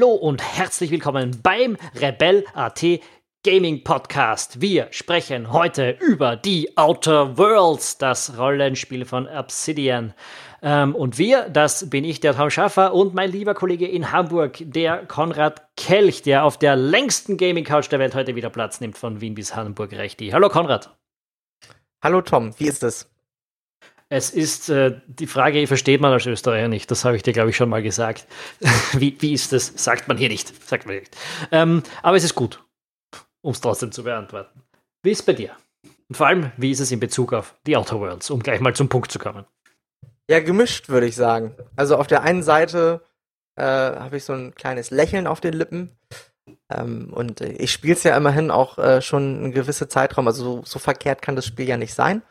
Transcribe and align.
Hallo 0.00 0.14
und 0.14 0.42
herzlich 0.42 0.90
willkommen 0.90 1.42
beim 1.42 1.76
Rebel 1.94 2.46
AT 2.54 2.82
Gaming 3.44 3.84
Podcast. 3.84 4.62
Wir 4.62 4.88
sprechen 4.92 5.52
heute 5.52 5.90
über 6.00 6.36
die 6.36 6.74
Outer 6.78 7.36
Worlds, 7.36 7.98
das 7.98 8.38
Rollenspiel 8.38 9.04
von 9.04 9.28
Obsidian. 9.28 10.14
Ähm, 10.62 10.94
und 10.94 11.18
wir, 11.18 11.50
das 11.50 11.90
bin 11.90 12.04
ich, 12.04 12.18
der 12.20 12.34
Tom 12.34 12.48
Schaffer 12.48 12.94
und 12.94 13.12
mein 13.12 13.30
lieber 13.30 13.52
Kollege 13.52 13.86
in 13.86 14.10
Hamburg, 14.10 14.56
der 14.60 15.04
Konrad 15.04 15.68
Kelch, 15.76 16.22
der 16.22 16.44
auf 16.44 16.56
der 16.56 16.76
längsten 16.76 17.36
Gaming 17.36 17.64
Couch 17.64 17.92
der 17.92 17.98
Welt 17.98 18.14
heute 18.14 18.34
wieder 18.36 18.48
Platz 18.48 18.80
nimmt 18.80 18.96
von 18.96 19.20
Wien 19.20 19.34
bis 19.34 19.54
Hamburg 19.54 19.92
rechti. 19.92 20.30
Hallo 20.30 20.48
Konrad. 20.48 20.96
Hallo 22.02 22.22
Tom, 22.22 22.58
wie 22.58 22.68
ist 22.68 22.82
es? 22.82 23.10
Es 24.12 24.30
ist 24.30 24.68
äh, 24.68 25.00
die 25.06 25.28
Frage, 25.28 25.64
versteht 25.68 26.00
man 26.00 26.12
als 26.12 26.26
Österreicher 26.26 26.66
nicht. 26.66 26.90
Das 26.90 27.04
habe 27.04 27.14
ich 27.14 27.22
dir, 27.22 27.32
glaube 27.32 27.50
ich, 27.50 27.56
schon 27.56 27.68
mal 27.68 27.80
gesagt. 27.80 28.26
wie, 28.92 29.16
wie 29.20 29.32
ist 29.32 29.52
das? 29.52 29.72
Sagt 29.76 30.08
man 30.08 30.18
hier 30.18 30.28
nicht. 30.28 30.52
Sagt 30.68 30.84
man 30.84 30.96
nicht. 30.96 31.16
Ähm, 31.52 31.84
aber 32.02 32.16
es 32.16 32.24
ist 32.24 32.34
gut, 32.34 32.60
um 33.40 33.52
es 33.52 33.60
trotzdem 33.60 33.92
zu 33.92 34.02
beantworten. 34.02 34.62
Wie 35.04 35.12
ist 35.12 35.20
es 35.20 35.26
bei 35.26 35.32
dir? 35.32 35.52
Und 36.08 36.16
vor 36.16 36.26
allem, 36.26 36.50
wie 36.56 36.72
ist 36.72 36.80
es 36.80 36.90
in 36.90 36.98
Bezug 36.98 37.32
auf 37.32 37.54
die 37.68 37.76
Outer 37.76 38.00
Worlds, 38.00 38.30
um 38.30 38.42
gleich 38.42 38.58
mal 38.58 38.74
zum 38.74 38.88
Punkt 38.88 39.12
zu 39.12 39.20
kommen? 39.20 39.46
Ja, 40.28 40.40
gemischt, 40.40 40.88
würde 40.88 41.06
ich 41.06 41.14
sagen. 41.14 41.54
Also 41.76 41.96
auf 41.96 42.08
der 42.08 42.22
einen 42.22 42.42
Seite 42.42 43.02
äh, 43.54 43.62
habe 43.62 44.16
ich 44.16 44.24
so 44.24 44.32
ein 44.32 44.56
kleines 44.56 44.90
Lächeln 44.90 45.28
auf 45.28 45.40
den 45.40 45.54
Lippen. 45.54 45.96
Ähm, 46.68 47.12
und 47.12 47.42
ich 47.42 47.70
spiele 47.70 47.94
es 47.94 48.02
ja 48.02 48.16
immerhin 48.16 48.50
auch 48.50 48.76
äh, 48.76 49.02
schon 49.02 49.36
einen 49.36 49.52
gewissen 49.52 49.88
Zeitraum. 49.88 50.26
Also 50.26 50.42
so, 50.42 50.62
so 50.64 50.78
verkehrt 50.80 51.22
kann 51.22 51.36
das 51.36 51.46
Spiel 51.46 51.68
ja 51.68 51.76
nicht 51.76 51.94
sein 51.94 52.22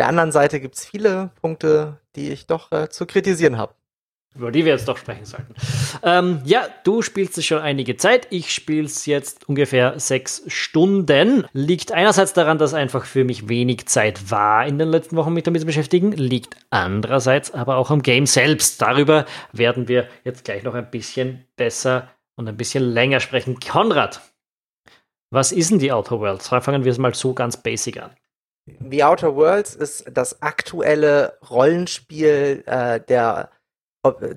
der 0.00 0.08
anderen 0.08 0.32
Seite 0.32 0.60
gibt 0.60 0.76
es 0.76 0.86
viele 0.86 1.30
Punkte, 1.42 2.00
die 2.16 2.30
ich 2.30 2.46
doch 2.46 2.72
äh, 2.72 2.88
zu 2.88 3.04
kritisieren 3.04 3.58
habe. 3.58 3.74
Über 4.34 4.50
die 4.50 4.64
wir 4.64 4.72
jetzt 4.72 4.88
doch 4.88 4.96
sprechen 4.96 5.26
sollten. 5.26 5.54
Ähm, 6.02 6.40
ja, 6.44 6.62
du 6.84 7.02
spielst 7.02 7.36
es 7.36 7.44
schon 7.44 7.58
einige 7.58 7.98
Zeit. 7.98 8.28
Ich 8.30 8.54
spiele 8.54 8.86
es 8.86 9.04
jetzt 9.04 9.46
ungefähr 9.46 9.98
sechs 10.00 10.42
Stunden. 10.46 11.44
Liegt 11.52 11.92
einerseits 11.92 12.32
daran, 12.32 12.56
dass 12.56 12.72
einfach 12.72 13.04
für 13.04 13.24
mich 13.24 13.50
wenig 13.50 13.88
Zeit 13.88 14.30
war 14.30 14.64
in 14.64 14.78
den 14.78 14.88
letzten 14.88 15.16
Wochen 15.16 15.34
mich 15.34 15.42
damit 15.42 15.60
zu 15.60 15.66
beschäftigen. 15.66 16.12
Liegt 16.12 16.56
andererseits 16.70 17.52
aber 17.52 17.76
auch 17.76 17.90
am 17.90 18.00
Game 18.00 18.24
selbst. 18.24 18.80
Darüber 18.80 19.26
werden 19.52 19.86
wir 19.86 20.08
jetzt 20.24 20.46
gleich 20.46 20.62
noch 20.62 20.74
ein 20.74 20.90
bisschen 20.90 21.44
besser 21.56 22.08
und 22.36 22.48
ein 22.48 22.56
bisschen 22.56 22.84
länger 22.84 23.20
sprechen. 23.20 23.60
Konrad, 23.60 24.22
was 25.30 25.52
ist 25.52 25.70
denn 25.70 25.78
die 25.78 25.92
Outer 25.92 26.20
Worlds? 26.20 26.48
Fangen 26.48 26.84
wir 26.84 26.90
es 26.90 26.98
mal 26.98 27.14
so 27.14 27.34
ganz 27.34 27.58
basic 27.58 28.00
an. 28.00 28.12
The 28.78 29.04
Outer 29.04 29.36
Worlds 29.36 29.74
ist 29.74 30.04
das 30.12 30.42
aktuelle 30.42 31.38
Rollenspiel 31.48 32.64
äh, 32.66 33.00
der, 33.00 33.50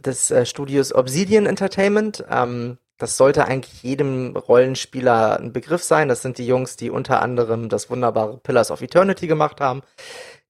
des 0.06 0.31
äh, 0.31 0.45
Studios 0.45 0.94
Obsidian 0.94 1.45
Entertainment. 1.45 2.23
Ähm, 2.30 2.78
das 2.98 3.17
sollte 3.17 3.45
eigentlich 3.45 3.84
jedem 3.84 4.36
Rollenspieler 4.36 5.39
ein 5.39 5.52
Begriff 5.52 5.84
sein. 5.84 6.08
Das 6.08 6.22
sind 6.22 6.38
die 6.38 6.48
Jungs, 6.48 6.78
die 6.78 6.89
unter 6.89 7.22
anderem 7.22 7.70
das 7.70 7.89
wunderbare 7.89 8.38
Pillars 8.38 8.72
of 8.72 8.81
Eternity 8.81 9.28
gemacht 9.28 9.59
haben, 9.59 9.81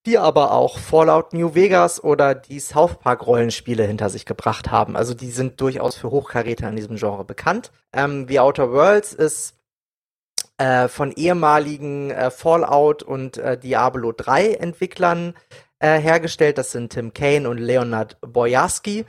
die 0.05 0.17
aber 0.17 0.51
auch 0.51 0.77
Fallout 0.77 1.33
New 1.33 1.55
Vegas 1.55 2.03
oder 2.03 2.35
die 2.35 2.59
South 2.59 2.99
Park 2.99 3.25
Rollenspiele 3.25 3.85
hinter 3.85 4.09
sich 4.09 4.25
gebracht 4.25 4.69
haben. 4.71 4.95
Also 4.95 5.13
die 5.13 5.31
sind 5.31 5.61
durchaus 5.61 5.95
für 5.95 6.11
Hochkaräter 6.11 6.69
in 6.69 6.75
diesem 6.75 6.97
Genre 6.97 7.23
bekannt. 7.23 7.71
Ähm, 7.93 8.27
The 8.27 8.39
Outer 8.39 8.71
Worlds 8.71 9.13
ist 9.13 9.55
äh, 10.57 10.87
von 10.87 11.11
ehemaligen 11.11 12.11
äh, 12.11 12.31
Fallout 12.31 13.03
und 13.03 13.37
äh, 13.37 13.57
Diablo 13.57 14.11
3 14.11 14.53
Entwicklern 14.53 15.33
äh, 15.79 15.99
hergestellt. 15.99 16.57
Das 16.57 16.71
sind 16.71 16.93
Tim 16.93 17.13
Kane 17.13 17.49
und 17.49 17.57
Leonard 17.57 18.17
Boyarski. 18.21 19.05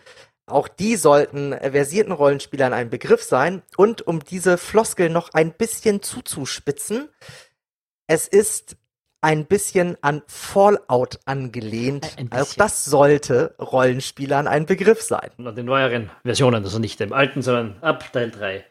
Auch 0.46 0.68
die 0.68 0.96
sollten 0.96 1.52
versierten 1.52 2.12
Rollenspielern 2.12 2.72
ein 2.72 2.90
Begriff 2.90 3.22
sein. 3.22 3.62
Und 3.76 4.06
um 4.06 4.20
diese 4.20 4.58
Floskel 4.58 5.08
noch 5.08 5.32
ein 5.32 5.52
bisschen 5.52 6.02
zuzuspitzen, 6.02 7.08
es 8.06 8.28
ist 8.28 8.76
ein 9.22 9.46
bisschen 9.46 9.96
an 10.02 10.22
Fallout 10.26 11.18
angelehnt. 11.24 12.14
Auch 12.30 12.52
das 12.52 12.84
sollte 12.84 13.54
Rollenspielern 13.58 14.46
ein 14.46 14.66
Begriff 14.66 15.00
sein. 15.00 15.30
Und 15.38 15.56
den 15.56 15.64
neueren 15.64 16.10
Versionen, 16.24 16.62
also 16.62 16.78
nicht 16.78 17.00
dem 17.00 17.14
alten, 17.14 17.40
sondern 17.40 17.76
ab 17.80 18.12
Teil 18.12 18.30
3. 18.30 18.64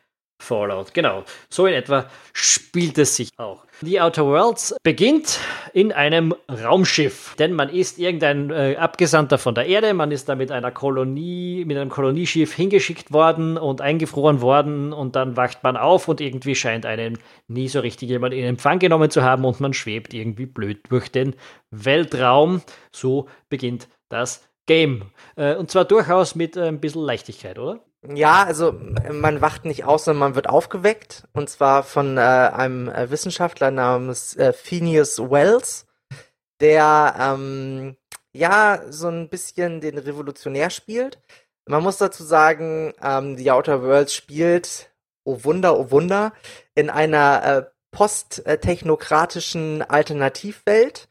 Fallout, 0.43 0.93
genau. 0.93 1.23
So 1.49 1.65
in 1.67 1.73
etwa 1.73 2.05
spielt 2.33 2.97
es 2.97 3.15
sich 3.15 3.29
auch. 3.37 3.63
The 3.81 4.01
Outer 4.01 4.25
Worlds 4.25 4.75
beginnt 4.83 5.39
in 5.73 5.91
einem 5.91 6.35
Raumschiff, 6.49 7.35
denn 7.39 7.53
man 7.53 7.69
ist 7.69 7.97
irgendein 7.97 8.49
äh, 8.49 8.75
Abgesandter 8.75 9.37
von 9.37 9.55
der 9.55 9.67
Erde, 9.67 9.93
man 9.93 10.11
ist 10.11 10.27
da 10.29 10.35
mit 10.35 10.51
einer 10.51 10.71
Kolonie, 10.71 11.63
mit 11.65 11.77
einem 11.77 11.89
Kolonieschiff 11.89 12.53
hingeschickt 12.53 13.13
worden 13.13 13.57
und 13.57 13.81
eingefroren 13.81 14.41
worden 14.41 14.93
und 14.93 15.15
dann 15.15 15.37
wacht 15.37 15.63
man 15.63 15.77
auf 15.77 16.07
und 16.07 16.21
irgendwie 16.21 16.55
scheint 16.55 16.85
einen 16.85 17.17
nie 17.47 17.69
so 17.69 17.79
richtig 17.79 18.09
jemand 18.09 18.33
in 18.33 18.43
Empfang 18.43 18.79
genommen 18.79 19.09
zu 19.09 19.23
haben 19.23 19.45
und 19.45 19.59
man 19.59 19.73
schwebt 19.73 20.13
irgendwie 20.13 20.45
blöd 20.45 20.81
durch 20.89 21.09
den 21.09 21.35
Weltraum. 21.71 22.61
So 22.91 23.27
beginnt 23.49 23.87
das 24.09 24.47
Game. 24.65 25.03
Äh, 25.35 25.55
und 25.55 25.71
zwar 25.71 25.85
durchaus 25.85 26.35
mit 26.35 26.57
äh, 26.57 26.67
ein 26.67 26.79
bisschen 26.79 27.01
Leichtigkeit, 27.01 27.57
oder? 27.59 27.83
Ja, 28.07 28.43
also 28.43 28.73
man 29.11 29.41
wacht 29.41 29.63
nicht 29.63 29.85
aus, 29.85 30.05
sondern 30.05 30.19
man 30.19 30.35
wird 30.35 30.49
aufgeweckt. 30.49 31.23
Und 31.33 31.49
zwar 31.49 31.83
von 31.83 32.17
äh, 32.17 32.21
einem 32.21 32.89
äh, 32.89 33.09
Wissenschaftler 33.09 33.71
namens 33.71 34.35
äh, 34.35 34.51
Phineas 34.51 35.19
Wells, 35.19 35.85
der 36.59 37.15
ähm, 37.17 37.95
ja 38.33 38.81
so 38.89 39.07
ein 39.07 39.29
bisschen 39.29 39.79
den 39.79 39.97
Revolutionär 39.97 40.69
spielt. 40.69 41.19
Man 41.65 41.81
muss 41.83 41.97
dazu 41.97 42.23
sagen, 42.23 42.93
ähm, 43.01 43.37
The 43.37 43.51
Outer 43.51 43.81
Worlds 43.83 44.13
spielt, 44.13 44.91
oh 45.23 45.43
Wunder, 45.43 45.79
oh 45.79 45.91
Wunder, 45.91 46.33
in 46.75 46.89
einer 46.89 47.43
äh, 47.45 47.63
posttechnokratischen 47.91 49.81
Alternativwelt 49.81 51.07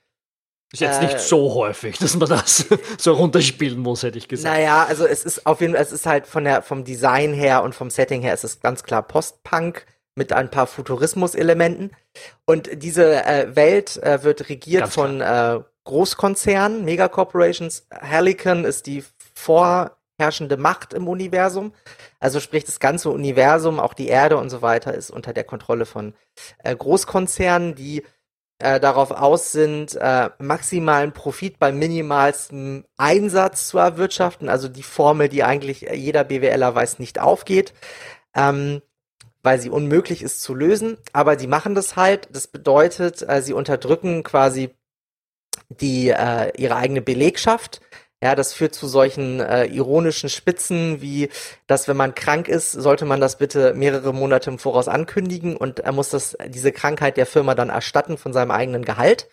ist 0.72 0.80
jetzt 0.80 1.02
nicht 1.02 1.14
äh, 1.14 1.18
so 1.18 1.54
häufig, 1.54 1.98
dass 1.98 2.16
man 2.16 2.28
das 2.28 2.66
so 2.98 3.12
runterspielen 3.12 3.78
muss, 3.78 4.02
hätte 4.02 4.18
ich 4.18 4.28
gesagt. 4.28 4.54
Naja, 4.54 4.84
also 4.84 5.06
es 5.06 5.24
ist 5.24 5.46
auf 5.46 5.60
jeden 5.60 5.74
Fall, 5.74 5.82
es 5.82 5.92
ist 5.92 6.06
halt 6.06 6.26
von 6.26 6.44
der, 6.44 6.62
vom 6.62 6.84
Design 6.84 7.34
her 7.34 7.62
und 7.62 7.74
vom 7.74 7.90
Setting 7.90 8.22
her, 8.22 8.32
es 8.32 8.44
ist 8.44 8.62
ganz 8.62 8.82
klar 8.82 9.02
Post-Punk 9.02 9.86
mit 10.14 10.32
ein 10.32 10.50
paar 10.50 10.66
Futurismus-Elementen. 10.66 11.90
Und 12.44 12.70
diese 12.82 13.24
äh, 13.24 13.54
Welt 13.54 14.02
äh, 14.02 14.22
wird 14.22 14.48
regiert 14.48 14.82
ganz 14.82 14.94
von 14.94 15.20
äh, 15.20 15.60
Großkonzernen, 15.84 16.84
Megacorporations. 16.84 17.86
Helicon 17.90 18.64
ist 18.64 18.86
die 18.86 19.04
vorherrschende 19.34 20.56
Macht 20.56 20.94
im 20.94 21.08
Universum. 21.08 21.72
Also 22.20 22.40
sprich, 22.40 22.64
das 22.64 22.78
ganze 22.78 23.10
Universum, 23.10 23.80
auch 23.80 23.94
die 23.94 24.08
Erde 24.08 24.36
und 24.36 24.50
so 24.50 24.62
weiter, 24.62 24.94
ist 24.94 25.10
unter 25.10 25.32
der 25.32 25.44
Kontrolle 25.44 25.86
von 25.86 26.14
äh, 26.62 26.74
Großkonzernen, 26.76 27.74
die 27.74 28.02
äh, 28.62 28.80
darauf 28.80 29.10
aus 29.10 29.52
sind, 29.52 29.94
äh, 29.96 30.30
maximalen 30.38 31.12
Profit 31.12 31.58
bei 31.58 31.72
minimalstem 31.72 32.84
Einsatz 32.96 33.68
zu 33.68 33.78
erwirtschaften. 33.78 34.48
Also 34.48 34.68
die 34.68 34.82
Formel, 34.82 35.28
die 35.28 35.44
eigentlich 35.44 35.82
jeder 35.92 36.24
BWLer 36.24 36.74
weiß, 36.74 36.98
nicht 36.98 37.18
aufgeht. 37.18 37.74
Ähm, 38.34 38.82
weil 39.42 39.60
sie 39.60 39.70
unmöglich 39.70 40.22
ist 40.22 40.40
zu 40.40 40.54
lösen, 40.54 40.98
aber 41.12 41.36
die 41.36 41.48
machen 41.48 41.74
das 41.74 41.96
halt. 41.96 42.28
Das 42.30 42.46
bedeutet, 42.46 43.28
äh, 43.28 43.42
sie 43.42 43.52
unterdrücken 43.52 44.22
quasi 44.22 44.70
die 45.68 46.10
äh, 46.10 46.52
ihre 46.56 46.76
eigene 46.76 47.02
Belegschaft, 47.02 47.80
ja, 48.22 48.36
das 48.36 48.54
führt 48.54 48.74
zu 48.74 48.86
solchen 48.86 49.40
äh, 49.40 49.66
ironischen 49.66 50.28
Spitzen, 50.28 51.02
wie 51.02 51.28
dass 51.66 51.88
wenn 51.88 51.96
man 51.96 52.14
krank 52.14 52.46
ist, 52.46 52.70
sollte 52.70 53.04
man 53.04 53.20
das 53.20 53.36
bitte 53.36 53.74
mehrere 53.74 54.14
Monate 54.14 54.48
im 54.50 54.58
Voraus 54.60 54.86
ankündigen 54.86 55.56
und 55.56 55.80
er 55.80 55.92
muss 55.92 56.10
das 56.10 56.36
diese 56.46 56.70
Krankheit 56.70 57.16
der 57.16 57.26
Firma 57.26 57.56
dann 57.56 57.68
erstatten 57.68 58.16
von 58.16 58.32
seinem 58.32 58.52
eigenen 58.52 58.84
Gehalt. 58.84 59.28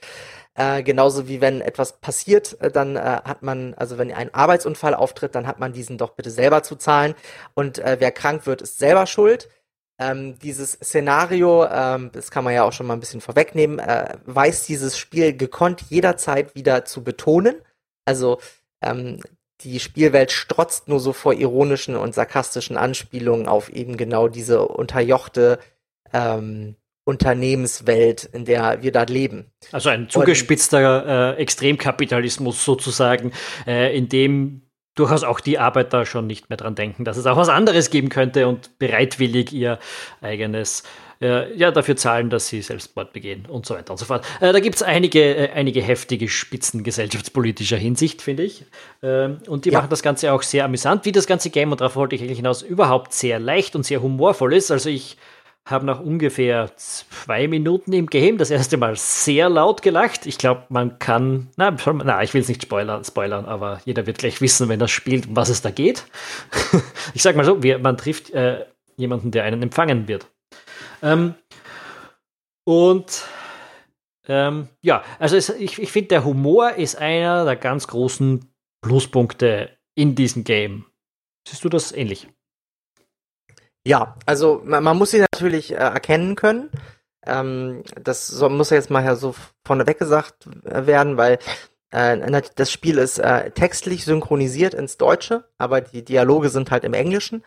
Äh, 0.56 0.82
genauso 0.84 1.28
wie 1.28 1.40
wenn 1.40 1.62
etwas 1.62 2.02
passiert, 2.02 2.60
äh, 2.62 2.72
dann 2.72 2.96
äh, 2.96 3.00
hat 3.00 3.44
man, 3.44 3.76
also 3.76 4.00
wenn 4.00 4.12
ein 4.12 4.34
Arbeitsunfall 4.34 4.96
auftritt, 4.96 5.36
dann 5.36 5.46
hat 5.46 5.60
man 5.60 5.72
diesen 5.72 6.00
doch 6.00 6.16
bitte 6.16 6.32
selber 6.32 6.64
zu 6.64 6.76
zahlen. 6.76 7.14
Und 7.54 7.78
äh, 7.78 7.98
wer 8.00 8.12
krank 8.12 8.48
wird, 8.48 8.64
ist 8.64 8.80
selber 8.80 9.06
schuld. 9.06 9.50
Ähm, 10.00 10.40
dieses 10.40 10.74
Szenario, 10.74 11.66
ähm, 11.66 12.10
das 12.12 12.32
kann 12.32 12.44
man 12.44 12.54
ja 12.54 12.64
auch 12.64 12.74
schon 12.74 12.88
mal 12.88 12.96
ein 12.96 13.00
bisschen 13.00 13.22
vorwegnehmen, 13.22 13.80
äh, 13.80 14.18
weiß 14.26 14.66
dieses 14.66 14.98
Spiel 14.98 15.38
gekonnt 15.38 15.82
jederzeit 15.90 16.56
wieder 16.56 16.86
zu 16.86 17.04
betonen. 17.04 17.62
Also 18.06 18.40
ähm, 18.82 19.20
die 19.62 19.80
Spielwelt 19.80 20.32
strotzt 20.32 20.88
nur 20.88 21.00
so 21.00 21.12
vor 21.14 21.34
ironischen 21.34 21.96
und 21.96 22.16
sarkastischen 22.16 22.78
Anspielungen 22.78 23.48
auf 23.48 23.70
eben 23.70 23.98
genau 23.98 24.28
diese 24.28 24.66
unterjochte 24.68 25.60
ähm, 26.14 26.76
Unternehmenswelt, 27.04 28.24
in 28.24 28.46
der 28.46 28.84
wir 28.84 28.92
da 28.92 29.04
leben. 29.04 29.52
Also 29.72 29.90
ein 29.90 30.10
zugespitzter 30.10 31.36
äh, 31.36 31.42
Extremkapitalismus 31.42 32.64
sozusagen, 32.64 33.32
äh, 33.66 33.98
in 33.98 34.10
dem 34.10 34.62
durchaus 34.96 35.24
auch 35.24 35.40
die 35.40 35.58
Arbeiter 35.58 36.06
schon 36.06 36.28
nicht 36.28 36.50
mehr 36.50 36.58
dran 36.58 36.76
denken, 36.76 37.06
dass 37.06 37.18
es 37.18 37.26
auch 37.26 37.38
was 37.38 37.50
anderes 37.50 37.90
geben 37.90 38.10
könnte 38.10 38.48
und 38.48 38.78
bereitwillig 38.80 39.52
ihr 39.54 39.80
eigenes 40.22 40.82
äh, 40.82 41.09
ja, 41.22 41.72
dafür 41.72 41.98
zahlen, 41.98 42.30
dass 42.30 42.48
sie 42.48 42.62
Selbstmord 42.62 43.12
begehen 43.12 43.46
und 43.46 43.66
so 43.66 43.76
weiter 43.76 43.92
und 43.92 43.98
so 43.98 44.06
fort. 44.06 44.26
Äh, 44.40 44.54
da 44.54 44.60
gibt 44.62 44.78
es 44.78 44.84
einige, 44.84 45.36
äh, 45.36 45.50
einige 45.52 45.82
heftige 45.82 46.30
Spitzen 46.30 46.84
gesellschaftspolitischer 46.84 47.76
Hinsicht, 47.76 48.22
finde 48.22 48.44
ich. 48.44 48.64
Ähm, 49.04 49.40
und 49.48 49.66
die 49.66 49.72
ja. 49.72 49.80
machen 49.80 49.90
das 49.90 50.02
Ganze 50.02 50.32
auch 50.32 50.44
sehr 50.44 50.64
amüsant, 50.64 51.04
wie 51.06 51.12
das 51.12 51.28
ganze 51.28 51.50
Game, 51.50 51.72
und 51.72 51.82
darauf 51.82 51.98
wollte 51.98 52.16
ich 52.16 52.22
eigentlich 52.22 52.38
hinaus, 52.38 52.62
überhaupt 52.62 53.14
sehr 53.14 53.40
leicht 53.40 53.76
und 53.76 53.86
sehr 53.86 54.02
humorvoll 54.02 54.54
ist. 54.54 54.72
Also 54.72 54.90
ich 54.90 55.18
habe 55.66 55.86
nach 55.86 56.00
ungefähr 56.00 56.72
zwei 56.78 57.48
Minuten 57.48 57.94
im 57.94 58.08
Game 58.08 58.38
das 58.38 58.50
erste 58.50 58.78
Mal 58.78 58.96
sehr 58.96 59.50
laut 59.50 59.82
gelacht. 59.82 60.26
Ich 60.26 60.38
glaube, 60.38 60.64
man 60.70 61.00
kann, 61.00 61.50
na, 61.58 61.76
na 62.04 62.24
ich 62.24 62.34
will 62.34 62.42
es 62.42 62.48
nicht 62.48 62.64
spoilern, 62.64 63.04
spoilern, 63.04 63.46
aber 63.46 63.82
jeder 63.86 64.08
wird 64.08 64.20
gleich 64.20 64.42
wissen, 64.42 64.70
wenn 64.70 64.80
das 64.80 64.92
spielt, 64.92 65.28
um 65.28 65.36
was 65.36 65.50
es 65.50 65.62
da 65.62 65.70
geht. 65.70 66.06
ich 67.14 67.22
sag 67.22 67.36
mal 67.36 67.46
so, 67.46 67.62
wir, 67.62 67.78
man 67.80 67.98
trifft 67.98 68.32
äh, 68.32 68.66
jemanden, 68.96 69.32
der 69.32 69.44
einen 69.44 69.62
empfangen 69.62 70.08
wird. 70.08 70.28
Ähm, 71.02 71.36
und 72.66 73.26
ähm, 74.28 74.70
ja, 74.82 75.04
also 75.18 75.36
es, 75.36 75.50
ich, 75.50 75.80
ich 75.80 75.92
finde, 75.92 76.10
der 76.10 76.26
Humor 76.26 76.74
ist 76.74 76.98
einer 76.98 77.46
der 77.46 77.56
ganz 77.56 77.88
großen 77.88 78.46
Pluspunkte 78.82 79.78
in 79.96 80.16
diesem 80.16 80.44
Game. 80.44 80.86
Siehst 81.48 81.64
du 81.64 81.70
das 81.70 81.92
ähnlich? 81.92 82.28
Ja, 83.88 84.18
also 84.26 84.62
man, 84.64 84.84
man 84.84 84.98
muss 84.98 85.12
sie 85.12 85.20
natürlich 85.20 85.72
äh, 85.72 85.76
erkennen 85.76 86.36
können. 86.36 86.70
Ähm, 87.26 87.84
das 88.02 88.28
so, 88.28 88.50
muss 88.50 88.70
ja 88.70 88.78
jetzt 88.78 88.92
mal 88.92 89.16
so 89.16 89.34
vorneweg 89.66 89.98
gesagt 89.98 90.48
äh, 90.66 90.86
werden, 90.86 91.18
weil 91.18 91.40
äh, 91.92 92.42
das 92.56 92.72
Spiel 92.72 92.98
ist 92.98 93.18
äh, 93.20 93.52
textlich 93.52 94.06
synchronisiert 94.06 94.74
ins 94.74 94.98
Deutsche, 94.98 95.50
aber 95.58 95.82
die 95.82 96.06
Dialoge 96.06 96.50
sind 96.50 96.72
halt 96.72 96.84
im 96.84 96.94
Englischen. 96.94 97.44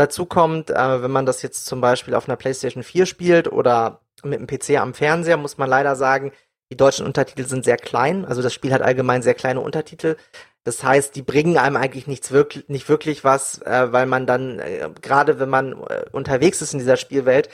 Dazu 0.00 0.24
kommt, 0.24 0.70
äh, 0.70 1.02
wenn 1.02 1.10
man 1.10 1.26
das 1.26 1.42
jetzt 1.42 1.66
zum 1.66 1.82
Beispiel 1.82 2.14
auf 2.14 2.26
einer 2.26 2.38
PlayStation 2.38 2.82
4 2.82 3.04
spielt 3.04 3.52
oder 3.52 4.00
mit 4.22 4.38
einem 4.38 4.46
PC 4.46 4.80
am 4.80 4.94
Fernseher, 4.94 5.36
muss 5.36 5.58
man 5.58 5.68
leider 5.68 5.94
sagen, 5.94 6.32
die 6.72 6.76
deutschen 6.78 7.04
Untertitel 7.04 7.44
sind 7.44 7.66
sehr 7.66 7.76
klein. 7.76 8.24
Also 8.24 8.40
das 8.40 8.54
Spiel 8.54 8.72
hat 8.72 8.80
allgemein 8.80 9.20
sehr 9.20 9.34
kleine 9.34 9.60
Untertitel. 9.60 10.16
Das 10.64 10.82
heißt, 10.82 11.14
die 11.16 11.20
bringen 11.20 11.58
einem 11.58 11.76
eigentlich 11.76 12.06
nichts 12.06 12.30
wirklich, 12.30 12.66
nicht 12.70 12.88
wirklich 12.88 13.24
was, 13.24 13.60
äh, 13.60 13.92
weil 13.92 14.06
man 14.06 14.26
dann, 14.26 14.58
äh, 14.58 14.88
gerade 15.02 15.38
wenn 15.38 15.50
man 15.50 15.72
äh, 15.72 16.06
unterwegs 16.12 16.62
ist 16.62 16.72
in 16.72 16.78
dieser 16.78 16.96
Spielwelt, 16.96 17.50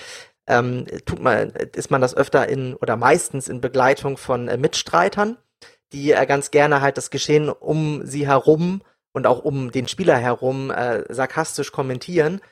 ähm, 0.46 0.86
tut 1.04 1.18
man, 1.18 1.50
ist 1.50 1.90
man 1.90 2.00
das 2.00 2.16
öfter 2.16 2.48
in 2.48 2.74
oder 2.76 2.96
meistens 2.96 3.48
in 3.48 3.60
Begleitung 3.60 4.16
von 4.16 4.46
äh, 4.46 4.56
Mitstreitern, 4.56 5.36
die 5.92 6.12
äh, 6.12 6.26
ganz 6.26 6.52
gerne 6.52 6.80
halt 6.80 6.96
das 6.96 7.10
Geschehen 7.10 7.48
um 7.48 8.06
sie 8.06 8.28
herum 8.28 8.82
und 9.16 9.26
auch 9.26 9.38
um 9.38 9.70
den 9.72 9.88
Spieler 9.88 10.18
herum 10.18 10.70
äh, 10.70 11.02
sarkastisch 11.08 11.72
kommentieren. 11.72 12.42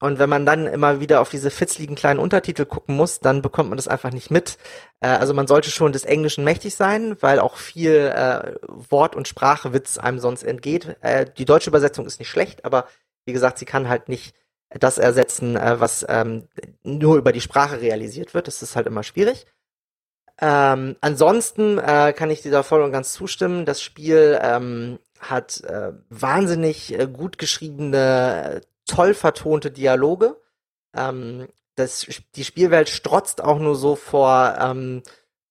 Und 0.00 0.18
wenn 0.18 0.30
man 0.30 0.46
dann 0.46 0.66
immer 0.66 0.98
wieder 0.98 1.20
auf 1.20 1.28
diese 1.28 1.50
fitzligen 1.50 1.94
kleinen 1.94 2.20
Untertitel 2.20 2.64
gucken 2.64 2.96
muss, 2.96 3.20
dann 3.20 3.42
bekommt 3.42 3.68
man 3.68 3.76
das 3.76 3.86
einfach 3.86 4.10
nicht 4.12 4.30
mit. 4.30 4.56
Äh, 5.00 5.08
also 5.08 5.34
man 5.34 5.46
sollte 5.46 5.70
schon 5.70 5.92
des 5.92 6.06
Englischen 6.06 6.42
mächtig 6.42 6.74
sein, 6.74 7.18
weil 7.20 7.38
auch 7.38 7.58
viel 7.58 8.12
äh, 8.14 8.54
Wort- 8.66 9.14
und 9.14 9.28
Sprachewitz 9.28 9.98
einem 9.98 10.18
sonst 10.18 10.42
entgeht. 10.42 10.96
Äh, 11.02 11.26
die 11.36 11.44
deutsche 11.44 11.68
Übersetzung 11.68 12.06
ist 12.06 12.18
nicht 12.18 12.30
schlecht, 12.30 12.64
aber 12.64 12.88
wie 13.26 13.34
gesagt, 13.34 13.58
sie 13.58 13.66
kann 13.66 13.90
halt 13.90 14.08
nicht 14.08 14.34
das 14.70 14.96
ersetzen, 14.96 15.54
äh, 15.54 15.80
was 15.80 16.06
ähm, 16.08 16.48
nur 16.82 17.18
über 17.18 17.32
die 17.32 17.42
Sprache 17.42 17.82
realisiert 17.82 18.32
wird. 18.32 18.48
Das 18.48 18.62
ist 18.62 18.74
halt 18.74 18.86
immer 18.86 19.02
schwierig. 19.02 19.44
Ähm, 20.40 20.96
ansonsten 21.02 21.76
äh, 21.78 22.14
kann 22.16 22.30
ich 22.30 22.40
dieser 22.40 22.64
voll 22.64 22.80
und 22.80 22.92
ganz 22.92 23.12
zustimmen. 23.12 23.66
Das 23.66 23.82
Spiel 23.82 24.38
ähm, 24.42 24.98
hat 25.20 25.62
äh, 25.64 25.92
wahnsinnig 26.08 26.98
äh, 26.98 27.06
gut 27.06 27.38
geschriebene 27.38 28.60
toll 28.86 29.14
vertonte 29.14 29.70
Dialoge. 29.70 30.36
Ähm, 30.94 31.48
das, 31.74 32.06
die 32.34 32.44
Spielwelt 32.44 32.88
strotzt 32.88 33.42
auch 33.42 33.58
nur 33.58 33.76
so 33.76 33.96
vor 33.96 34.56
ähm, 34.58 35.02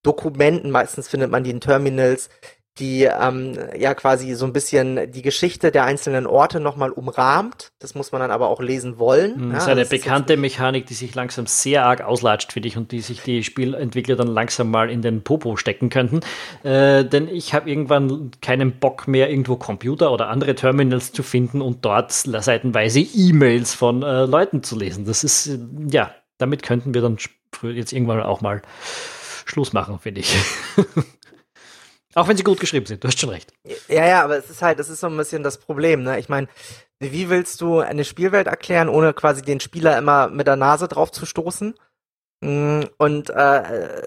Dokumenten, 0.01 0.71
meistens 0.71 1.07
findet 1.07 1.31
man 1.31 1.43
die 1.43 1.51
in 1.51 1.61
Terminals, 1.61 2.29
die 2.77 3.03
ähm, 3.03 3.57
ja 3.77 3.93
quasi 3.93 4.33
so 4.33 4.45
ein 4.45 4.51
bisschen 4.51 5.11
die 5.11 5.21
Geschichte 5.21 5.71
der 5.71 5.85
einzelnen 5.85 6.27
Orte 6.27 6.59
nochmal 6.59 6.91
umrahmt. 6.91 7.71
Das 7.79 7.95
muss 7.95 8.11
man 8.11 8.19
dann 8.19 8.31
aber 8.31 8.49
auch 8.49 8.61
lesen 8.61 8.99
wollen. 8.99 9.47
Mhm, 9.47 9.53
das 9.53 9.63
ist 9.63 9.69
eine 9.69 9.81
das 9.81 9.89
bekannte 9.89 10.33
ist 10.33 10.39
Mechanik, 10.39 10.85
die 10.85 10.93
sich 10.93 11.15
langsam 11.15 11.47
sehr 11.47 11.85
arg 11.85 12.01
auslatscht 12.01 12.51
für 12.51 12.59
dich 12.59 12.75
und 12.75 12.91
die 12.91 12.99
sich 12.99 13.21
die 13.21 13.43
Spielentwickler 13.43 14.17
dann 14.17 14.27
langsam 14.27 14.69
mal 14.71 14.89
in 14.89 15.01
den 15.01 15.23
Popo 15.23 15.55
stecken 15.55 15.89
könnten. 15.89 16.19
Äh, 16.63 17.05
denn 17.05 17.29
ich 17.29 17.53
habe 17.53 17.69
irgendwann 17.69 18.31
keinen 18.41 18.77
Bock 18.79 19.07
mehr, 19.07 19.29
irgendwo 19.29 19.55
Computer 19.55 20.11
oder 20.11 20.27
andere 20.27 20.55
Terminals 20.55 21.13
zu 21.13 21.23
finden 21.23 21.61
und 21.61 21.85
dort 21.85 22.11
seitenweise 22.11 22.99
E-Mails 22.99 23.73
von 23.73 24.03
äh, 24.03 24.25
Leuten 24.25 24.63
zu 24.63 24.77
lesen. 24.77 25.05
Das 25.05 25.23
ist, 25.23 25.47
äh, 25.47 25.59
ja, 25.89 26.13
damit 26.37 26.61
könnten 26.61 26.93
wir 26.93 27.01
dann 27.01 27.17
jetzt 27.63 27.93
irgendwann 27.93 28.21
auch 28.21 28.41
mal 28.41 28.61
Schluss 29.45 29.71
machen, 29.71 29.99
finde 29.99 30.21
ich. 30.21 30.35
Auch 32.15 32.27
wenn 32.29 32.37
sie 32.37 32.43
gut 32.43 32.59
geschrieben 32.59 32.85
sind, 32.85 33.03
du 33.03 33.09
hast 33.09 33.19
schon 33.19 33.29
recht. 33.29 33.53
Ja, 33.87 34.05
ja, 34.07 34.23
aber 34.23 34.37
es 34.37 34.49
ist 34.49 34.61
halt, 34.61 34.79
das 34.79 34.89
ist 34.89 35.01
so 35.01 35.07
ein 35.07 35.17
bisschen 35.17 35.43
das 35.43 35.57
Problem, 35.57 36.01
ne? 36.01 36.17
Ich 36.17 36.29
meine, 36.29 36.47
wie 36.99 37.29
willst 37.29 37.59
du 37.59 37.79
eine 37.79 38.05
Spielwelt 38.05 38.47
erklären, 38.47 38.87
ohne 38.87 39.13
quasi 39.13 39.41
den 39.41 39.59
Spieler 39.59 39.97
immer 39.97 40.29
mit 40.29 40.47
der 40.47 40.55
Nase 40.55 40.87
drauf 40.87 41.11
zu 41.11 41.25
stoßen? 41.25 41.75
Mm, 42.41 42.83
und 42.97 43.29
äh, 43.31 44.01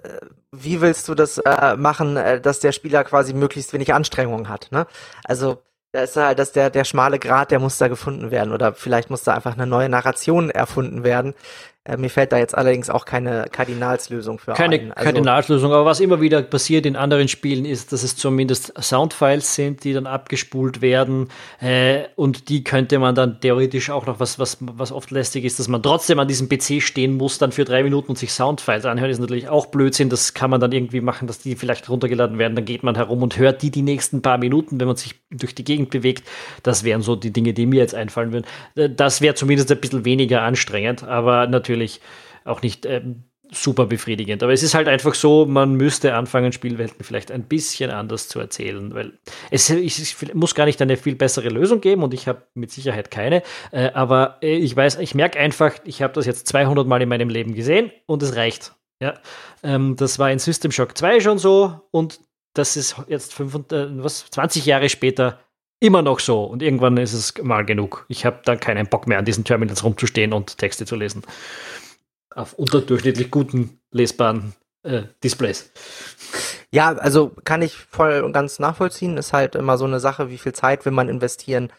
wie 0.53 0.81
willst 0.81 1.07
du 1.09 1.15
das 1.15 1.39
äh, 1.39 1.77
machen, 1.77 2.17
äh, 2.17 2.41
dass 2.41 2.61
der 2.61 2.73
Spieler 2.73 3.05
quasi 3.05 3.35
möglichst 3.35 3.75
wenig 3.75 3.93
Anstrengung 3.93 4.49
hat? 4.49 4.69
Ne? 4.71 4.87
Also 5.25 5.63
da 5.93 6.03
ist 6.03 6.17
halt, 6.17 6.39
dass 6.39 6.53
der, 6.53 6.71
der 6.71 6.85
schmale 6.85 7.19
Grat, 7.19 7.51
der 7.51 7.61
muss 7.61 7.79
da 7.79 7.89
gefunden 7.89 8.31
werden. 8.31 8.53
Oder 8.53 8.75
vielleicht 8.75 9.11
muss 9.11 9.23
da 9.23 9.35
einfach 9.35 9.55
eine 9.55 9.67
neue 9.67 9.89
Narration 9.89 10.51
erfunden 10.51 11.05
werden, 11.05 11.35
äh, 11.35 11.78
mir 11.97 12.11
fällt 12.11 12.33
da 12.33 12.39
jetzt 12.39 12.57
allerdings 12.57 12.91
auch 12.91 13.05
keine 13.05 13.47
Kardinalslösung 13.51 14.39
für 14.39 14.53
keine 14.53 14.77
ein. 14.77 14.93
Also, 14.93 15.05
Kardinalslösung, 15.05 15.73
aber 15.73 15.85
was 15.85 16.01
immer 16.01 16.21
wieder 16.21 16.43
passiert 16.43 16.87
in 16.87 16.97
anderen 16.97 17.29
Spielen 17.29 17.65
ist, 17.65 17.93
dass 17.93 18.03
es 18.03 18.17
zumindest 18.17 18.73
Soundfiles 18.81 19.55
sind, 19.55 19.85
die 19.85 19.93
dann 19.93 20.07
abgespult 20.07 20.83
werden 20.83 21.29
äh, 21.61 22.05
und 22.17 22.49
die 22.49 22.65
könnte 22.65 22.99
man 22.99 23.15
dann 23.15 23.41
theoretisch 23.41 23.91
auch 23.91 24.07
noch, 24.07 24.21
was, 24.21 24.39
was, 24.39 24.59
was 24.61 24.93
oft 24.93 25.11
lästig 25.11 25.45
ist, 25.45 25.59
dass 25.59 25.69
man 25.69 25.83
trotzdem 25.83 26.19
an 26.19 26.29
diesem 26.29 26.49
PC 26.49 26.83
stehen 26.83 27.17
muss, 27.17 27.39
dann 27.39 27.53
für 27.53 27.65
drei 27.65 27.83
Minuten 27.83 28.11
und 28.11 28.19
sich 28.19 28.33
Soundfiles 28.33 28.85
anhören, 28.85 29.11
ist 29.11 29.21
natürlich 29.21 29.49
auch 29.49 29.67
Blödsinn. 29.67 30.09
Das 30.11 30.35
kann 30.35 30.51
man 30.51 30.61
dann 30.61 30.73
irgendwie 30.73 31.01
machen, 31.01 31.27
dass 31.27 31.39
die 31.39 31.57
vielleicht 31.57 31.89
runtergeladen 31.89 32.39
werden, 32.39 32.55
dann 32.55 32.65
geht 32.65 32.83
man 32.83 32.95
herum 32.95 33.23
und 33.23 33.39
hört 33.39 33.63
die 33.63 33.71
die 33.71 33.83
nächsten 33.83 34.23
paar 34.23 34.39
Minuten, 34.39 34.81
wenn 34.81 34.87
man 34.87 34.97
sich 34.97 35.15
durch 35.31 35.55
die 35.55 35.65
Gegend 35.65 35.91
bewegt. 35.91 36.25
Das 36.63 36.85
wären 36.85 37.03
so 37.03 37.17
die 37.17 37.33
Dinge, 37.33 37.53
die 37.53 37.67
mir 37.67 37.81
jetzt 37.81 37.95
einfallen 37.95 38.33
würden. 38.33 38.47
Äh, 38.75 38.91
das 38.91 39.21
wäre 39.21 39.35
zumindest 39.35 39.71
ein 39.71 39.81
bisschen 39.81 40.05
weniger 40.05 40.43
anstrengend, 40.43 41.05
aber 41.05 41.47
natürlich 41.47 41.78
natürlich 41.79 42.01
auch 42.45 42.63
nicht 42.63 42.87
ähm, 42.87 43.25
super 43.51 43.87
befriedigend. 43.87 44.43
Aber 44.43 44.53
es 44.53 44.63
ist 44.63 44.75
halt 44.75 44.89
einfach 44.89 45.15
so, 45.15 45.47
man 45.47 45.75
müsste 45.75 46.15
anfangen, 46.15 46.53
Spielwelten 46.53 47.03
vielleicht 47.03 47.31
ein 47.31 47.45
bisschen 47.45 47.91
anders 47.91 48.29
zu 48.29 48.39
erzählen, 48.41 48.95
weil 48.95 49.19
es, 49.51 49.71
es 49.71 50.17
muss 50.35 50.55
gar 50.55 50.67
nicht 50.67 50.81
eine 50.83 50.97
viel 50.97 51.15
bessere 51.15 51.49
Lösung 51.49 51.81
geben 51.81 52.03
und 52.03 52.13
ich 52.13 52.29
habe 52.29 52.43
mit 52.55 52.71
Sicherheit 52.71 53.11
keine. 53.11 53.43
Äh, 53.71 53.91
aber 53.93 54.39
äh, 54.43 54.57
ich 54.57 54.77
weiß, 54.77 54.99
ich 54.99 55.15
merke 55.15 55.39
einfach, 55.39 55.75
ich 55.85 56.03
habe 56.03 56.13
das 56.13 56.27
jetzt 56.27 56.47
200 56.49 56.87
Mal 56.87 57.03
in 57.03 57.09
meinem 57.09 57.31
Leben 57.31 57.55
gesehen 57.55 57.91
und 58.07 58.23
es 58.23 58.37
reicht. 58.37 58.75
Ja, 59.01 59.15
ähm, 59.63 59.97
das 59.97 60.19
war 60.19 60.31
in 60.31 60.41
System 60.41 60.73
Shock 60.73 60.99
2 60.99 61.21
schon 61.21 61.39
so 61.39 61.81
und 61.93 62.21
das 62.53 62.77
ist 62.77 62.97
jetzt 63.07 63.33
5, 63.33 63.55
äh, 63.73 63.87
was, 64.03 64.29
20 64.31 64.67
Jahre 64.67 64.89
später 64.89 65.39
immer 65.81 66.03
noch 66.03 66.21
so 66.21 66.45
und 66.45 66.63
irgendwann 66.63 66.97
ist 66.97 67.13
es 67.13 67.35
mal 67.43 67.65
genug. 67.65 68.05
Ich 68.09 68.25
habe 68.25 68.41
dann 68.45 68.61
keinen 68.61 68.87
Bock 68.87 69.07
mehr 69.07 69.19
an 69.19 69.25
diesen 69.25 69.45
Terminals 69.45 69.85
rumzustehen 69.85 70.33
und 70.33 70.59
Texte 70.59 70.87
zu 70.87 70.97
lesen. 70.97 71.23
Auf 72.35 72.55
unterdurchschnittlich 72.55 73.31
guten, 73.31 73.81
lesbaren 73.91 74.55
äh, 74.83 75.03
Displays. 75.23 75.71
Ja, 76.71 76.93
also 76.93 77.33
kann 77.45 77.63
ich 77.63 77.75
voll 77.75 78.21
und 78.21 78.33
ganz 78.33 78.59
nachvollziehen. 78.59 79.17
Ist 79.17 79.33
halt 79.33 79.55
immer 79.55 79.79
so 79.79 79.85
eine 79.85 80.01
Sache, 80.01 80.31
wie 80.31 80.39
viel 80.39 80.53
Zeit 80.53 80.85
will 80.85 80.93
man 80.93 81.09
investieren, 81.09 81.73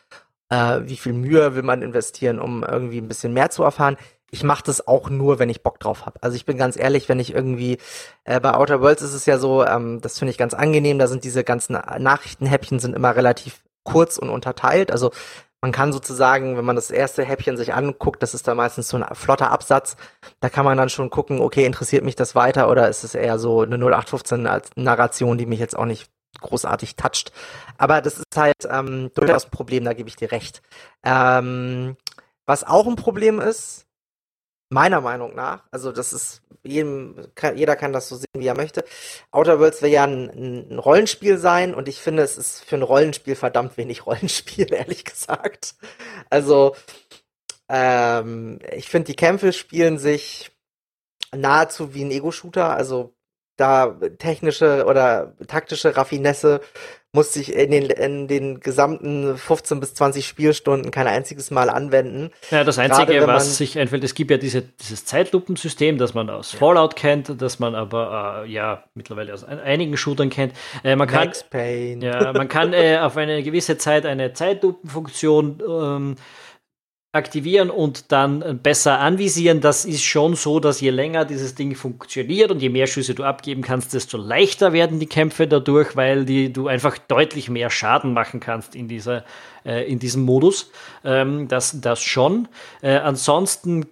äh, 0.50 0.82
wie 0.84 0.98
viel 0.98 1.14
Mühe 1.14 1.56
will 1.56 1.64
man 1.64 1.82
investieren, 1.82 2.40
um 2.40 2.64
irgendwie 2.64 3.00
ein 3.00 3.08
bisschen 3.08 3.34
mehr 3.34 3.50
zu 3.50 3.64
erfahren. 3.64 3.98
Ich 4.32 4.44
mache 4.44 4.64
das 4.64 4.88
auch 4.88 5.10
nur, 5.10 5.40
wenn 5.40 5.50
ich 5.50 5.64
Bock 5.64 5.80
drauf 5.80 6.06
habe. 6.06 6.22
Also 6.22 6.36
ich 6.36 6.46
bin 6.46 6.58
ganz 6.58 6.78
ehrlich, 6.78 7.10
wenn 7.10 7.20
ich 7.20 7.34
irgendwie 7.34 7.78
äh, 8.26 8.40
bei 8.40 8.54
Outer 8.54 8.82
Worlds 8.82 9.02
ist 9.02 9.14
es 9.14 9.26
ja 9.26 9.40
so, 9.40 9.66
ähm, 9.66 10.02
das 10.02 10.20
finde 10.20 10.32
ich 10.32 10.38
ganz 10.38 10.54
angenehm. 10.54 11.00
Da 11.00 11.08
sind 11.08 11.24
diese 11.24 11.44
ganzen 11.44 11.74
Nachrichtenhäppchen 11.74 12.80
sind 12.80 12.96
immer 12.96 13.16
relativ 13.16 13.62
kurz 13.92 14.18
und 14.18 14.30
unterteilt. 14.30 14.92
Also 14.92 15.12
man 15.62 15.72
kann 15.72 15.92
sozusagen, 15.92 16.58
wenn 16.58 16.66
man 16.66 16.78
das 16.78 16.90
erste 16.90 17.24
Häppchen 17.24 17.58
sich 17.58 17.74
anguckt, 17.74 18.24
das 18.24 18.34
ist 18.34 18.48
da 18.48 18.56
meistens 18.56 18.88
so 18.88 18.98
ein 18.98 19.06
flotter 19.14 19.52
Absatz, 19.52 19.98
da 20.40 20.50
kann 20.50 20.64
man 20.64 20.78
dann 20.78 20.90
schon 20.90 21.10
gucken, 21.10 21.42
okay, 21.42 21.66
interessiert 21.66 22.06
mich 22.06 22.16
das 22.16 22.34
weiter 22.34 22.70
oder 22.70 22.88
ist 22.88 23.04
es 23.04 23.14
eher 23.14 23.38
so 23.40 23.62
eine 23.62 23.76
0815 23.76 24.48
als 24.48 24.70
Narration, 24.76 25.38
die 25.38 25.46
mich 25.46 25.60
jetzt 25.60 25.78
auch 25.78 25.86
nicht 25.86 26.10
großartig 26.40 26.96
toucht. 26.96 27.34
Aber 27.78 28.02
das 28.02 28.20
ist 28.20 28.38
halt 28.38 28.68
ähm, 28.70 29.12
durchaus 29.16 29.46
ein 29.46 29.52
Problem, 29.52 29.84
da 29.84 29.94
gebe 29.94 30.08
ich 30.08 30.16
dir 30.16 30.32
recht. 30.32 30.62
Ähm, 31.04 31.98
was 32.46 32.64
auch 32.64 32.88
ein 32.88 32.96
Problem 32.96 33.40
ist, 33.42 33.86
meiner 34.70 35.02
Meinung 35.02 35.36
nach, 35.36 35.64
also 35.72 35.92
das 35.92 36.14
ist 36.14 36.42
jedem, 36.64 37.16
kann, 37.36 37.58
jeder 37.58 37.76
kann 37.76 37.94
das 37.94 38.08
so 38.10 38.16
sehen, 38.16 38.28
wie 38.34 38.48
er 38.48 38.56
möchte. 38.56 38.84
Outer 39.32 39.60
Worlds 39.60 39.82
will 39.82 39.90
ja 39.90 40.04
ein, 40.04 40.70
ein, 40.70 40.80
Rollenspiel 40.80 41.38
sein 41.38 41.74
und 41.74 41.88
ich 41.88 42.00
finde, 42.02 42.24
es 42.24 42.38
ist 42.38 42.64
für 42.64 42.76
ein 42.76 42.84
Rollenspiel 42.84 43.36
verdammt 43.36 43.78
wenig 43.78 44.06
Rollenspiel, 44.06 44.72
ehrlich 44.74 45.06
gesagt. 45.06 45.76
Also, 46.30 46.76
ähm, 47.70 48.60
ich 48.72 48.90
finde, 48.90 49.08
die 49.08 49.16
Kämpfe 49.16 49.54
spielen 49.54 49.98
sich 49.98 50.52
nahezu 51.36 51.94
wie 51.94 52.04
ein 52.04 52.12
Ego-Shooter, 52.12 52.76
also 52.76 53.16
da 53.58 53.92
technische 54.18 54.86
oder 54.86 55.36
taktische 55.48 55.96
Raffinesse 55.96 56.62
musste 57.12 57.40
ich 57.40 57.54
in 57.54 57.72
den, 57.72 57.86
in 57.86 58.28
den 58.28 58.60
gesamten 58.60 59.36
15 59.36 59.80
bis 59.80 59.96
20 59.96 60.28
Spielstunden 60.28 60.92
kein 60.92 61.08
einziges 61.08 61.50
Mal 61.50 61.70
anwenden. 61.70 62.30
Ja, 62.52 62.64
das 62.64 62.78
Einzige, 62.78 63.14
Gerade, 63.14 63.28
was 63.28 63.58
sich 63.58 63.80
einfällt, 63.80 64.04
es 64.04 64.14
gibt 64.14 64.30
ja 64.30 64.38
diese, 64.38 64.62
dieses 64.62 65.06
Zeitlupensystem, 65.06 65.98
das 65.98 66.14
man 66.14 66.30
aus 66.30 66.52
Fallout 66.52 66.96
kennt, 66.96 67.42
das 67.42 67.58
man 67.58 67.74
aber 67.74 68.44
äh, 68.46 68.52
ja 68.52 68.84
mittlerweile 68.94 69.34
aus 69.34 69.44
einigen 69.44 69.98
Shootern 69.98 70.30
kennt. 70.30 70.54
Äh, 70.84 70.96
man 70.96 71.08
kann, 71.08 71.26
Max 71.26 71.44
Payne. 71.44 72.06
Ja, 72.06 72.32
man 72.34 72.48
kann 72.48 72.74
äh, 72.74 73.00
auf 73.00 73.18
eine 73.18 73.42
gewisse 73.42 73.78
Zeit 73.78 74.06
eine 74.06 74.34
Zeitlupenfunktion 74.34 75.64
ähm, 75.68 76.16
aktivieren 77.20 77.70
und 77.70 78.12
dann 78.12 78.60
besser 78.64 79.00
anvisieren. 79.00 79.62
Das 79.62 79.86
ist 79.86 80.04
schon 80.04 80.36
so, 80.36 80.60
dass 80.60 80.82
je 80.82 80.90
länger 80.90 81.26
dieses 81.26 81.54
Ding 81.54 81.76
funktioniert 81.76 82.50
und 82.50 82.62
je 82.62 82.70
mehr 82.70 82.88
Schüsse 82.88 83.14
du 83.14 83.24
abgeben 83.24 83.62
kannst, 83.62 83.94
desto 83.94 84.18
leichter 84.18 84.74
werden 84.74 85.00
die 85.00 85.06
Kämpfe 85.06 85.48
dadurch, 85.48 85.96
weil 85.96 86.26
die, 86.26 86.52
du 86.52 86.68
einfach 86.68 86.98
deutlich 86.98 87.50
mehr 87.50 87.70
Schaden 87.70 88.14
machen 88.14 88.40
kannst 88.40 88.76
in, 88.76 88.88
dieser, 88.88 89.24
äh, 89.64 89.88
in 89.90 90.00
diesem 90.00 90.24
Modus. 90.24 90.72
Ähm, 91.04 91.48
das, 91.48 91.80
das 91.80 92.02
schon. 92.02 92.48
Äh, 92.82 92.96
ansonsten 92.96 93.86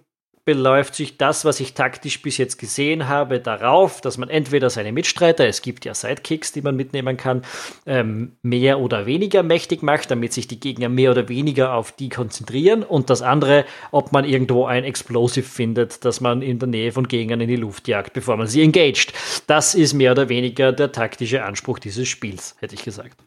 beläuft 0.48 0.94
sich 0.94 1.18
das, 1.18 1.44
was 1.44 1.60
ich 1.60 1.74
taktisch 1.74 2.22
bis 2.22 2.38
jetzt 2.38 2.56
gesehen 2.56 3.06
habe, 3.06 3.38
darauf, 3.38 4.00
dass 4.00 4.16
man 4.16 4.30
entweder 4.30 4.70
seine 4.70 4.92
Mitstreiter, 4.92 5.46
es 5.46 5.60
gibt 5.60 5.84
ja 5.84 5.92
Sidekicks, 5.92 6.52
die 6.52 6.62
man 6.62 6.74
mitnehmen 6.74 7.18
kann, 7.18 7.42
ähm, 7.84 8.32
mehr 8.40 8.80
oder 8.80 9.04
weniger 9.04 9.42
mächtig 9.42 9.82
macht, 9.82 10.10
damit 10.10 10.32
sich 10.32 10.48
die 10.48 10.58
Gegner 10.58 10.88
mehr 10.88 11.10
oder 11.10 11.28
weniger 11.28 11.74
auf 11.74 11.92
die 11.92 12.08
konzentrieren 12.08 12.82
und 12.82 13.10
das 13.10 13.20
andere, 13.20 13.66
ob 13.90 14.10
man 14.12 14.24
irgendwo 14.24 14.64
ein 14.64 14.84
Explosive 14.84 15.46
findet, 15.46 16.06
das 16.06 16.22
man 16.22 16.40
in 16.40 16.58
der 16.58 16.68
Nähe 16.68 16.92
von 16.92 17.06
Gegnern 17.08 17.42
in 17.42 17.48
die 17.48 17.56
Luft 17.56 17.86
jagt, 17.86 18.14
bevor 18.14 18.38
man 18.38 18.46
sie 18.46 18.62
engaged. 18.62 19.12
Das 19.48 19.74
ist 19.74 19.92
mehr 19.92 20.12
oder 20.12 20.30
weniger 20.30 20.72
der 20.72 20.92
taktische 20.92 21.44
Anspruch 21.44 21.78
dieses 21.78 22.08
Spiels, 22.08 22.56
hätte 22.58 22.74
ich 22.74 22.84
gesagt. 22.84 23.18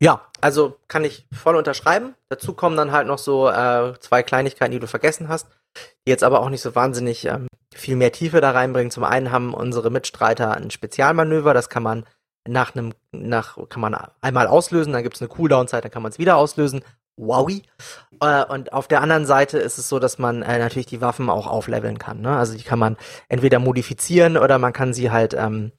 Ja, 0.00 0.22
also 0.40 0.76
kann 0.88 1.04
ich 1.04 1.26
voll 1.32 1.56
unterschreiben. 1.56 2.14
Dazu 2.28 2.52
kommen 2.52 2.76
dann 2.76 2.92
halt 2.92 3.06
noch 3.06 3.18
so 3.18 3.48
äh, 3.48 3.94
zwei 4.00 4.22
Kleinigkeiten, 4.22 4.72
die 4.72 4.80
du 4.80 4.86
vergessen 4.86 5.28
hast 5.28 5.46
die 5.76 6.10
jetzt 6.10 6.24
aber 6.24 6.40
auch 6.40 6.50
nicht 6.50 6.62
so 6.62 6.74
wahnsinnig 6.74 7.26
ähm, 7.26 7.48
viel 7.74 7.96
mehr 7.96 8.12
Tiefe 8.12 8.40
da 8.40 8.52
reinbringen. 8.52 8.90
Zum 8.90 9.04
einen 9.04 9.32
haben 9.32 9.54
unsere 9.54 9.90
Mitstreiter 9.90 10.54
ein 10.54 10.70
Spezialmanöver, 10.70 11.54
das 11.54 11.68
kann 11.68 11.82
man 11.82 12.04
nach 12.46 12.74
einem, 12.74 12.92
nach, 13.12 13.56
kann 13.68 13.80
man 13.80 13.96
einmal 14.20 14.46
auslösen, 14.46 14.92
dann 14.92 15.02
gibt 15.02 15.16
es 15.16 15.22
eine 15.22 15.28
Cooldown-Zeit, 15.28 15.84
dann 15.84 15.90
kann 15.90 16.02
man 16.02 16.12
es 16.12 16.18
wieder 16.18 16.36
auslösen. 16.36 16.82
Wowie. 17.16 17.62
Äh, 18.20 18.44
und 18.44 18.72
auf 18.72 18.88
der 18.88 19.00
anderen 19.00 19.24
Seite 19.24 19.58
ist 19.58 19.78
es 19.78 19.88
so, 19.88 20.00
dass 20.00 20.18
man 20.18 20.42
äh, 20.42 20.58
natürlich 20.58 20.86
die 20.86 21.00
Waffen 21.00 21.30
auch 21.30 21.46
aufleveln 21.46 21.98
kann. 21.98 22.20
Ne? 22.20 22.36
Also 22.36 22.56
die 22.56 22.64
kann 22.64 22.80
man 22.80 22.96
entweder 23.28 23.60
modifizieren 23.60 24.36
oder 24.36 24.58
man 24.58 24.72
kann 24.72 24.92
sie 24.92 25.12
halt 25.12 25.32
ähm, 25.32 25.70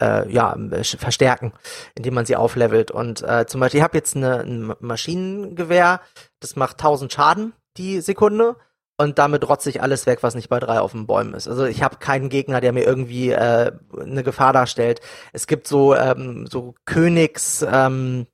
äh, 0.00 0.30
ja, 0.30 0.56
verstärken, 0.82 1.52
indem 1.94 2.14
man 2.14 2.26
sie 2.26 2.36
auflevelt. 2.36 2.90
Und 2.90 3.22
äh, 3.22 3.46
zum 3.46 3.60
Beispiel, 3.60 3.78
ich 3.78 3.84
habe 3.84 3.96
jetzt 3.96 4.16
eine, 4.16 4.40
ein 4.40 4.74
Maschinengewehr, 4.80 6.00
das 6.40 6.56
macht 6.56 6.80
1000 6.80 7.12
Schaden 7.12 7.52
die 7.76 8.00
Sekunde 8.00 8.56
und 9.00 9.18
damit 9.18 9.48
rotze 9.48 9.70
ich 9.70 9.82
alles 9.82 10.06
weg, 10.06 10.22
was 10.22 10.34
nicht 10.34 10.50
bei 10.50 10.60
drei 10.60 10.80
auf 10.80 10.92
den 10.92 11.06
Bäumen 11.06 11.32
ist. 11.32 11.48
Also 11.48 11.64
ich 11.64 11.82
habe 11.82 11.96
keinen 11.96 12.28
Gegner, 12.28 12.60
der 12.60 12.72
mir 12.72 12.84
irgendwie 12.84 13.30
äh, 13.30 13.72
eine 13.98 14.22
Gefahr 14.22 14.52
darstellt. 14.52 15.00
Es 15.32 15.46
gibt 15.46 15.66
so 15.66 15.94
ähm, 15.94 16.46
so 16.46 16.74
Königs 16.84 17.64
ähm, 17.66 18.26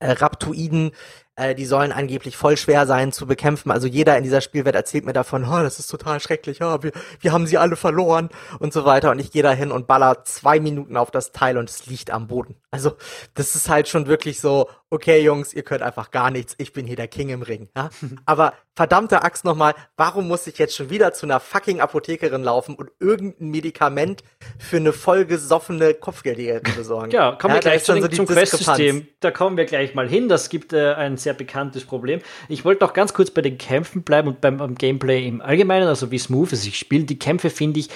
äh, 0.00 0.12
Raptoiden, 0.12 0.90
äh, 1.38 1.54
die 1.54 1.64
sollen 1.64 1.92
angeblich 1.92 2.36
voll 2.36 2.56
schwer 2.56 2.86
sein 2.86 3.12
zu 3.12 3.26
bekämpfen. 3.26 3.70
Also 3.70 3.86
jeder 3.86 4.16
in 4.18 4.24
dieser 4.24 4.40
Spielwelt 4.40 4.74
erzählt 4.74 5.06
mir 5.06 5.12
davon, 5.12 5.44
oh, 5.44 5.62
das 5.62 5.78
ist 5.78 5.86
total 5.86 6.20
schrecklich, 6.20 6.62
oh, 6.62 6.82
wir, 6.82 6.92
wir 7.20 7.32
haben 7.32 7.46
sie 7.46 7.58
alle 7.58 7.76
verloren 7.76 8.28
und 8.58 8.72
so 8.72 8.84
weiter. 8.84 9.12
Und 9.12 9.20
ich 9.20 9.30
gehe 9.30 9.42
da 9.42 9.52
hin 9.52 9.70
und 9.70 9.86
baller 9.86 10.24
zwei 10.24 10.58
Minuten 10.58 10.96
auf 10.96 11.10
das 11.10 11.32
Teil 11.32 11.56
und 11.56 11.70
es 11.70 11.86
liegt 11.86 12.10
am 12.10 12.26
Boden. 12.26 12.56
Also 12.70 12.92
das 13.34 13.54
ist 13.54 13.68
halt 13.68 13.88
schon 13.88 14.08
wirklich 14.08 14.40
so, 14.40 14.68
okay 14.90 15.22
Jungs, 15.22 15.52
ihr 15.52 15.62
könnt 15.62 15.82
einfach 15.82 16.10
gar 16.10 16.30
nichts, 16.30 16.54
ich 16.58 16.72
bin 16.72 16.86
hier 16.86 16.96
der 16.96 17.08
King 17.08 17.28
im 17.28 17.42
Ring. 17.42 17.68
Ja? 17.76 17.90
Aber 18.26 18.54
verdammte 18.74 19.22
Axt 19.22 19.44
nochmal, 19.44 19.74
warum 19.96 20.28
muss 20.28 20.46
ich 20.46 20.58
jetzt 20.58 20.76
schon 20.76 20.90
wieder 20.90 21.12
zu 21.12 21.26
einer 21.26 21.40
fucking 21.40 21.80
Apothekerin 21.80 22.42
laufen 22.42 22.74
und 22.74 22.90
irgendein 23.00 23.50
Medikament 23.50 24.22
für 24.58 24.76
eine 24.76 24.92
vollgesoffene 24.92 25.94
Kopfgeldjägerin 25.94 26.74
besorgen? 26.76 27.10
Ja, 27.10 27.32
kommen 27.32 27.54
ja, 27.54 27.56
wir 27.56 27.62
gleich 27.62 27.84
zu 27.84 27.92
den, 27.92 28.02
so 28.02 28.08
zum 28.08 28.26
Quest-System. 28.26 29.08
Da 29.20 29.30
kommen 29.30 29.56
wir 29.56 29.64
gleich 29.64 29.94
mal 29.94 30.08
hin. 30.08 30.28
Das 30.28 30.48
gibt 30.48 30.72
äh, 30.72 30.94
ein 30.94 31.16
sehr 31.16 31.34
bekanntes 31.34 31.84
Problem. 31.84 32.20
Ich 32.48 32.64
wollte 32.64 32.84
noch 32.84 32.92
ganz 32.92 33.12
kurz 33.12 33.30
bei 33.30 33.42
den 33.42 33.58
Kämpfen 33.58 34.02
bleiben 34.02 34.28
und 34.28 34.40
beim, 34.40 34.56
beim 34.56 34.74
Gameplay 34.74 35.26
im 35.26 35.40
Allgemeinen, 35.40 35.88
also 35.88 36.10
wie 36.10 36.18
smooth 36.18 36.52
es 36.52 36.62
sich 36.62 36.78
spielt. 36.78 37.10
Die 37.10 37.18
Kämpfe, 37.18 37.50
finde 37.50 37.80
ich, 37.80 37.88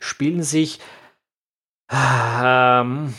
spielen 0.00 0.42
sich 0.42 0.80
ähm, 1.92 3.14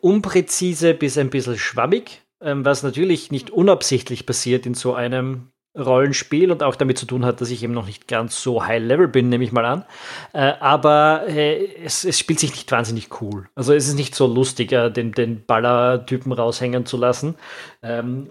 unpräzise 0.00 0.94
bis 0.94 1.18
ein 1.18 1.30
bisschen 1.30 1.58
schwammig, 1.58 2.22
ähm, 2.40 2.64
was 2.64 2.82
natürlich 2.82 3.30
nicht 3.30 3.50
unabsichtlich 3.50 4.26
passiert 4.26 4.66
in 4.66 4.74
so 4.74 4.94
einem 4.94 5.50
Rollenspiel 5.76 6.50
und 6.50 6.62
auch 6.62 6.74
damit 6.74 6.98
zu 6.98 7.06
tun 7.06 7.24
hat, 7.24 7.40
dass 7.40 7.50
ich 7.50 7.62
eben 7.62 7.74
noch 7.74 7.86
nicht 7.86 8.08
ganz 8.08 8.42
so 8.42 8.64
high 8.64 8.82
level 8.82 9.08
bin, 9.08 9.28
nehme 9.28 9.44
ich 9.44 9.52
mal 9.52 9.64
an. 9.64 9.84
Äh, 10.32 10.54
aber 10.60 11.24
äh, 11.28 11.66
es, 11.82 12.04
es, 12.04 12.18
spielt 12.18 12.40
sich 12.40 12.52
nicht 12.52 12.70
wahnsinnig 12.72 13.20
cool. 13.20 13.48
Also 13.54 13.74
es 13.74 13.86
ist 13.86 13.94
nicht 13.94 14.14
so 14.14 14.26
lustig, 14.26 14.72
äh, 14.72 14.90
den, 14.90 15.12
den 15.12 15.44
Baller-Typen 15.44 16.32
raushängen 16.32 16.86
zu 16.86 16.96
lassen. 16.96 17.36
Ähm, 17.82 18.30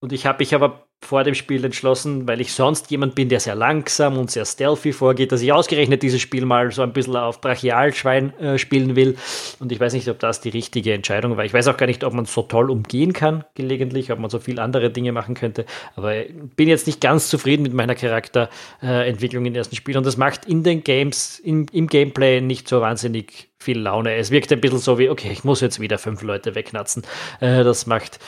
und 0.00 0.12
ich 0.12 0.26
habe 0.26 0.40
mich 0.40 0.54
aber 0.54 0.86
vor 1.04 1.22
dem 1.24 1.34
Spiel 1.34 1.64
entschlossen, 1.64 2.26
weil 2.26 2.40
ich 2.40 2.52
sonst 2.52 2.90
jemand 2.90 3.14
bin, 3.14 3.28
der 3.28 3.40
sehr 3.40 3.54
langsam 3.54 4.16
und 4.16 4.30
sehr 4.30 4.44
stealthy 4.44 4.92
vorgeht, 4.92 5.32
dass 5.32 5.42
ich 5.42 5.52
ausgerechnet 5.52 6.02
dieses 6.02 6.20
Spiel 6.20 6.46
mal 6.46 6.72
so 6.72 6.82
ein 6.82 6.92
bisschen 6.92 7.16
auf 7.16 7.40
Brachialschwein 7.40 8.38
äh, 8.38 8.58
spielen 8.58 8.96
will. 8.96 9.16
Und 9.60 9.70
ich 9.70 9.78
weiß 9.78 9.92
nicht, 9.92 10.08
ob 10.08 10.18
das 10.18 10.40
die 10.40 10.48
richtige 10.48 10.92
Entscheidung 10.94 11.36
war. 11.36 11.44
Ich 11.44 11.52
weiß 11.52 11.68
auch 11.68 11.76
gar 11.76 11.86
nicht, 11.86 12.04
ob 12.04 12.14
man 12.14 12.24
so 12.24 12.42
toll 12.42 12.70
umgehen 12.70 13.12
kann, 13.12 13.44
gelegentlich, 13.54 14.10
ob 14.10 14.18
man 14.18 14.30
so 14.30 14.38
viel 14.38 14.58
andere 14.58 14.90
Dinge 14.90 15.12
machen 15.12 15.34
könnte. 15.34 15.66
Aber 15.96 16.16
ich 16.16 16.32
bin 16.56 16.68
jetzt 16.68 16.86
nicht 16.86 17.00
ganz 17.00 17.28
zufrieden 17.28 17.62
mit 17.62 17.74
meiner 17.74 17.94
Charakterentwicklung 17.94 19.44
äh, 19.44 19.48
im 19.48 19.54
ersten 19.54 19.76
Spiel. 19.76 19.96
Und 19.96 20.06
das 20.06 20.16
macht 20.16 20.46
in 20.46 20.62
den 20.62 20.82
Games, 20.84 21.38
im, 21.38 21.66
im 21.72 21.86
Gameplay 21.86 22.40
nicht 22.40 22.68
so 22.68 22.80
wahnsinnig 22.80 23.50
viel 23.58 23.78
Laune. 23.78 24.14
Es 24.14 24.30
wirkt 24.30 24.52
ein 24.52 24.60
bisschen 24.60 24.78
so 24.78 24.98
wie, 24.98 25.10
okay, 25.10 25.30
ich 25.30 25.44
muss 25.44 25.60
jetzt 25.60 25.80
wieder 25.80 25.98
fünf 25.98 26.22
Leute 26.22 26.54
wegnatzen. 26.54 27.02
Äh, 27.40 27.64
das 27.64 27.86
macht 27.86 28.18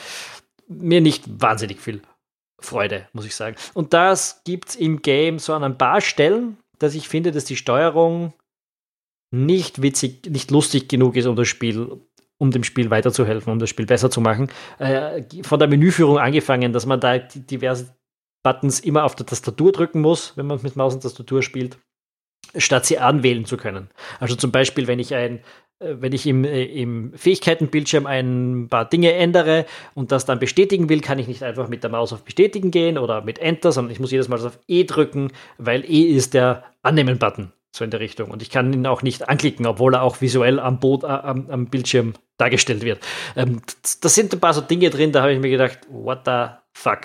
mir 0.67 1.01
nicht 1.01 1.23
wahnsinnig 1.27 1.79
viel 1.79 2.01
Freude, 2.59 3.07
muss 3.13 3.25
ich 3.25 3.35
sagen. 3.35 3.55
Und 3.73 3.93
das 3.93 4.41
gibt 4.43 4.69
es 4.69 4.75
im 4.75 5.01
Game 5.01 5.39
so 5.39 5.53
an 5.53 5.63
ein 5.63 5.77
paar 5.77 6.01
Stellen, 6.01 6.57
dass 6.79 6.95
ich 6.95 7.07
finde, 7.07 7.31
dass 7.31 7.45
die 7.45 7.55
Steuerung 7.55 8.33
nicht 9.31 9.81
witzig, 9.81 10.29
nicht 10.29 10.51
lustig 10.51 10.87
genug 10.89 11.15
ist, 11.15 11.25
um 11.25 11.35
das 11.35 11.47
Spiel, 11.47 11.99
um 12.37 12.51
dem 12.51 12.63
Spiel 12.63 12.89
weiterzuhelfen, 12.89 13.51
um 13.51 13.59
das 13.59 13.69
Spiel 13.69 13.85
besser 13.85 14.09
zu 14.09 14.21
machen. 14.21 14.49
Äh, 14.79 15.23
von 15.43 15.59
der 15.59 15.67
Menüführung 15.67 16.17
angefangen, 16.17 16.73
dass 16.73 16.85
man 16.85 16.99
da 16.99 17.17
diverse 17.17 17.95
Buttons 18.43 18.79
immer 18.79 19.03
auf 19.03 19.15
der 19.15 19.25
Tastatur 19.25 19.71
drücken 19.71 20.01
muss, 20.01 20.37
wenn 20.37 20.47
man 20.47 20.61
mit 20.61 20.75
Maus 20.75 20.93
und 20.93 21.01
Tastatur 21.01 21.43
spielt, 21.43 21.77
statt 22.55 22.85
sie 22.85 22.99
anwählen 22.99 23.45
zu 23.45 23.57
können. 23.57 23.89
Also 24.19 24.35
zum 24.35 24.51
Beispiel, 24.51 24.87
wenn 24.87 24.99
ich 24.99 25.13
ein 25.13 25.43
wenn 25.79 26.11
ich 26.13 26.25
im, 26.25 26.43
äh, 26.43 26.63
im 26.63 27.13
Fähigkeitenbildschirm 27.13 28.05
ein 28.05 28.67
paar 28.69 28.85
Dinge 28.85 29.13
ändere 29.13 29.65
und 29.93 30.11
das 30.11 30.25
dann 30.25 30.39
bestätigen 30.39 30.89
will, 30.89 31.01
kann 31.01 31.19
ich 31.19 31.27
nicht 31.27 31.43
einfach 31.43 31.67
mit 31.67 31.83
der 31.83 31.91
Maus 31.91 32.13
auf 32.13 32.23
Bestätigen 32.23 32.71
gehen 32.71 32.97
oder 32.97 33.21
mit 33.21 33.39
Enter, 33.39 33.71
sondern 33.71 33.91
ich 33.91 33.99
muss 33.99 34.11
jedes 34.11 34.27
Mal 34.27 34.43
auf 34.43 34.59
E 34.67 34.85
drücken, 34.85 35.31
weil 35.57 35.85
E 35.85 36.01
ist 36.01 36.33
der 36.33 36.63
Annehmen-Button, 36.81 37.51
so 37.75 37.83
in 37.83 37.91
der 37.91 37.99
Richtung. 37.99 38.31
Und 38.31 38.41
ich 38.41 38.49
kann 38.49 38.73
ihn 38.73 38.87
auch 38.87 39.03
nicht 39.03 39.29
anklicken, 39.29 39.67
obwohl 39.67 39.93
er 39.93 40.01
auch 40.01 40.19
visuell 40.19 40.59
am, 40.59 40.79
Boot, 40.79 41.03
äh, 41.03 41.07
am, 41.07 41.49
am 41.49 41.67
Bildschirm 41.67 42.13
dargestellt 42.37 42.83
wird. 42.83 42.99
Ähm, 43.35 43.61
das 44.01 44.15
sind 44.15 44.33
ein 44.33 44.39
paar 44.39 44.53
so 44.53 44.61
Dinge 44.61 44.89
drin, 44.89 45.11
da 45.11 45.21
habe 45.21 45.33
ich 45.33 45.39
mir 45.39 45.49
gedacht, 45.51 45.79
what 45.89 46.21
the 46.25 46.47
fuck? 46.73 47.01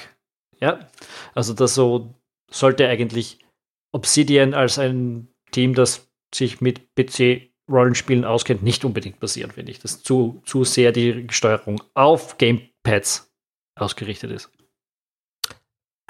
Ja, 0.60 0.88
also 1.34 1.52
das 1.52 1.74
so 1.74 2.14
sollte 2.50 2.88
eigentlich 2.88 3.38
Obsidian 3.92 4.54
als 4.54 4.78
ein 4.78 5.28
Team, 5.50 5.74
das 5.74 6.08
sich 6.34 6.60
mit 6.60 6.94
PC 6.94 7.51
Rollenspielen 7.70 8.24
auskennt, 8.24 8.62
nicht 8.62 8.84
unbedingt 8.84 9.20
passieren, 9.20 9.50
finde 9.50 9.72
ich. 9.72 9.78
Dass 9.78 10.02
zu, 10.02 10.42
zu 10.44 10.64
sehr 10.64 10.92
die 10.92 11.26
Steuerung 11.30 11.82
auf 11.94 12.38
Gamepads 12.38 13.32
ausgerichtet 13.76 14.30
ist. 14.30 14.50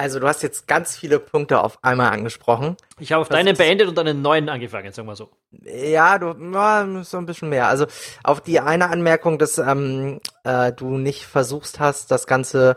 Also 0.02 0.18
du 0.18 0.26
hast 0.26 0.42
jetzt 0.42 0.66
ganz 0.66 0.96
viele 0.96 1.20
Punkte 1.20 1.62
auf 1.62 1.78
einmal 1.84 2.12
angesprochen. 2.12 2.76
Ich 2.98 3.12
habe 3.12 3.22
auf 3.22 3.28
deinen 3.28 3.56
beendet 3.56 3.86
und 3.86 3.98
einen 3.98 4.20
neuen 4.20 4.48
angefangen, 4.48 4.90
sagen 4.90 5.06
wir 5.06 5.14
so. 5.14 5.30
Ja, 5.50 6.18
du 6.18 6.34
ja, 6.52 7.04
so 7.04 7.18
ein 7.18 7.26
bisschen 7.26 7.50
mehr. 7.50 7.68
Also 7.68 7.86
auf 8.24 8.40
die 8.40 8.58
eine 8.58 8.90
Anmerkung, 8.90 9.38
dass 9.38 9.58
ähm, 9.58 10.18
äh, 10.42 10.72
du 10.72 10.98
nicht 10.98 11.26
versuchst 11.26 11.78
hast, 11.78 12.10
das 12.10 12.26
Ganze 12.26 12.76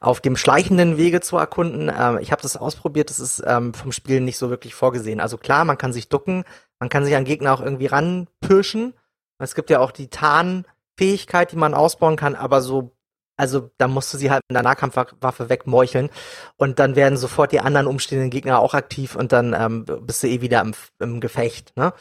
auf 0.00 0.20
dem 0.20 0.36
schleichenden 0.36 0.96
Wege 0.96 1.20
zu 1.20 1.38
erkunden. 1.38 1.90
Ähm, 1.96 2.18
ich 2.20 2.32
habe 2.32 2.42
das 2.42 2.56
ausprobiert, 2.56 3.08
das 3.08 3.20
ist 3.20 3.42
ähm, 3.46 3.72
vom 3.72 3.92
Spiel 3.92 4.20
nicht 4.20 4.36
so 4.36 4.50
wirklich 4.50 4.74
vorgesehen. 4.74 5.20
Also 5.20 5.38
klar, 5.38 5.64
man 5.64 5.78
kann 5.78 5.92
sich 5.92 6.08
ducken, 6.08 6.44
man 6.78 6.88
kann 6.88 7.04
sich 7.04 7.16
an 7.16 7.24
Gegner 7.24 7.52
auch 7.54 7.60
irgendwie 7.60 7.86
ranpirschen. 7.86 8.94
Es 9.38 9.54
gibt 9.54 9.70
ja 9.70 9.80
auch 9.80 9.90
die 9.90 10.08
Tarnfähigkeit, 10.08 11.52
die 11.52 11.56
man 11.56 11.74
ausbauen 11.74 12.16
kann, 12.16 12.34
aber 12.34 12.60
so 12.62 12.96
Also 13.38 13.70
da 13.76 13.86
musst 13.86 14.12
du 14.14 14.18
sie 14.18 14.30
halt 14.30 14.42
mit 14.48 14.56
der 14.56 14.62
Nahkampfwaffe 14.62 15.48
wegmeucheln 15.50 16.08
und 16.56 16.78
dann 16.78 16.96
werden 16.96 17.18
sofort 17.18 17.52
die 17.52 17.60
anderen 17.60 17.86
umstehenden 17.86 18.30
Gegner 18.30 18.60
auch 18.60 18.72
aktiv 18.72 19.14
und 19.14 19.32
dann 19.32 19.52
ähm, 19.52 19.84
bist 19.84 20.22
du 20.22 20.26
eh 20.28 20.40
wieder 20.40 20.62
im, 20.62 20.72
im 21.00 21.20
Gefecht. 21.20 21.76
Ne? 21.76 21.92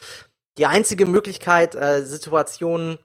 Die 0.58 0.65
einzige 0.65 1.05
Möglichkeit, 1.05 1.75
äh, 1.75 2.03
Situationen 2.05 2.98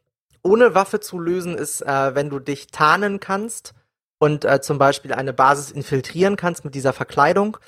ohne 0.43 0.75
Waffe 0.75 1.00
zu 1.00 1.19
lösen, 1.19 1.59
ist, 1.59 1.83
äh, 1.83 2.15
wenn 2.15 2.31
du 2.31 2.39
dich 2.39 2.69
tarnen 2.69 3.19
kannst 3.19 3.75
und 4.21 4.45
äh, 4.45 4.61
zum 4.61 4.79
Beispiel 4.79 5.12
eine 5.12 5.33
Basis 5.33 5.73
infiltrieren 5.73 6.37
kannst 6.37 6.65
mit 6.65 6.75
dieser 6.77 6.93
Verkleidung 6.93 7.59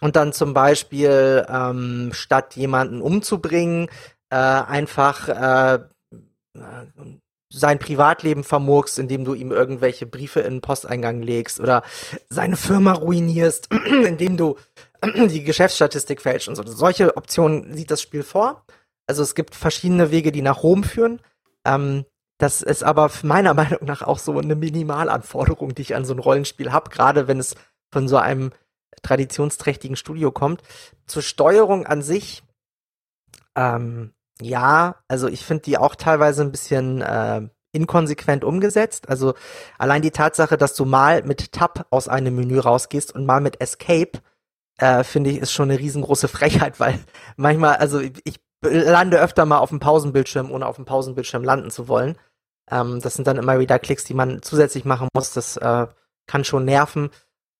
und 0.00 0.16
dann 0.16 0.32
zum 0.32 0.54
Beispiel 0.54 1.46
ähm, 1.48 2.10
statt 2.12 2.56
jemanden 2.56 3.00
umzubringen, 3.00 3.88
äh, 4.30 4.36
einfach 4.36 5.28
äh, 5.28 5.78
sein 7.54 7.78
Privatleben 7.78 8.42
vermurkst, 8.42 8.98
indem 8.98 9.24
du 9.24 9.34
ihm 9.34 9.52
irgendwelche 9.52 10.06
Briefe 10.06 10.40
in 10.40 10.54
den 10.54 10.60
Posteingang 10.60 11.22
legst 11.22 11.60
oder 11.60 11.82
seine 12.28 12.56
Firma 12.56 12.92
ruinierst, 12.92 13.72
indem 14.06 14.36
du 14.36 14.56
die 15.04 15.44
Geschäftsstatistik 15.44 16.20
fälschst 16.20 16.48
und 16.48 16.56
so. 16.56 16.64
Solche 16.66 17.16
Optionen 17.16 17.74
sieht 17.74 17.90
das 17.90 18.02
Spiel 18.02 18.22
vor. 18.22 18.64
Also 19.06 19.22
es 19.22 19.34
gibt 19.34 19.54
verschiedene 19.54 20.10
Wege, 20.10 20.32
die 20.32 20.42
nach 20.42 20.62
Rom 20.62 20.82
führen. 20.82 21.20
Ähm, 21.64 22.04
das 22.38 22.62
ist 22.62 22.82
aber 22.82 23.10
meiner 23.22 23.54
Meinung 23.54 23.84
nach 23.84 24.02
auch 24.02 24.18
so 24.18 24.38
eine 24.38 24.56
Minimalanforderung, 24.56 25.74
die 25.74 25.82
ich 25.82 25.94
an 25.94 26.04
so 26.04 26.14
ein 26.14 26.18
Rollenspiel 26.18 26.72
habe, 26.72 26.90
gerade 26.90 27.28
wenn 27.28 27.38
es 27.38 27.54
von 27.92 28.08
so 28.08 28.16
einem 28.16 28.50
traditionsträchtigen 29.04 29.96
Studio 29.96 30.32
kommt. 30.32 30.62
Zur 31.06 31.22
Steuerung 31.22 31.86
an 31.86 32.02
sich, 32.02 32.42
ähm, 33.56 34.12
ja, 34.40 34.96
also 35.06 35.28
ich 35.28 35.44
finde 35.44 35.62
die 35.62 35.78
auch 35.78 35.94
teilweise 35.94 36.42
ein 36.42 36.50
bisschen 36.50 37.02
äh, 37.02 37.42
inkonsequent 37.72 38.44
umgesetzt. 38.44 39.08
Also 39.08 39.34
allein 39.78 40.02
die 40.02 40.10
Tatsache, 40.10 40.56
dass 40.56 40.74
du 40.74 40.84
mal 40.84 41.22
mit 41.22 41.52
Tab 41.52 41.86
aus 41.90 42.08
einem 42.08 42.36
Menü 42.36 42.58
rausgehst 42.58 43.14
und 43.14 43.26
mal 43.26 43.40
mit 43.40 43.60
Escape, 43.60 44.20
äh, 44.78 45.04
finde 45.04 45.30
ich, 45.30 45.38
ist 45.38 45.52
schon 45.52 45.70
eine 45.70 45.78
riesengroße 45.78 46.28
Frechheit, 46.36 46.80
weil 46.80 46.98
manchmal, 47.36 47.76
also 47.76 48.00
ich 48.00 48.40
lande 48.62 49.20
öfter 49.20 49.44
mal 49.44 49.58
auf 49.58 49.68
dem 49.68 49.80
Pausenbildschirm, 49.80 50.50
ohne 50.50 50.66
auf 50.66 50.76
dem 50.76 50.84
Pausenbildschirm 50.84 51.44
landen 51.44 51.70
zu 51.70 51.88
wollen. 51.88 52.16
Ähm, 52.70 53.00
das 53.00 53.14
sind 53.14 53.26
dann 53.26 53.36
immer 53.36 53.58
wieder 53.58 53.78
Klicks, 53.78 54.04
die 54.04 54.14
man 54.14 54.42
zusätzlich 54.42 54.84
machen 54.84 55.08
muss. 55.14 55.32
Das 55.32 55.56
äh, 55.56 55.86
kann 56.26 56.44
schon 56.44 56.64
nerven. 56.64 57.10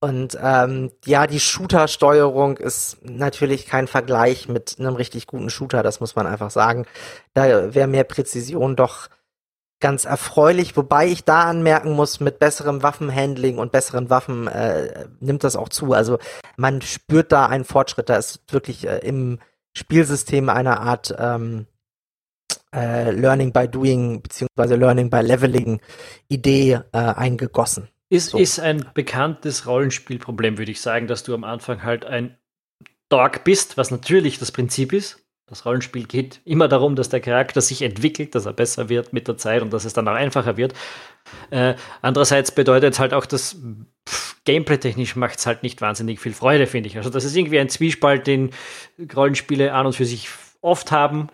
Und 0.01 0.37
ähm, 0.41 0.93
ja, 1.07 1.27
die 1.27 1.41
Shooter-Steuerung 1.41 2.59
ist 2.59 2.99
natürlich 3.03 3.67
kein 3.67 3.87
Vergleich 3.87 4.49
mit 4.49 4.77
einem 4.79 4.97
richtig 4.97 5.27
guten 5.27 5.49
Shooter, 5.49 5.83
das 5.83 6.01
muss 6.01 6.15
man 6.15 6.27
einfach 6.27 6.51
sagen. 6.51 6.87
Da 7.33 7.75
wäre 7.75 7.87
mehr 7.87 8.05
Präzision 8.05 8.77
doch 8.77 9.09
ganz 9.81 10.05
erfreulich, 10.05 10.77
wobei 10.77 11.07
ich 11.07 11.25
da 11.25 11.43
anmerken 11.45 11.93
muss, 11.93 12.21
mit 12.21 12.39
besserem 12.39 12.83
Waffenhandling 12.83 13.59
und 13.59 13.73
besseren 13.73 14.09
Waffen 14.09 14.47
äh, 14.47 15.07
nimmt 15.21 15.45
das 15.45 15.57
auch 15.57 15.69
zu. 15.69 15.93
Also 15.93 16.19
man 16.57 16.81
spürt 16.81 17.33
da 17.33 17.47
einen 17.47 17.65
Fortschritt, 17.65 18.09
da 18.09 18.17
ist 18.17 18.41
wirklich 18.53 18.87
äh, 18.87 18.99
im 18.99 19.39
Spielsystem 19.77 20.49
eine 20.49 20.81
Art 20.81 21.15
ähm, 21.19 21.67
äh, 22.75 23.11
Learning 23.11 23.53
by 23.53 23.69
Doing 23.69 24.23
beziehungsweise 24.23 24.77
Learning 24.77 25.11
by 25.11 25.21
Leveling 25.21 25.81
Idee 26.29 26.81
äh, 26.93 26.99
eingegossen. 26.99 27.89
Ist, 28.11 28.31
so. 28.31 28.39
ist 28.39 28.61
ein 28.61 28.85
bekanntes 28.95 29.67
Rollenspielproblem, 29.67 30.59
würde 30.59 30.71
ich 30.71 30.81
sagen, 30.81 31.07
dass 31.07 31.23
du 31.23 31.35
am 31.35 31.45
Anfang 31.45 31.83
halt 31.83 32.05
ein 32.05 32.37
Dog 33.09 33.45
bist, 33.45 33.77
was 33.77 33.91
natürlich 33.91 34.39
das 34.39 34.53
Prinzip 34.53 34.93
ist. 34.93 35.21
Das 35.47 35.67
Rollenspiel 35.67 36.07
geht 36.07 36.41
immer 36.45 36.69
darum, 36.69 36.97
dass 36.97 37.11
der 37.11 37.21
Charakter 37.21 37.61
sich 37.61 37.83
entwickelt, 37.83 38.35
dass 38.35 38.47
er 38.47 38.55
besser 38.55 38.89
wird 38.89 39.13
mit 39.13 39.29
der 39.29 39.37
Zeit 39.37 39.61
und 39.61 39.73
dass 39.73 39.85
es 39.85 39.93
dann 39.93 40.09
auch 40.09 40.15
einfacher 40.15 40.57
wird. 40.57 40.73
Äh, 41.51 41.75
andererseits 42.01 42.51
bedeutet 42.51 42.95
es 42.95 42.99
halt 42.99 43.13
auch, 43.13 43.27
dass 43.27 43.57
Gameplay-technisch 44.45 45.17
macht 45.17 45.39
es 45.39 45.47
halt 45.47 45.63
nicht 45.63 45.81
wahnsinnig 45.81 46.21
viel 46.21 46.33
Freude, 46.33 46.67
finde 46.67 46.89
ich. 46.89 46.97
Also 46.97 47.11
das 47.11 47.25
ist 47.25 47.37
irgendwie 47.37 47.59
ein 47.59 47.69
Zwiespalt, 47.69 48.27
den 48.27 48.51
Rollenspiele 49.15 49.73
an 49.73 49.87
und 49.87 49.95
für 49.95 50.07
sich 50.07 50.29
oft 50.63 50.91
haben 50.91 51.29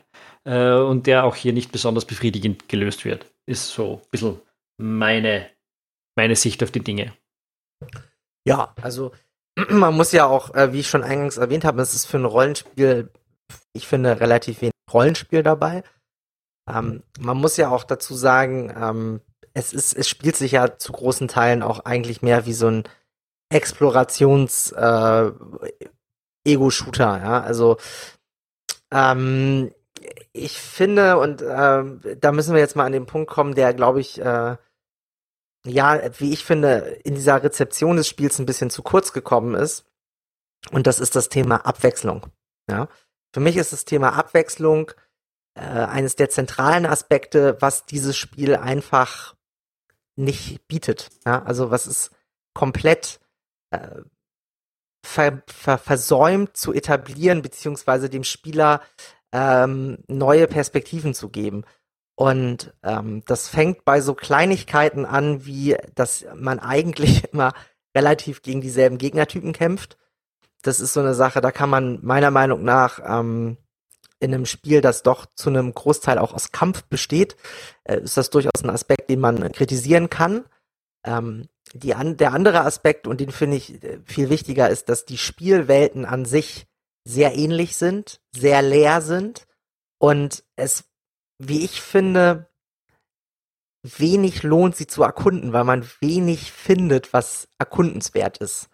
äh, 0.45 0.73
und 0.73 1.07
der 1.07 1.25
auch 1.25 1.37
hier 1.37 1.53
nicht 1.53 1.71
besonders 1.71 2.05
befriedigend 2.05 2.69
gelöst 2.69 3.05
wird. 3.05 3.27
Ist 3.47 3.69
so 3.69 4.01
ein 4.03 4.09
bisschen 4.11 4.41
meine 4.77 5.47
meine 6.21 6.37
Sicht 6.37 6.63
auf 6.63 6.71
die 6.71 6.85
Dinge. 6.85 7.15
Ja, 8.45 8.75
also 8.83 9.13
man 9.71 9.95
muss 9.95 10.13
ja 10.13 10.27
auch, 10.27 10.55
äh, 10.55 10.75
wie 10.75 10.81
ich 10.81 10.91
schon 10.91 11.03
eingangs 11.03 11.39
erwähnt 11.39 11.65
habe, 11.65 11.81
es 11.81 11.95
ist 11.95 12.05
für 12.05 12.19
ein 12.19 12.27
Rollenspiel, 12.27 13.11
ich 13.73 13.89
finde, 13.89 14.21
relativ 14.21 14.61
wenig 14.61 14.75
Rollenspiel 14.93 15.43
dabei. 15.43 15.83
Ähm, 16.69 17.03
man 17.19 17.39
muss 17.39 17.57
ja 17.57 17.71
auch 17.71 17.85
dazu 17.85 18.15
sagen, 18.15 18.71
ähm, 18.77 19.21
es 19.55 19.73
ist, 19.73 19.95
es 19.95 20.09
spielt 20.09 20.37
sich 20.37 20.53
ja 20.53 20.77
zu 20.77 20.93
großen 20.93 21.27
Teilen 21.27 21.63
auch 21.63 21.81
eigentlich 21.81 22.21
mehr 22.21 22.45
wie 22.45 22.53
so 22.53 22.69
ein 22.69 22.85
Explorations 23.49 24.73
äh, 24.73 25.33
ja. 26.47 27.41
Also 27.41 27.79
ähm, 28.93 29.73
ich 30.33 30.59
finde, 30.59 31.19
und 31.19 31.41
äh, 31.41 32.17
da 32.21 32.33
müssen 32.33 32.55
wir 32.55 32.61
jetzt 32.61 32.77
mal 32.77 32.85
an 32.85 32.93
den 32.93 33.07
Punkt 33.07 33.31
kommen, 33.31 33.55
der, 33.55 33.73
glaube 33.73 34.01
ich, 34.01 34.21
äh, 34.21 34.57
ja, 35.67 36.01
wie 36.19 36.33
ich 36.33 36.45
finde, 36.45 36.79
in 37.05 37.15
dieser 37.15 37.43
Rezeption 37.43 37.97
des 37.97 38.09
Spiels 38.09 38.39
ein 38.39 38.47
bisschen 38.47 38.71
zu 38.71 38.83
kurz 38.83 39.13
gekommen 39.13 39.55
ist. 39.55 39.85
Und 40.71 40.87
das 40.87 41.01
ist 41.01 41.17
das 41.17 41.29
Thema 41.29 41.67
Abwechslung. 41.67 42.27
Ja. 42.69 42.89
Für 43.33 43.41
mich 43.41 43.57
ist 43.57 43.73
das 43.73 43.85
Thema 43.85 44.15
Abwechslung 44.15 44.91
äh, 45.55 45.61
eines 45.61 46.17
der 46.17 46.31
zentralen 46.31 46.87
Aspekte, 46.87 47.57
was 47.61 47.87
dieses 47.87 48.17
Spiel 48.17 48.57
einfach 48.57 49.37
nicht 50.17 50.67
bietet. 50.69 51.11
Ja. 51.27 51.43
Also 51.43 51.71
was 51.71 51.87
es 51.87 52.11
komplett 52.55 53.21
äh, 53.71 54.03
ver, 55.05 55.43
ver, 55.47 55.79
versäumt 55.79 56.57
zu 56.57 56.73
etablieren, 56.73 57.43
beziehungsweise 57.43 58.11
dem 58.11 58.25
Spieler 58.25 58.83
ähm, 59.33 59.99
neue 60.09 60.47
Perspektiven 60.47 61.15
zu 61.15 61.29
geben. 61.29 61.65
Und 62.21 62.75
ähm, 62.83 63.23
das 63.25 63.49
fängt 63.49 63.87
bei 63.87 64.03
so 64.03 64.13
Kleinigkeiten 64.13 65.07
an, 65.07 65.47
wie 65.47 65.79
dass 65.95 66.27
man 66.35 66.59
eigentlich 66.59 67.25
immer 67.33 67.55
relativ 67.97 68.43
gegen 68.43 68.61
dieselben 68.61 68.99
Gegnertypen 68.99 69.55
kämpft. 69.55 69.97
Das 70.61 70.81
ist 70.81 70.93
so 70.93 71.01
eine 71.01 71.15
Sache, 71.15 71.41
da 71.41 71.51
kann 71.51 71.71
man 71.71 71.99
meiner 72.03 72.31
Meinung 72.31 72.63
nach 72.63 73.01
ähm, 73.03 73.57
in 74.19 74.35
einem 74.35 74.45
Spiel, 74.45 74.83
das 74.83 75.03
doch 75.03 75.25
zu 75.35 75.49
einem 75.49 75.73
Großteil 75.73 76.19
auch 76.19 76.35
aus 76.35 76.53
Kampf 76.53 76.85
besteht, 76.85 77.37
äh, 77.85 78.03
ist 78.03 78.19
das 78.19 78.29
durchaus 78.29 78.63
ein 78.63 78.69
Aspekt, 78.69 79.09
den 79.09 79.21
man 79.21 79.51
kritisieren 79.53 80.11
kann. 80.11 80.45
Ähm, 81.07 81.49
die 81.73 81.95
an, 81.95 82.19
der 82.19 82.35
andere 82.35 82.67
Aspekt, 82.67 83.07
und 83.07 83.23
den 83.23 83.31
finde 83.31 83.57
ich 83.57 83.83
äh, 83.83 83.99
viel 84.05 84.29
wichtiger, 84.29 84.69
ist, 84.69 84.91
dass 84.91 85.07
die 85.07 85.17
Spielwelten 85.17 86.05
an 86.05 86.27
sich 86.27 86.67
sehr 87.03 87.35
ähnlich 87.35 87.77
sind, 87.79 88.21
sehr 88.31 88.61
leer 88.61 89.01
sind 89.01 89.47
und 89.97 90.45
es 90.57 90.90
wie 91.41 91.65
ich 91.65 91.81
finde, 91.81 92.51
wenig 93.83 94.43
lohnt, 94.43 94.77
sie 94.77 94.87
zu 94.87 95.03
erkunden, 95.03 95.53
weil 95.53 95.65
man 95.65 95.89
wenig 96.01 96.53
findet, 96.53 97.13
was 97.13 97.49
erkundenswert 97.59 98.39
ist. 98.39 98.69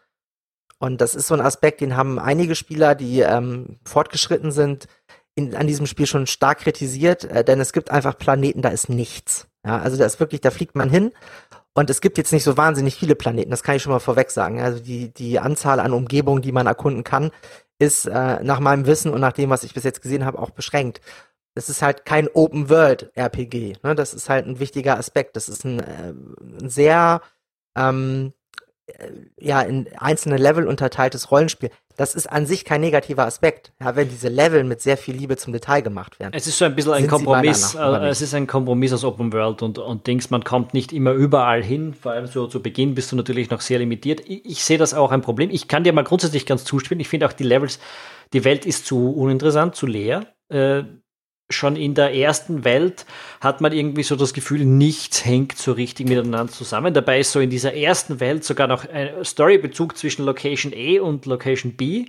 Und 0.78 1.00
das 1.00 1.14
ist 1.14 1.28
so 1.28 1.34
ein 1.34 1.40
Aspekt, 1.40 1.80
den 1.80 1.96
haben 1.96 2.18
einige 2.18 2.54
Spieler, 2.54 2.94
die 2.94 3.20
ähm, 3.20 3.78
fortgeschritten 3.84 4.50
sind, 4.50 4.88
in, 5.36 5.54
an 5.54 5.66
diesem 5.66 5.86
Spiel 5.86 6.06
schon 6.06 6.26
stark 6.26 6.58
kritisiert, 6.60 7.24
äh, 7.24 7.44
denn 7.44 7.60
es 7.60 7.72
gibt 7.72 7.90
einfach 7.90 8.18
Planeten, 8.18 8.62
da 8.62 8.70
ist 8.70 8.88
nichts. 8.88 9.46
Ja, 9.64 9.78
also 9.78 9.96
da 9.96 10.04
ist 10.04 10.18
wirklich, 10.18 10.40
da 10.40 10.50
fliegt 10.50 10.74
man 10.74 10.90
hin 10.90 11.12
und 11.72 11.88
es 11.88 12.00
gibt 12.00 12.18
jetzt 12.18 12.32
nicht 12.32 12.44
so 12.44 12.56
wahnsinnig 12.56 12.96
viele 12.96 13.14
Planeten, 13.14 13.50
das 13.50 13.62
kann 13.62 13.76
ich 13.76 13.82
schon 13.82 13.92
mal 13.92 14.00
vorweg 14.00 14.30
sagen. 14.30 14.60
Also 14.60 14.80
die, 14.80 15.12
die 15.12 15.38
Anzahl 15.38 15.78
an 15.78 15.92
Umgebungen, 15.92 16.42
die 16.42 16.52
man 16.52 16.66
erkunden 16.66 17.04
kann, 17.04 17.30
ist 17.78 18.06
äh, 18.06 18.42
nach 18.42 18.60
meinem 18.60 18.86
Wissen 18.86 19.12
und 19.12 19.20
nach 19.20 19.34
dem, 19.34 19.50
was 19.50 19.62
ich 19.62 19.74
bis 19.74 19.84
jetzt 19.84 20.02
gesehen 20.02 20.24
habe, 20.24 20.38
auch 20.38 20.50
beschränkt 20.50 21.00
das 21.56 21.70
ist 21.70 21.80
halt 21.80 22.04
kein 22.04 22.28
Open 22.28 22.68
World 22.68 23.10
RPG. 23.14 23.78
Ne? 23.82 23.94
Das 23.94 24.12
ist 24.12 24.28
halt 24.28 24.46
ein 24.46 24.60
wichtiger 24.60 24.98
Aspekt. 24.98 25.36
Das 25.36 25.48
ist 25.48 25.64
ein, 25.64 25.80
äh, 25.80 26.12
ein 26.60 26.68
sehr 26.68 27.22
ähm, 27.74 28.34
äh, 28.86 29.08
ja 29.40 29.62
in 29.62 29.88
einzelne 29.96 30.36
Level 30.36 30.68
unterteiltes 30.68 31.30
Rollenspiel. 31.30 31.70
Das 31.96 32.14
ist 32.14 32.30
an 32.30 32.44
sich 32.44 32.66
kein 32.66 32.82
negativer 32.82 33.24
Aspekt, 33.24 33.72
ja, 33.80 33.96
wenn 33.96 34.10
diese 34.10 34.28
Level 34.28 34.64
mit 34.64 34.82
sehr 34.82 34.98
viel 34.98 35.16
Liebe 35.16 35.38
zum 35.38 35.54
Detail 35.54 35.80
gemacht 35.80 36.20
werden. 36.20 36.34
Es 36.34 36.46
ist 36.46 36.58
so 36.58 36.66
ein 36.66 36.76
bisschen 36.76 36.92
ein 36.92 37.06
Kompromiss. 37.06 37.74
Äh, 37.74 38.08
es 38.08 38.20
ist 38.20 38.34
ein 38.34 38.46
Kompromiss 38.46 38.92
aus 38.92 39.02
Open 39.02 39.32
World 39.32 39.62
und, 39.62 39.78
und 39.78 40.06
Dings. 40.06 40.28
Man 40.28 40.44
kommt 40.44 40.74
nicht 40.74 40.92
immer 40.92 41.12
überall 41.12 41.64
hin. 41.64 41.94
Vor 41.94 42.12
allem 42.12 42.26
so 42.26 42.48
zu 42.48 42.60
Beginn 42.60 42.94
bist 42.94 43.12
du 43.12 43.16
natürlich 43.16 43.48
noch 43.48 43.62
sehr 43.62 43.78
limitiert. 43.78 44.20
Ich, 44.28 44.44
ich 44.44 44.62
sehe 44.62 44.76
das 44.76 44.92
auch 44.92 45.10
ein 45.10 45.22
Problem. 45.22 45.48
Ich 45.50 45.68
kann 45.68 45.84
dir 45.84 45.94
mal 45.94 46.04
grundsätzlich 46.04 46.44
ganz 46.44 46.64
zustimmen. 46.64 47.00
Ich 47.00 47.08
finde 47.08 47.24
auch 47.26 47.32
die 47.32 47.44
Levels, 47.44 47.78
die 48.34 48.44
Welt 48.44 48.66
ist 48.66 48.84
zu 48.84 49.10
uninteressant, 49.12 49.74
zu 49.74 49.86
leer. 49.86 50.26
Schon 51.48 51.76
in 51.76 51.94
der 51.94 52.12
ersten 52.12 52.64
Welt 52.64 53.06
hat 53.40 53.60
man 53.60 53.72
irgendwie 53.72 54.02
so 54.02 54.16
das 54.16 54.34
Gefühl, 54.34 54.64
nichts 54.64 55.24
hängt 55.24 55.56
so 55.56 55.72
richtig 55.72 56.08
miteinander 56.08 56.52
zusammen. 56.52 56.92
Dabei 56.92 57.20
ist 57.20 57.30
so 57.30 57.38
in 57.38 57.50
dieser 57.50 57.74
ersten 57.74 58.18
Welt 58.18 58.44
sogar 58.44 58.66
noch 58.66 58.88
ein 58.88 59.24
Storybezug 59.24 59.96
zwischen 59.96 60.24
Location 60.24 60.72
A 60.74 61.00
und 61.02 61.24
Location 61.26 61.76
B 61.76 62.06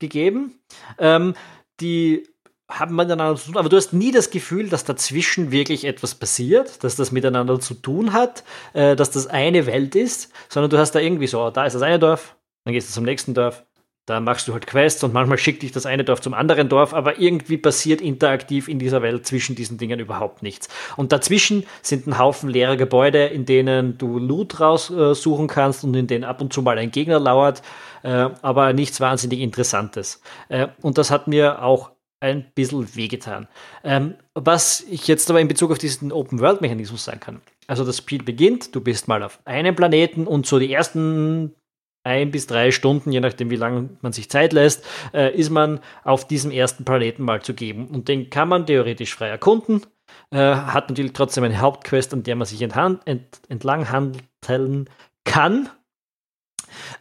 gegeben, 0.00 0.58
ähm, 0.98 1.34
die 1.80 2.26
haben 2.70 2.94
miteinander 2.94 3.36
zu 3.36 3.46
tun, 3.46 3.56
aber 3.56 3.68
du 3.68 3.76
hast 3.76 3.92
nie 3.92 4.12
das 4.12 4.30
Gefühl, 4.30 4.68
dass 4.68 4.84
dazwischen 4.84 5.50
wirklich 5.50 5.84
etwas 5.84 6.14
passiert, 6.14 6.82
dass 6.84 6.96
das 6.96 7.10
miteinander 7.12 7.58
zu 7.60 7.74
tun 7.74 8.12
hat, 8.12 8.44
äh, 8.72 8.96
dass 8.96 9.10
das 9.10 9.26
eine 9.26 9.66
Welt 9.66 9.94
ist, 9.96 10.32
sondern 10.48 10.70
du 10.70 10.78
hast 10.78 10.92
da 10.92 11.00
irgendwie 11.00 11.26
so, 11.26 11.50
da 11.50 11.66
ist 11.66 11.74
das 11.74 11.82
eine 11.82 11.98
Dorf, 11.98 12.36
dann 12.64 12.72
gehst 12.72 12.88
du 12.88 12.92
zum 12.94 13.04
nächsten 13.04 13.34
Dorf, 13.34 13.64
da 14.10 14.18
machst 14.18 14.48
du 14.48 14.52
halt 14.52 14.66
Quests 14.66 15.04
und 15.04 15.14
manchmal 15.14 15.38
schickt 15.38 15.62
dich 15.62 15.70
das 15.70 15.86
eine 15.86 16.02
Dorf 16.02 16.20
zum 16.20 16.34
anderen 16.34 16.68
Dorf, 16.68 16.92
aber 16.92 17.20
irgendwie 17.20 17.56
passiert 17.56 18.00
interaktiv 18.00 18.66
in 18.66 18.80
dieser 18.80 19.02
Welt 19.02 19.24
zwischen 19.24 19.54
diesen 19.54 19.78
Dingen 19.78 20.00
überhaupt 20.00 20.42
nichts. 20.42 20.68
Und 20.96 21.12
dazwischen 21.12 21.64
sind 21.80 22.08
ein 22.08 22.18
Haufen 22.18 22.50
leere 22.50 22.76
Gebäude, 22.76 23.26
in 23.26 23.46
denen 23.46 23.98
du 23.98 24.18
Loot 24.18 24.58
raussuchen 24.58 25.44
äh, 25.44 25.48
kannst 25.48 25.84
und 25.84 25.94
in 25.94 26.08
denen 26.08 26.24
ab 26.24 26.40
und 26.40 26.52
zu 26.52 26.60
mal 26.60 26.76
ein 26.76 26.90
Gegner 26.90 27.20
lauert, 27.20 27.62
äh, 28.02 28.30
aber 28.42 28.72
nichts 28.72 29.00
wahnsinnig 29.00 29.38
Interessantes. 29.38 30.20
Äh, 30.48 30.66
und 30.82 30.98
das 30.98 31.12
hat 31.12 31.28
mir 31.28 31.62
auch 31.62 31.92
ein 32.18 32.44
bisschen 32.54 32.96
wehgetan. 32.96 33.46
Ähm, 33.84 34.14
was 34.34 34.84
ich 34.90 35.06
jetzt 35.06 35.30
aber 35.30 35.40
in 35.40 35.46
Bezug 35.46 35.70
auf 35.70 35.78
diesen 35.78 36.10
Open-World-Mechanismus 36.10 37.04
sagen 37.04 37.20
kann. 37.20 37.40
Also 37.68 37.84
das 37.84 37.98
Spiel 37.98 38.24
beginnt, 38.24 38.74
du 38.74 38.80
bist 38.80 39.06
mal 39.06 39.22
auf 39.22 39.38
einem 39.44 39.76
Planeten 39.76 40.26
und 40.26 40.46
so 40.46 40.58
die 40.58 40.72
ersten 40.72 41.54
ein 42.02 42.30
bis 42.30 42.46
drei 42.46 42.70
Stunden, 42.70 43.12
je 43.12 43.20
nachdem, 43.20 43.50
wie 43.50 43.56
lange 43.56 43.90
man 44.00 44.12
sich 44.12 44.30
Zeit 44.30 44.52
lässt, 44.52 44.84
äh, 45.12 45.34
ist 45.34 45.50
man 45.50 45.80
auf 46.04 46.26
diesem 46.26 46.50
ersten 46.50 46.84
Planeten 46.84 47.22
mal 47.22 47.42
zu 47.42 47.54
geben. 47.54 47.88
Und 47.88 48.08
den 48.08 48.30
kann 48.30 48.48
man 48.48 48.66
theoretisch 48.66 49.14
frei 49.14 49.28
erkunden. 49.28 49.82
Äh, 50.30 50.38
hat 50.38 50.88
natürlich 50.88 51.12
trotzdem 51.12 51.44
eine 51.44 51.60
Hauptquest, 51.60 52.12
an 52.14 52.22
der 52.22 52.36
man 52.36 52.46
sich 52.46 52.62
ent 52.62 53.04
entlang 53.48 53.90
handeln 53.90 54.88
kann. 55.24 55.68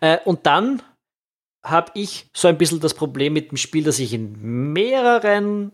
Äh, 0.01 0.17
und 0.25 0.45
dann 0.45 0.81
habe 1.63 1.91
ich 1.95 2.29
so 2.35 2.47
ein 2.47 2.57
bisschen 2.57 2.79
das 2.79 2.93
Problem 2.93 3.33
mit 3.33 3.51
dem 3.51 3.57
Spiel, 3.57 3.83
das 3.83 3.99
ich 3.99 4.13
in 4.13 4.73
mehreren 4.73 5.71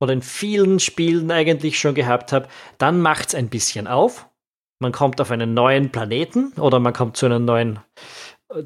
oder 0.00 0.12
in 0.12 0.22
vielen 0.22 0.80
Spielen 0.80 1.30
eigentlich 1.30 1.78
schon 1.78 1.94
gehabt 1.94 2.32
habe. 2.32 2.48
Dann 2.78 3.00
macht 3.00 3.28
es 3.28 3.34
ein 3.34 3.48
bisschen 3.48 3.86
auf. 3.86 4.28
Man 4.80 4.92
kommt 4.92 5.20
auf 5.20 5.30
einen 5.30 5.54
neuen 5.54 5.90
Planeten 5.90 6.52
oder 6.54 6.80
man 6.80 6.92
kommt 6.92 7.16
zu 7.16 7.26
einer 7.26 7.38
neuen 7.38 7.78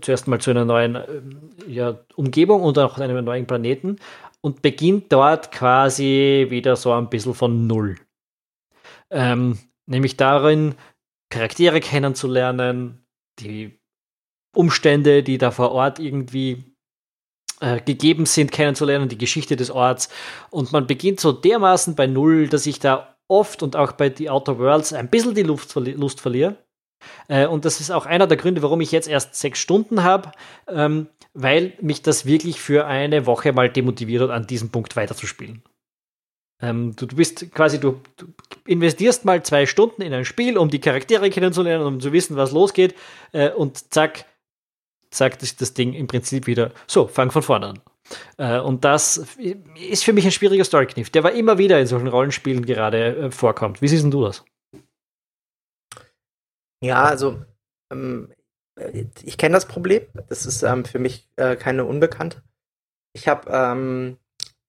zuerst 0.00 0.28
mal 0.28 0.40
zu 0.40 0.50
einer 0.50 0.64
neuen 0.64 0.94
äh, 0.96 1.22
ja, 1.66 1.98
Umgebung 2.14 2.62
und 2.62 2.78
auch 2.78 2.98
einem 2.98 3.24
neuen 3.24 3.46
Planeten 3.46 3.96
und 4.40 4.62
beginnt 4.62 5.12
dort 5.12 5.52
quasi 5.52 6.46
wieder 6.50 6.76
so 6.76 6.92
ein 6.92 7.08
bisschen 7.08 7.34
von 7.34 7.66
Null. 7.66 7.96
Ähm, 9.10 9.58
nämlich 9.86 10.16
darin, 10.16 10.74
Charaktere 11.30 11.80
kennenzulernen, 11.80 13.04
die 13.40 13.80
Umstände, 14.54 15.22
die 15.22 15.38
da 15.38 15.50
vor 15.50 15.72
Ort 15.72 15.98
irgendwie 15.98 16.64
äh, 17.60 17.80
gegeben 17.80 18.26
sind, 18.26 18.52
kennenzulernen, 18.52 19.08
die 19.08 19.18
Geschichte 19.18 19.56
des 19.56 19.70
Orts. 19.70 20.08
Und 20.50 20.72
man 20.72 20.86
beginnt 20.86 21.20
so 21.20 21.32
dermaßen 21.32 21.94
bei 21.94 22.06
Null, 22.06 22.48
dass 22.48 22.66
ich 22.66 22.78
da 22.78 23.16
oft 23.28 23.62
und 23.62 23.76
auch 23.76 23.92
bei 23.92 24.14
The 24.14 24.30
Outer 24.30 24.58
Worlds 24.58 24.92
ein 24.92 25.10
bisschen 25.10 25.34
die 25.34 25.42
Lust 25.42 26.20
verliere. 26.20 26.56
Äh, 27.28 27.46
und 27.46 27.64
das 27.64 27.80
ist 27.80 27.90
auch 27.90 28.06
einer 28.06 28.26
der 28.26 28.36
Gründe, 28.36 28.62
warum 28.62 28.80
ich 28.80 28.92
jetzt 28.92 29.08
erst 29.08 29.34
sechs 29.34 29.58
Stunden 29.58 30.02
habe, 30.02 30.32
ähm, 30.68 31.08
weil 31.34 31.74
mich 31.80 32.02
das 32.02 32.26
wirklich 32.26 32.60
für 32.60 32.86
eine 32.86 33.26
Woche 33.26 33.52
mal 33.52 33.68
demotiviert 33.68 34.22
hat, 34.22 34.30
an 34.30 34.46
diesem 34.46 34.70
Punkt 34.70 34.96
weiterzuspielen. 34.96 35.62
Ähm, 36.62 36.96
du, 36.96 37.06
bist 37.06 37.52
quasi, 37.52 37.78
du, 37.78 38.00
investierst 38.66 39.24
mal 39.24 39.42
zwei 39.42 39.66
Stunden 39.66 40.00
in 40.00 40.14
ein 40.14 40.24
Spiel, 40.24 40.56
um 40.56 40.70
die 40.70 40.80
Charaktere 40.80 41.28
kennenzulernen, 41.28 41.86
um 41.86 42.00
zu 42.00 42.12
wissen, 42.12 42.36
was 42.36 42.52
losgeht, 42.52 42.94
äh, 43.32 43.50
und 43.50 43.92
zack, 43.92 44.24
sagt 45.10 45.42
das, 45.42 45.56
das 45.56 45.74
Ding 45.74 45.92
im 45.92 46.06
Prinzip 46.06 46.46
wieder, 46.46 46.72
so, 46.86 47.06
fang 47.06 47.30
von 47.30 47.42
vorne 47.42 47.66
an. 47.66 47.78
Äh, 48.38 48.60
und 48.60 48.84
das 48.84 49.26
ist 49.90 50.04
für 50.04 50.14
mich 50.14 50.24
ein 50.24 50.32
schwieriger 50.32 50.64
Storykniff, 50.64 51.10
der 51.10 51.22
aber 51.22 51.32
immer 51.32 51.58
wieder 51.58 51.78
in 51.78 51.86
solchen 51.86 52.08
Rollenspielen 52.08 52.64
gerade 52.64 53.30
vorkommt. 53.30 53.82
Wie 53.82 53.88
siehst 53.88 54.04
du 54.10 54.24
das? 54.24 54.42
Ja, 56.86 57.04
also 57.04 57.44
ähm, 57.92 58.32
ich 59.24 59.38
kenne 59.38 59.54
das 59.54 59.66
Problem. 59.66 60.06
Das 60.28 60.46
ist 60.46 60.62
ähm, 60.62 60.84
für 60.84 61.00
mich 61.00 61.28
äh, 61.34 61.56
keine 61.56 61.84
Unbekannte. 61.84 62.42
Ich 63.12 63.26
habe 63.26 63.50
ähm, 63.50 64.18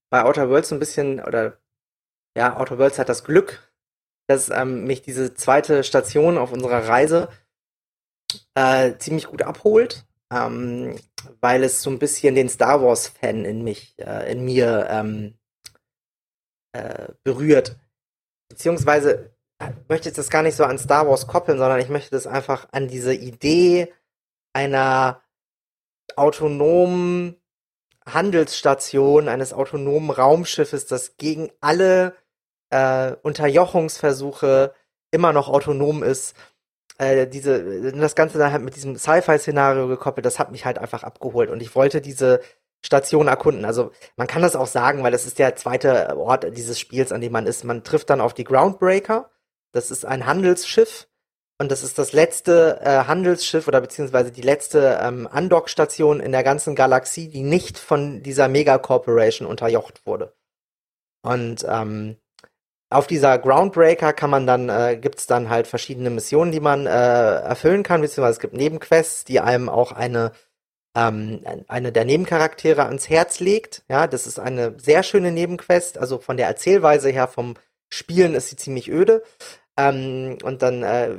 bei 0.10 0.24
Outer 0.24 0.50
Worlds 0.50 0.70
so 0.70 0.76
ein 0.76 0.80
bisschen, 0.80 1.20
oder 1.20 1.60
ja, 2.36 2.58
Outer 2.58 2.80
Worlds 2.80 2.98
hat 2.98 3.10
das 3.10 3.24
Glück, 3.24 3.72
dass 4.28 4.50
ähm, 4.50 4.86
mich 4.86 5.04
diese 5.04 5.36
zweite 5.36 5.84
Station 5.84 6.40
auf 6.40 6.52
unserer 6.52 6.88
Reise 6.88 7.30
äh, 8.56 8.98
ziemlich 8.98 9.28
gut 9.28 9.44
abholt, 9.44 10.08
ähm, 10.34 10.98
weil 11.40 11.64
es 11.64 11.84
so 11.84 11.92
ein 11.92 12.00
bisschen 12.00 12.34
den 12.34 12.50
Star 12.50 12.82
Wars-Fan 12.82 13.46
in 13.46 13.64
mich, 13.64 13.94
äh, 14.00 14.32
in 14.32 14.44
mir 14.44 14.88
ähm, 14.90 15.38
äh, 16.74 17.10
berührt. 17.24 17.78
Beziehungsweise 18.50 19.37
möchte 19.88 20.12
das 20.12 20.30
gar 20.30 20.44
nicht 20.44 20.56
so 20.56 20.64
an 20.64 20.78
Star 20.78 21.08
Wars 21.08 21.28
koppeln, 21.28 21.58
sondern 21.58 21.80
ich 21.80 21.90
möchte 21.90 22.12
das 22.12 22.28
einfach 22.28 22.68
an 22.72 22.88
diese 22.88 23.14
Idee 23.14 23.94
einer 24.54 25.22
autonomen 26.16 27.36
Handelsstation, 28.06 29.28
eines 29.28 29.54
autonomen 29.54 30.12
Raumschiffes, 30.12 30.86
das 30.86 31.18
gegen 31.18 31.52
alle 31.60 32.16
äh, 32.70 33.14
Unterjochungsversuche 33.22 34.74
immer 35.12 35.34
noch 35.34 35.50
autonom 35.50 36.04
ist. 36.04 36.36
Äh, 36.98 37.28
diese, 37.28 37.92
das 37.92 38.16
Ganze 38.16 38.38
dann 38.38 38.52
halt 38.52 38.64
mit 38.64 38.76
diesem 38.76 38.96
Sci-Fi-Szenario 38.96 39.88
gekoppelt, 39.88 40.26
das 40.26 40.40
hat 40.40 40.52
mich 40.52 40.66
halt 40.66 40.78
einfach 40.78 41.04
abgeholt 41.04 41.50
und 41.50 41.62
ich 41.62 41.76
wollte 41.76 42.02
diese 42.02 42.42
Station 42.84 43.28
erkunden. 43.28 43.66
Also 43.66 43.92
man 44.16 44.28
kann 44.28 44.42
das 44.42 44.56
auch 44.56 44.68
sagen, 44.68 45.04
weil 45.04 45.12
das 45.12 45.26
ist 45.26 45.40
der 45.40 45.56
zweite 45.56 46.16
Ort 46.18 46.46
dieses 46.56 46.80
Spiels, 46.80 47.12
an 47.12 47.22
dem 47.22 47.32
man 47.32 47.46
ist. 47.46 47.64
Man 47.64 47.84
trifft 47.84 48.10
dann 48.10 48.22
auf 48.22 48.34
die 48.34 48.44
Groundbreaker 48.44 49.30
das 49.78 49.92
ist 49.92 50.06
ein 50.06 50.26
Handelsschiff 50.26 51.08
und 51.60 51.72
das 51.72 51.84
ist 51.84 51.98
das 51.98 52.12
letzte 52.12 52.80
äh, 52.82 53.06
Handelsschiff 53.06 53.68
oder 53.68 53.80
beziehungsweise 53.80 54.32
die 54.32 54.42
letzte 54.42 55.00
ähm, 55.02 55.28
Andockstation 55.32 56.20
in 56.20 56.32
der 56.32 56.44
ganzen 56.44 56.76
Galaxie, 56.76 57.30
die 57.30 57.44
nicht 57.44 57.78
von 57.78 58.22
dieser 58.22 58.48
Mega-Corporation 58.48 59.48
unterjocht 59.48 60.06
wurde. 60.06 60.36
Und 61.24 61.66
ähm, 61.68 62.18
auf 62.90 63.08
dieser 63.08 63.38
Groundbreaker 63.38 64.14
kann 64.14 64.30
man 64.30 64.48
dann, 64.48 64.70
äh, 64.70 64.98
gibt 64.98 65.20
es 65.20 65.28
dann 65.28 65.50
halt 65.50 65.68
verschiedene 65.68 66.10
Missionen, 66.10 66.52
die 66.52 66.60
man 66.60 66.86
äh, 66.86 66.90
erfüllen 66.90 67.84
kann, 67.84 68.02
beziehungsweise 68.02 68.38
es 68.38 68.40
gibt 68.40 68.54
Nebenquests, 68.54 69.26
die 69.26 69.40
einem 69.40 69.68
auch 69.68 69.92
eine, 69.92 70.32
ähm, 70.96 71.42
eine 71.68 71.92
der 71.92 72.06
Nebencharaktere 72.06 72.86
ans 72.86 73.10
Herz 73.10 73.40
legt. 73.40 73.84
Ja, 73.90 74.08
das 74.08 74.26
ist 74.26 74.40
eine 74.40 74.76
sehr 74.80 75.04
schöne 75.04 75.32
Nebenquest, 75.32 75.98
also 75.98 76.20
von 76.20 76.38
der 76.38 76.48
Erzählweise 76.48 77.10
her, 77.10 77.28
vom 77.28 77.56
Spielen 77.90 78.36
ist 78.36 78.50
sie 78.50 78.58
ziemlich 78.58 78.90
öde. 78.92 79.24
Ähm, 79.78 80.38
und 80.44 80.62
dann 80.62 80.84
äh, 80.84 81.18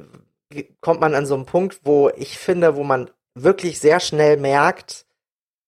kommt 0.80 1.00
man 1.00 1.14
an 1.14 1.26
so 1.26 1.34
einen 1.34 1.46
Punkt, 1.46 1.80
wo 1.84 2.10
ich 2.10 2.38
finde, 2.38 2.76
wo 2.76 2.82
man 2.82 3.10
wirklich 3.34 3.78
sehr 3.78 4.00
schnell 4.00 4.36
merkt, 4.36 5.06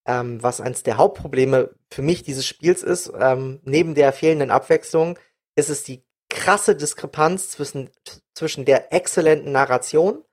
ähm, 0.07 0.43
was 0.43 0.61
eines 0.61 0.83
der 0.83 0.97
Hauptprobleme 0.97 1.71
für 1.91 2.03
mich 2.03 2.23
dieses 2.23 2.47
Spiels 2.47 2.83
ist, 2.83 3.13
ähm, 3.19 3.61
neben 3.65 3.95
der 3.95 4.13
fehlenden 4.13 4.51
Abwechslung, 4.51 5.19
ist 5.57 5.71
es 5.71 5.85
die 5.85 6.03
krasse 6.29 6.77
Diskrepanz 6.77 7.51
zwischen, 7.51 7.91
zwischen 8.35 8.65
der 8.65 8.93
exzellenten 8.93 9.53
Narration. 9.53 10.25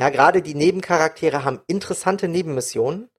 Ja, 0.00 0.10
gerade 0.10 0.42
die 0.42 0.54
Nebencharaktere 0.54 1.44
haben 1.44 1.60
interessante 1.66 2.28
Nebenmissionen, 2.28 3.10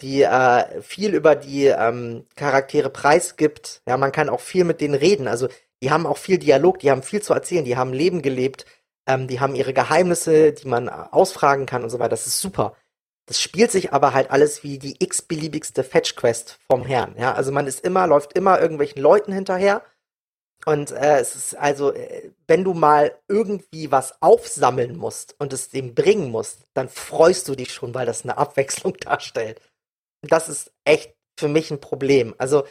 die 0.00 0.22
äh, 0.22 0.82
viel 0.82 1.14
über 1.14 1.36
die 1.36 1.66
ähm, 1.66 2.26
Charaktere 2.34 2.90
preisgibt. 2.90 3.82
Ja, 3.86 3.96
man 3.96 4.12
kann 4.12 4.28
auch 4.28 4.40
viel 4.40 4.64
mit 4.64 4.80
denen 4.80 4.94
reden. 4.94 5.28
Also 5.28 5.48
die 5.82 5.90
haben 5.90 6.06
auch 6.06 6.18
viel 6.18 6.38
Dialog, 6.38 6.78
die 6.78 6.90
haben 6.90 7.02
viel 7.02 7.22
zu 7.22 7.34
erzählen, 7.34 7.64
die 7.64 7.76
haben 7.76 7.92
Leben 7.92 8.22
gelebt, 8.22 8.66
ähm, 9.06 9.28
die 9.28 9.40
haben 9.40 9.54
ihre 9.54 9.72
Geheimnisse, 9.72 10.52
die 10.52 10.68
man 10.68 10.88
ausfragen 10.88 11.66
kann 11.66 11.82
und 11.82 11.90
so 11.90 11.98
weiter. 11.98 12.10
Das 12.10 12.26
ist 12.26 12.40
super. 12.40 12.74
Das 13.26 13.40
spielt 13.40 13.72
sich 13.72 13.92
aber 13.92 14.14
halt 14.14 14.30
alles 14.30 14.62
wie 14.62 14.78
die 14.78 15.02
x-beliebigste 15.02 15.82
Fetch-Quest 15.82 16.58
vom 16.70 16.84
Herrn. 16.84 17.16
Ja, 17.18 17.34
also 17.34 17.50
man 17.50 17.66
ist 17.66 17.84
immer, 17.84 18.06
läuft 18.06 18.34
immer 18.34 18.60
irgendwelchen 18.60 19.02
Leuten 19.02 19.32
hinterher. 19.32 19.82
Und 20.64 20.92
äh, 20.92 21.18
es 21.18 21.36
ist 21.36 21.54
also, 21.56 21.92
äh, 21.92 22.30
wenn 22.46 22.64
du 22.64 22.72
mal 22.72 23.18
irgendwie 23.28 23.90
was 23.90 24.20
aufsammeln 24.22 24.96
musst 24.96 25.34
und 25.38 25.52
es 25.52 25.70
dem 25.70 25.94
bringen 25.94 26.30
musst, 26.30 26.66
dann 26.72 26.88
freust 26.88 27.48
du 27.48 27.54
dich 27.54 27.72
schon, 27.72 27.94
weil 27.94 28.06
das 28.06 28.22
eine 28.22 28.38
Abwechslung 28.38 28.96
darstellt. 29.00 29.60
Das 30.22 30.48
ist 30.48 30.72
echt 30.84 31.14
für 31.38 31.48
mich 31.48 31.70
ein 31.70 31.80
Problem. 31.80 32.34
Also 32.38 32.64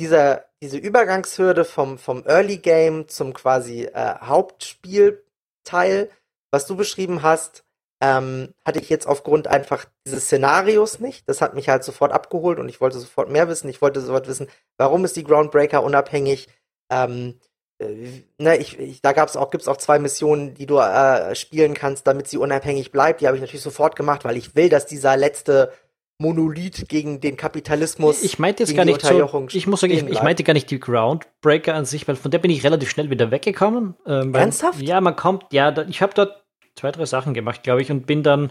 dieser, 0.00 0.44
diese 0.62 0.78
Übergangshürde 0.78 1.64
vom, 1.64 1.98
vom 1.98 2.24
Early 2.26 2.58
Game 2.58 3.08
zum 3.08 3.32
quasi 3.32 3.84
äh, 3.84 4.14
Hauptspielteil, 4.20 6.10
was 6.50 6.66
du 6.66 6.76
beschrieben 6.76 7.22
hast, 7.22 7.64
ähm, 8.02 8.52
hatte 8.66 8.78
ich 8.78 8.90
jetzt 8.90 9.06
aufgrund 9.06 9.46
einfach 9.48 9.86
dieses 10.06 10.24
Szenarios 10.24 11.00
nicht. 11.00 11.28
Das 11.28 11.40
hat 11.40 11.54
mich 11.54 11.68
halt 11.68 11.82
sofort 11.82 12.12
abgeholt 12.12 12.58
und 12.58 12.68
ich 12.68 12.80
wollte 12.80 12.98
sofort 12.98 13.30
mehr 13.30 13.48
wissen. 13.48 13.68
Ich 13.68 13.80
wollte 13.80 14.00
sofort 14.00 14.28
wissen, 14.28 14.48
warum 14.76 15.04
ist 15.04 15.16
die 15.16 15.24
Groundbreaker 15.24 15.82
unabhängig? 15.82 16.48
Ähm, 16.90 17.40
äh, 17.78 18.22
ne, 18.38 18.56
ich, 18.58 18.78
ich, 18.78 19.00
da 19.00 19.12
gab's 19.12 19.36
auch, 19.36 19.50
gibt's 19.50 19.68
auch 19.68 19.78
zwei 19.78 19.98
Missionen, 19.98 20.54
die 20.54 20.66
du 20.66 20.78
äh, 20.78 21.34
spielen 21.34 21.74
kannst, 21.74 22.06
damit 22.06 22.28
sie 22.28 22.38
unabhängig 22.38 22.92
bleibt. 22.92 23.20
Die 23.20 23.26
habe 23.26 23.36
ich 23.36 23.40
natürlich 23.42 23.62
sofort 23.62 23.96
gemacht, 23.96 24.24
weil 24.24 24.36
ich 24.36 24.54
will, 24.54 24.68
dass 24.68 24.86
dieser 24.86 25.16
letzte 25.16 25.72
Monolith 26.18 26.88
gegen 26.88 27.20
den 27.20 27.36
Kapitalismus. 27.36 28.22
Ich 28.22 28.38
meinte 28.38 28.62
jetzt 28.62 28.74
gar 28.74 28.84
nicht 28.84 29.02
so, 29.02 29.46
ich 29.52 29.66
muss 29.66 29.80
sagen, 29.80 29.92
ich, 29.92 30.02
ich, 30.06 30.22
meinte 30.22 30.44
gar 30.44 30.54
nicht 30.54 30.70
die 30.70 30.80
Groundbreaker 30.80 31.74
an 31.74 31.84
sich, 31.84 32.08
weil 32.08 32.16
von 32.16 32.30
der 32.30 32.38
bin 32.38 32.50
ich 32.50 32.64
relativ 32.64 32.90
schnell 32.90 33.10
wieder 33.10 33.30
weggekommen. 33.30 33.94
Ähm, 34.06 34.32
weil, 34.32 34.42
Ernsthaft? 34.42 34.80
Ja, 34.80 35.00
man 35.00 35.14
kommt, 35.14 35.44
ja, 35.52 35.70
da, 35.70 35.84
ich 35.88 36.00
habe 36.00 36.14
dort 36.14 36.42
zwei, 36.74 36.90
drei 36.90 37.04
Sachen 37.04 37.34
gemacht, 37.34 37.62
glaube 37.62 37.82
ich, 37.82 37.90
und 37.90 38.06
bin 38.06 38.22
dann 38.22 38.50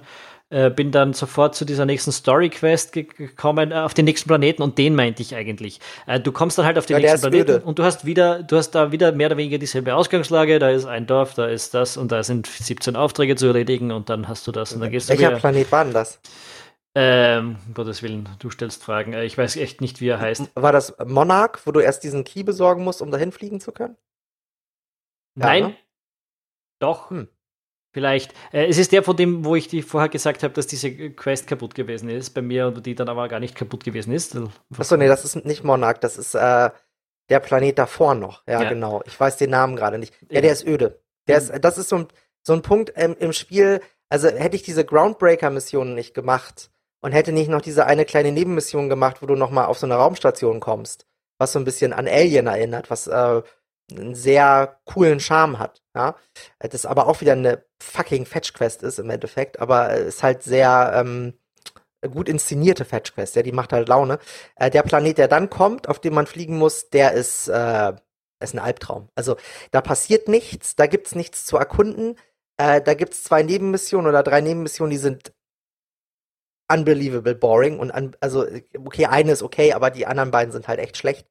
äh, 0.51 0.69
bin 0.69 0.91
dann 0.91 1.13
sofort 1.13 1.55
zu 1.55 1.65
dieser 1.65 1.87
nächsten 1.87 2.11
Story-Quest 2.11 2.93
gekommen, 2.93 3.71
äh, 3.71 3.75
auf 3.75 3.95
den 3.95 4.05
nächsten 4.05 4.27
Planeten 4.27 4.61
und 4.61 4.77
den 4.77 4.93
meinte 4.93 5.23
ich 5.23 5.35
eigentlich. 5.35 5.79
Äh, 6.05 6.19
du 6.19 6.31
kommst 6.31 6.59
dann 6.59 6.67
halt 6.67 6.77
auf 6.77 6.85
den 6.85 7.01
ja, 7.01 7.13
nächsten 7.13 7.31
Planeten 7.31 7.63
und 7.63 7.79
du 7.79 7.83
hast 7.83 8.05
wieder, 8.05 8.43
du 8.43 8.57
hast 8.57 8.69
da 8.71 8.91
wieder 8.91 9.11
mehr 9.11 9.27
oder 9.27 9.37
weniger 9.37 9.57
dieselbe 9.57 9.95
Ausgangslage, 9.95 10.59
da 10.59 10.69
ist 10.69 10.85
ein 10.85 11.07
Dorf, 11.07 11.33
da 11.33 11.47
ist 11.47 11.73
das 11.73 11.97
und 11.97 12.11
da 12.11 12.21
sind 12.21 12.45
17 12.45 12.95
Aufträge 12.95 13.35
zu 13.35 13.47
erledigen 13.47 13.91
und 13.91 14.09
dann 14.09 14.27
hast 14.27 14.45
du 14.45 14.51
das 14.51 14.71
und 14.73 14.81
dann 14.81 14.91
gehst 14.91 15.09
Welcher 15.09 15.23
du 15.23 15.31
Welcher 15.31 15.41
Planet 15.41 15.71
war 15.71 15.83
denn 15.83 15.93
das? 15.93 16.19
Ähm, 16.97 17.57
um 17.67 17.73
Gottes 17.73 18.01
Willen, 18.03 18.29
du 18.39 18.49
stellst 18.49 18.81
Fragen. 18.81 19.11
Äh, 19.11 19.25
ich 19.25 19.37
weiß 19.37 19.57
echt 19.57 19.81
nicht, 19.81 19.99
wie 19.99 20.07
er 20.07 20.21
heißt. 20.21 20.51
War 20.55 20.71
das 20.71 20.95
Monarch, 21.05 21.59
wo 21.65 21.71
du 21.73 21.81
erst 21.81 22.03
diesen 22.03 22.23
Key 22.23 22.43
besorgen 22.43 22.85
musst, 22.85 23.01
um 23.01 23.11
dahin 23.11 23.33
fliegen 23.33 23.59
zu 23.59 23.73
können? 23.73 23.97
Nein. 25.35 25.63
Ja, 25.63 25.69
ne? 25.69 25.77
Doch. 26.79 27.09
Hm. 27.09 27.27
Vielleicht. 27.91 28.33
Äh, 28.53 28.67
es 28.67 28.77
ist 28.77 28.93
der, 28.93 29.03
von 29.03 29.17
dem, 29.17 29.43
wo 29.43 29.57
ich 29.57 29.67
dir 29.67 29.83
vorher 29.83 30.07
gesagt 30.07 30.43
habe, 30.43 30.53
dass 30.53 30.67
diese 30.67 31.11
Quest 31.11 31.47
kaputt 31.47 31.75
gewesen 31.75 32.09
ist 32.09 32.29
bei 32.29 32.41
mir 32.41 32.67
und 32.67 32.85
die 32.85 32.95
dann 32.95 33.09
aber 33.09 33.27
gar 33.27 33.41
nicht 33.41 33.55
kaputt 33.55 33.83
gewesen 33.83 34.13
ist. 34.13 34.37
Achso, 34.77 34.95
nee, 34.95 35.07
das 35.07 35.25
ist 35.25 35.45
nicht 35.45 35.65
Monarch, 35.65 35.97
das 35.97 36.17
ist 36.17 36.33
äh, 36.33 36.69
der 37.29 37.39
Planet 37.41 37.77
davor 37.77 38.15
noch. 38.15 38.43
Ja, 38.47 38.63
ja, 38.63 38.69
genau. 38.69 39.01
Ich 39.05 39.19
weiß 39.19 39.35
den 39.35 39.49
Namen 39.49 39.75
gerade 39.75 39.97
nicht. 39.97 40.13
Ja, 40.29 40.39
der 40.39 40.53
ist 40.53 40.65
öde. 40.65 41.01
Der 41.27 41.39
ist, 41.39 41.51
das 41.61 41.77
ist 41.77 41.89
so 41.89 41.97
ein, 41.97 42.07
so 42.41 42.53
ein 42.53 42.61
Punkt 42.61 42.93
ähm, 42.95 43.17
im 43.19 43.33
Spiel. 43.33 43.81
Also 44.07 44.29
hätte 44.29 44.55
ich 44.55 44.63
diese 44.63 44.85
Groundbreaker-Missionen 44.85 45.93
nicht 45.93 46.13
gemacht 46.13 46.69
und 47.05 47.11
hätte 47.11 47.31
nicht 47.31 47.51
noch 47.51 47.61
diese 47.61 47.85
eine 47.85 48.03
kleine 48.03 48.31
Nebenmission 48.31 48.89
gemacht, 48.89 49.21
wo 49.21 49.27
du 49.27 49.35
nochmal 49.35 49.65
auf 49.65 49.77
so 49.77 49.85
eine 49.85 49.93
Raumstation 49.93 50.59
kommst, 50.59 51.05
was 51.37 51.51
so 51.51 51.59
ein 51.59 51.63
bisschen 51.63 51.93
an 51.93 52.07
Alien 52.07 52.47
erinnert, 52.47 52.89
was 52.89 53.05
äh, 53.05 53.43
einen 53.91 54.15
sehr 54.15 54.79
coolen 54.85 55.19
Charme 55.19 55.59
hat, 55.59 55.83
ja. 55.95 56.15
Das 56.57 56.87
aber 56.87 57.05
auch 57.05 57.21
wieder 57.21 57.33
eine 57.33 57.63
fucking 57.79 58.25
Fetch-Quest 58.25 58.81
ist 58.81 58.97
im 58.97 59.11
Endeffekt, 59.11 59.59
aber 59.59 59.93
ist 59.93 60.23
halt 60.23 60.41
sehr 60.41 60.93
ähm, 60.95 61.35
gut 62.11 62.27
inszenierte 62.27 62.85
Fetch-Quest, 62.85 63.35
ja, 63.35 63.43
die 63.43 63.51
macht 63.51 63.71
halt 63.71 63.87
Laune. 63.87 64.17
Äh, 64.55 64.71
der 64.71 64.81
Planet, 64.81 65.19
der 65.19 65.27
dann 65.27 65.51
kommt, 65.51 65.87
auf 65.87 65.99
dem 65.99 66.15
man 66.15 66.25
fliegen 66.25 66.57
muss, 66.57 66.89
der 66.89 67.11
ist, 67.11 67.47
äh, 67.49 67.93
ist 68.39 68.55
ein 68.55 68.59
Albtraum. 68.59 69.09
Also 69.13 69.35
da 69.69 69.81
passiert 69.81 70.27
nichts, 70.27 70.75
da 70.75 70.87
gibt's 70.87 71.13
nichts 71.13 71.45
zu 71.45 71.57
erkunden. 71.57 72.17
Äh, 72.57 72.81
da 72.81 72.95
gibt's 72.95 73.23
zwei 73.23 73.43
Nebenmissionen 73.43 74.07
oder 74.07 74.23
drei 74.23 74.41
Nebenmissionen, 74.41 74.89
die 74.89 74.97
sind 74.97 75.34
unbelievable 76.71 77.35
boring 77.35 77.79
und 77.79 77.91
un 77.91 78.15
also 78.19 78.45
okay, 78.85 79.05
eine 79.05 79.31
ist 79.31 79.43
okay, 79.43 79.73
aber 79.73 79.91
die 79.91 80.05
anderen 80.05 80.31
beiden 80.31 80.51
sind 80.51 80.67
halt 80.67 80.79
echt 80.79 80.97
schlecht. 80.97 81.27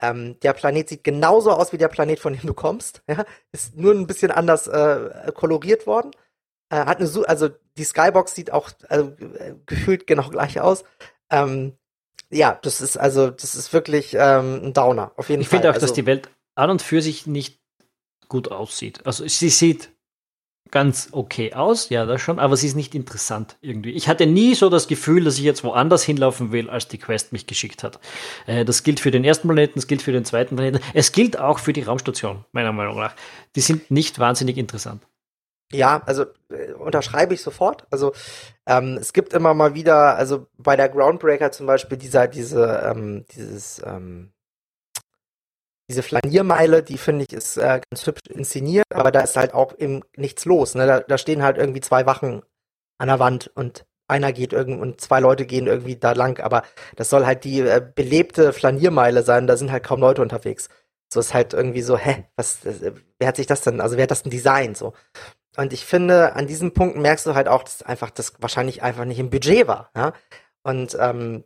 Ähm, 0.00 0.38
der 0.40 0.54
Planet 0.54 0.88
sieht 0.88 1.04
genauso 1.04 1.52
aus 1.52 1.72
wie 1.72 1.78
der 1.78 1.88
Planet, 1.88 2.18
von 2.18 2.32
dem 2.32 2.46
du 2.46 2.54
kommst. 2.54 3.02
Ja? 3.08 3.24
Ist 3.52 3.76
nur 3.76 3.92
ein 3.92 4.06
bisschen 4.06 4.30
anders 4.30 4.66
äh, 4.66 5.30
koloriert 5.34 5.86
worden. 5.86 6.12
Äh, 6.70 6.86
hat 6.86 6.98
eine, 6.98 7.06
Su 7.06 7.22
also 7.22 7.50
die 7.76 7.84
Skybox 7.84 8.34
sieht 8.34 8.52
auch 8.52 8.70
äh, 8.88 9.04
gefühlt 9.66 10.06
genau 10.06 10.28
gleich 10.30 10.60
aus. 10.60 10.84
Ähm, 11.30 11.76
ja, 12.30 12.58
das 12.62 12.80
ist 12.80 12.96
also, 12.96 13.30
das 13.30 13.54
ist 13.54 13.72
wirklich 13.72 14.14
ähm, 14.14 14.62
ein 14.64 14.72
Downer, 14.72 15.12
auf 15.16 15.28
jeden 15.28 15.42
ich 15.42 15.48
Fall. 15.48 15.58
Ich 15.58 15.60
finde 15.60 15.70
auch, 15.70 15.74
also, 15.74 15.86
dass 15.86 15.94
die 15.94 16.06
Welt 16.06 16.30
an 16.54 16.70
und 16.70 16.82
für 16.82 17.02
sich 17.02 17.26
nicht 17.26 17.60
gut 18.28 18.50
aussieht. 18.50 19.04
Also 19.04 19.26
sie 19.26 19.50
sieht 19.50 19.90
ganz 20.70 21.08
okay 21.12 21.52
aus, 21.54 21.88
ja, 21.88 22.06
das 22.06 22.20
schon, 22.20 22.38
aber 22.38 22.56
sie 22.56 22.66
ist 22.66 22.76
nicht 22.76 22.94
interessant 22.94 23.56
irgendwie. 23.60 23.92
Ich 23.92 24.08
hatte 24.08 24.26
nie 24.26 24.54
so 24.54 24.68
das 24.68 24.88
Gefühl, 24.88 25.24
dass 25.24 25.38
ich 25.38 25.44
jetzt 25.44 25.64
woanders 25.64 26.02
hinlaufen 26.02 26.52
will, 26.52 26.70
als 26.70 26.88
die 26.88 26.98
Quest 26.98 27.32
mich 27.32 27.46
geschickt 27.46 27.82
hat. 27.82 27.98
Äh, 28.46 28.64
das 28.64 28.82
gilt 28.82 29.00
für 29.00 29.10
den 29.10 29.24
ersten 29.24 29.48
Planeten, 29.48 29.74
das 29.76 29.86
gilt 29.86 30.02
für 30.02 30.12
den 30.12 30.24
zweiten 30.24 30.56
Planeten. 30.56 30.80
Es 30.94 31.12
gilt 31.12 31.38
auch 31.38 31.58
für 31.58 31.72
die 31.72 31.82
Raumstation, 31.82 32.44
meiner 32.52 32.72
Meinung 32.72 32.96
nach. 32.96 33.14
Die 33.56 33.60
sind 33.60 33.90
nicht 33.90 34.18
wahnsinnig 34.18 34.58
interessant. 34.58 35.02
Ja, 35.72 36.02
also 36.04 36.24
äh, 36.50 36.72
unterschreibe 36.72 37.34
ich 37.34 37.42
sofort. 37.42 37.86
Also 37.90 38.12
ähm, 38.66 38.98
es 39.00 39.12
gibt 39.12 39.32
immer 39.32 39.54
mal 39.54 39.74
wieder, 39.74 40.16
also 40.16 40.46
bei 40.58 40.76
der 40.76 40.88
Groundbreaker 40.88 41.52
zum 41.52 41.66
Beispiel 41.66 41.96
dieser, 41.96 42.26
diese, 42.26 42.82
ähm, 42.84 43.24
dieses 43.34 43.80
ähm, 43.84 44.32
diese 45.90 46.04
Flaniermeile, 46.04 46.84
die 46.84 46.98
finde 46.98 47.24
ich 47.28 47.32
ist 47.32 47.56
äh, 47.56 47.80
ganz 47.90 48.06
hübsch 48.06 48.30
inszeniert, 48.30 48.86
aber 48.94 49.10
da 49.10 49.20
ist 49.20 49.36
halt 49.36 49.52
auch 49.54 49.76
eben 49.76 50.02
nichts 50.16 50.44
los. 50.44 50.76
Ne? 50.76 50.86
Da, 50.86 51.00
da 51.00 51.18
stehen 51.18 51.42
halt 51.42 51.58
irgendwie 51.58 51.80
zwei 51.80 52.06
Wachen 52.06 52.42
an 52.98 53.08
der 53.08 53.18
Wand 53.18 53.50
und 53.56 53.86
einer 54.06 54.32
geht 54.32 54.52
irgendwie 54.52 54.80
und 54.80 55.00
zwei 55.00 55.18
Leute 55.18 55.46
gehen 55.46 55.66
irgendwie 55.66 55.96
da 55.96 56.12
lang, 56.12 56.40
aber 56.40 56.62
das 56.94 57.10
soll 57.10 57.26
halt 57.26 57.42
die 57.42 57.60
äh, 57.60 57.84
belebte 57.94 58.52
Flaniermeile 58.52 59.24
sein, 59.24 59.48
da 59.48 59.56
sind 59.56 59.72
halt 59.72 59.82
kaum 59.82 60.00
Leute 60.00 60.22
unterwegs. 60.22 60.68
So 61.12 61.18
ist 61.18 61.34
halt 61.34 61.54
irgendwie 61.54 61.82
so, 61.82 61.98
hä, 61.98 62.24
was, 62.36 62.64
äh, 62.64 62.92
wer 63.18 63.28
hat 63.28 63.36
sich 63.36 63.48
das 63.48 63.62
denn, 63.62 63.80
also 63.80 63.96
wer 63.96 64.04
hat 64.04 64.12
das 64.12 64.22
denn 64.22 64.30
designt 64.30 64.76
so? 64.76 64.92
Und 65.56 65.72
ich 65.72 65.84
finde, 65.84 66.36
an 66.36 66.46
diesem 66.46 66.72
Punkt 66.72 66.96
merkst 66.98 67.26
du 67.26 67.34
halt 67.34 67.48
auch, 67.48 67.64
dass 67.64 67.82
einfach 67.82 68.10
das 68.10 68.34
wahrscheinlich 68.38 68.84
einfach 68.84 69.04
nicht 69.04 69.18
im 69.18 69.30
Budget 69.30 69.66
war, 69.66 69.90
ja. 69.96 70.12
Und 70.62 70.96
ähm, 71.00 71.42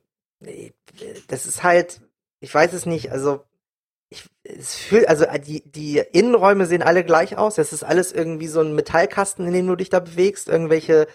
das 1.29 1.47
ist 1.47 1.63
halt, 1.63 2.03
ich 2.41 2.55
weiß 2.55 2.75
es 2.75 2.85
nicht, 2.85 3.11
also 3.11 3.45
ich, 4.15 4.31
es 4.43 4.75
fühlt, 4.75 5.09
also 5.09 5.25
äh, 5.25 5.41
die, 5.41 5.63
die 5.71 5.99
Innenräume 5.99 6.67
sehen 6.67 6.83
alle 6.83 7.05
gleich 7.05 7.37
aus. 7.37 7.59
Es 7.59 7.73
ist 7.73 7.85
alles 7.85 8.13
irgendwie 8.13 8.49
so 8.49 8.61
ein 8.61 8.75
Metallkasten, 8.75 9.47
in 9.47 9.53
dem 9.53 9.67
du 9.67 9.77
dich 9.77 9.91
da 9.91 10.01
bewegst. 10.01 10.49
Irgendwelche 10.49 11.07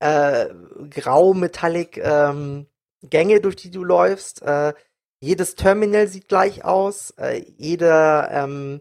äh, 0.00 0.46
grau-metallic 0.90 1.98
ähm, 1.98 2.66
Gänge, 3.02 3.40
durch 3.40 3.56
die 3.56 3.70
du 3.70 3.84
läufst. 3.84 4.42
Äh, 4.42 4.74
jedes 5.20 5.54
Terminal 5.54 6.08
sieht 6.08 6.28
gleich 6.28 6.64
aus. 6.64 7.10
Äh, 7.18 7.44
jeder, 7.56 8.30
ähm, 8.30 8.80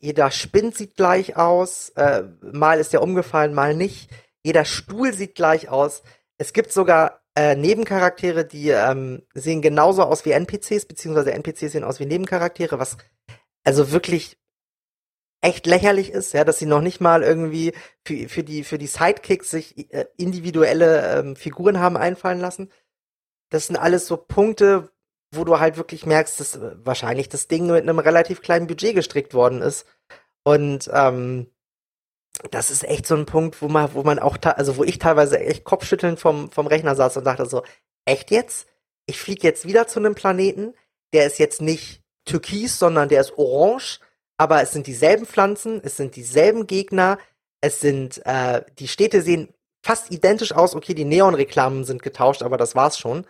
jeder 0.00 0.30
Spind 0.30 0.76
sieht 0.76 0.96
gleich 0.96 1.36
aus. 1.36 1.90
Äh, 1.90 2.24
mal 2.40 2.78
ist 2.78 2.92
der 2.92 3.02
umgefallen, 3.02 3.54
mal 3.54 3.74
nicht. 3.74 4.10
Jeder 4.42 4.64
Stuhl 4.64 5.12
sieht 5.12 5.34
gleich 5.34 5.68
aus. 5.68 6.02
Es 6.38 6.52
gibt 6.52 6.72
sogar 6.72 7.23
äh, 7.36 7.56
Nebencharaktere, 7.56 8.44
die 8.44 8.68
ähm, 8.70 9.22
sehen 9.34 9.62
genauso 9.62 10.02
aus 10.02 10.24
wie 10.24 10.32
NPCs, 10.32 10.86
beziehungsweise 10.86 11.32
NPCs 11.32 11.72
sehen 11.72 11.84
aus 11.84 12.00
wie 12.00 12.06
Nebencharaktere, 12.06 12.78
was 12.78 12.96
also 13.64 13.90
wirklich 13.90 14.38
echt 15.40 15.66
lächerlich 15.66 16.10
ist, 16.10 16.32
ja, 16.32 16.44
dass 16.44 16.58
sie 16.58 16.66
noch 16.66 16.80
nicht 16.80 17.00
mal 17.00 17.22
irgendwie 17.22 17.74
für, 18.04 18.28
für 18.28 18.42
die 18.44 18.64
für 18.64 18.78
die 18.78 18.86
Sidekicks 18.86 19.50
sich 19.50 19.92
äh, 19.92 20.06
individuelle 20.16 21.18
ähm, 21.18 21.36
Figuren 21.36 21.80
haben 21.80 21.96
einfallen 21.96 22.40
lassen. 22.40 22.70
Das 23.50 23.66
sind 23.66 23.76
alles 23.76 24.06
so 24.06 24.16
Punkte, 24.16 24.90
wo 25.32 25.44
du 25.44 25.60
halt 25.60 25.76
wirklich 25.76 26.06
merkst, 26.06 26.40
dass 26.40 26.56
äh, 26.56 26.76
wahrscheinlich 26.84 27.28
das 27.28 27.48
Ding 27.48 27.66
mit 27.66 27.82
einem 27.82 27.98
relativ 27.98 28.40
kleinen 28.40 28.66
Budget 28.66 28.94
gestrickt 28.94 29.34
worden 29.34 29.60
ist. 29.60 29.86
Und 30.44 30.90
ähm, 30.92 31.48
das 32.50 32.70
ist 32.70 32.84
echt 32.84 33.06
so 33.06 33.14
ein 33.14 33.26
Punkt, 33.26 33.62
wo 33.62 33.68
man, 33.68 33.94
wo 33.94 34.02
man 34.02 34.18
auch, 34.18 34.36
also 34.42 34.76
wo 34.76 34.84
ich 34.84 34.98
teilweise 34.98 35.38
echt 35.38 35.64
Kopfschütteln 35.64 36.16
vom, 36.16 36.50
vom 36.50 36.66
Rechner 36.66 36.94
saß 36.94 37.16
und 37.16 37.24
dachte 37.24 37.46
so, 37.46 37.62
echt 38.04 38.30
jetzt? 38.30 38.66
Ich 39.06 39.18
fliege 39.18 39.46
jetzt 39.46 39.66
wieder 39.66 39.86
zu 39.86 40.00
einem 40.00 40.14
Planeten, 40.14 40.74
der 41.12 41.26
ist 41.26 41.38
jetzt 41.38 41.60
nicht 41.60 42.02
türkis, 42.24 42.78
sondern 42.78 43.08
der 43.08 43.20
ist 43.20 43.38
orange, 43.38 44.00
aber 44.36 44.62
es 44.62 44.72
sind 44.72 44.86
dieselben 44.86 45.26
Pflanzen, 45.26 45.80
es 45.84 45.96
sind 45.96 46.16
dieselben 46.16 46.66
Gegner, 46.66 47.18
es 47.60 47.80
sind, 47.80 48.24
äh, 48.26 48.62
die 48.78 48.88
Städte 48.88 49.22
sehen 49.22 49.48
fast 49.82 50.10
identisch 50.10 50.52
aus, 50.52 50.74
okay, 50.74 50.94
die 50.94 51.04
Neon-Reklamen 51.04 51.84
sind 51.84 52.02
getauscht, 52.02 52.42
aber 52.42 52.56
das 52.56 52.74
war's 52.74 52.98
schon. 52.98 53.26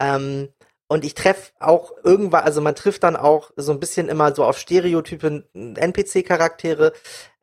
Ähm, 0.00 0.48
und 0.90 1.04
ich 1.04 1.14
treffe 1.14 1.52
auch 1.60 1.92
irgendwann, 2.02 2.42
also 2.42 2.60
man 2.60 2.74
trifft 2.74 3.04
dann 3.04 3.14
auch 3.14 3.52
so 3.54 3.70
ein 3.70 3.78
bisschen 3.78 4.08
immer 4.08 4.34
so 4.34 4.44
auf 4.44 4.58
Stereotypen 4.58 5.44
NPC-Charaktere. 5.54 6.92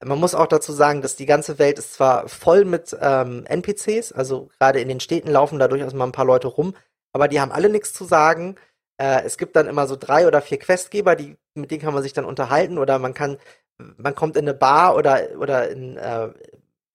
Man 0.04 0.20
muss 0.20 0.36
auch 0.36 0.48
dazu 0.48 0.74
sagen, 0.74 1.02
dass 1.02 1.16
die 1.16 1.26
ganze 1.26 1.58
Welt 1.58 1.80
ist 1.80 1.94
zwar 1.94 2.28
voll 2.28 2.66
mit 2.66 2.96
ähm, 3.00 3.46
NPCs, 3.46 4.12
also 4.12 4.50
gerade 4.60 4.82
in 4.82 4.90
den 4.90 5.00
Städten 5.00 5.32
laufen 5.32 5.60
da 5.60 5.70
durchaus 5.70 5.94
mal 5.94 6.04
ein 6.04 6.12
paar 6.12 6.26
Leute 6.26 6.50
rum, 6.50 6.76
aber 7.14 7.30
die 7.30 7.40
haben 7.40 7.54
alle 7.54 7.70
nichts 7.70 7.94
zu 7.94 8.04
sagen. 8.04 8.58
Äh, 8.98 9.22
es 9.24 9.38
gibt 9.38 9.56
dann 9.56 9.68
immer 9.68 9.88
so 9.88 9.96
drei 9.96 10.28
oder 10.28 10.42
vier 10.42 10.60
Questgeber, 10.60 11.16
die, 11.16 11.38
mit 11.54 11.72
denen 11.72 11.82
kann 11.82 11.94
man 11.94 12.04
sich 12.04 12.12
dann 12.12 12.26
unterhalten 12.26 12.78
oder 12.78 13.00
man 13.00 13.14
kann, 13.14 13.38
man 13.78 14.14
kommt 14.14 14.36
in 14.36 14.44
eine 14.44 14.56
Bar 14.56 14.94
oder, 14.94 15.22
oder 15.40 15.70
in, 15.70 15.96
äh, 15.96 16.32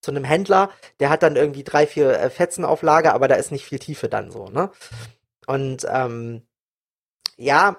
zu 0.02 0.10
einem 0.10 0.24
Händler, 0.24 0.68
der 1.00 1.08
hat 1.08 1.22
dann 1.22 1.36
irgendwie 1.36 1.64
drei, 1.64 1.86
vier 1.86 2.10
äh, 2.10 2.28
Fetzen 2.28 2.66
auf 2.66 2.82
Lager, 2.82 3.14
aber 3.14 3.26
da 3.26 3.36
ist 3.36 3.52
nicht 3.52 3.64
viel 3.64 3.78
Tiefe 3.78 4.10
dann 4.10 4.30
so, 4.30 4.48
ne? 4.48 4.70
Und 5.46 5.86
ähm, 5.88 6.42
ja, 7.36 7.76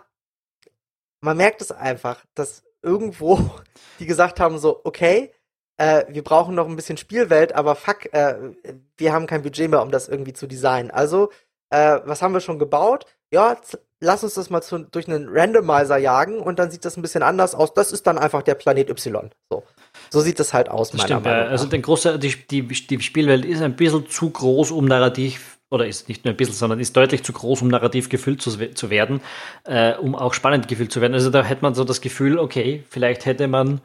man 1.21 1.37
merkt 1.37 1.61
es 1.61 1.71
einfach, 1.71 2.23
dass 2.35 2.63
irgendwo 2.81 3.39
die 3.99 4.05
gesagt 4.05 4.39
haben 4.39 4.57
so, 4.59 4.81
okay, 4.83 5.31
äh, 5.77 6.05
wir 6.09 6.23
brauchen 6.23 6.55
noch 6.55 6.67
ein 6.67 6.75
bisschen 6.75 6.97
Spielwelt, 6.97 7.55
aber 7.55 7.75
fuck, 7.75 8.13
äh, 8.13 8.35
wir 8.97 9.13
haben 9.13 9.27
kein 9.27 9.41
Budget 9.41 9.69
mehr, 9.69 9.81
um 9.81 9.91
das 9.91 10.07
irgendwie 10.07 10.33
zu 10.33 10.47
designen. 10.47 10.91
Also, 10.91 11.31
äh, 11.71 11.99
was 12.05 12.21
haben 12.21 12.33
wir 12.33 12.41
schon 12.41 12.59
gebaut? 12.59 13.05
Ja, 13.31 13.57
lass 13.99 14.23
uns 14.23 14.35
das 14.35 14.51
mal 14.51 14.61
zu, 14.61 14.79
durch 14.79 15.07
einen 15.07 15.27
Randomizer 15.29 15.97
jagen 15.97 16.39
und 16.39 16.59
dann 16.59 16.69
sieht 16.69 16.85
das 16.85 16.97
ein 16.97 17.01
bisschen 17.01 17.23
anders 17.23 17.55
aus. 17.55 17.73
Das 17.73 17.91
ist 17.91 18.05
dann 18.05 18.19
einfach 18.19 18.43
der 18.43 18.53
Planet 18.53 18.89
Y. 18.91 19.31
So, 19.49 19.63
so 20.11 20.21
sieht 20.21 20.39
das 20.39 20.53
halt 20.53 20.69
aus, 20.69 20.91
das 20.91 20.99
meiner 20.99 21.07
stimmt, 21.07 21.25
Meinung 21.25 21.45
nach. 21.45 21.51
Also, 21.51 21.65
der 21.65 21.79
große, 21.79 22.19
die, 22.19 22.35
die, 22.47 22.67
die 22.67 23.01
Spielwelt 23.01 23.43
ist 23.45 23.61
ein 23.61 23.75
bisschen 23.75 24.07
zu 24.07 24.29
groß, 24.29 24.69
um 24.69 24.85
narrativ 24.85 25.52
oder 25.73 25.87
ist 25.87 26.07
nicht 26.07 26.23
nur 26.23 26.33
ein 26.33 26.37
bisschen, 26.37 26.53
sondern 26.53 26.79
ist 26.79 26.95
deutlich 26.95 27.23
zu 27.23 27.33
groß, 27.33 27.63
um 27.63 27.67
narrativ 27.67 28.07
gefüllt 28.07 28.43
zu, 28.43 28.51
zu 28.73 28.89
werden, 28.91 29.21
äh, 29.65 29.95
um 29.95 30.13
auch 30.15 30.35
spannend 30.35 30.67
gefüllt 30.67 30.91
zu 30.91 31.01
werden. 31.01 31.15
Also 31.15 31.31
da 31.31 31.43
hätte 31.43 31.63
man 31.63 31.73
so 31.73 31.83
das 31.83 31.99
Gefühl, 31.99 32.37
okay, 32.37 32.83
vielleicht 32.89 33.25
hätte 33.25 33.47
man 33.47 33.81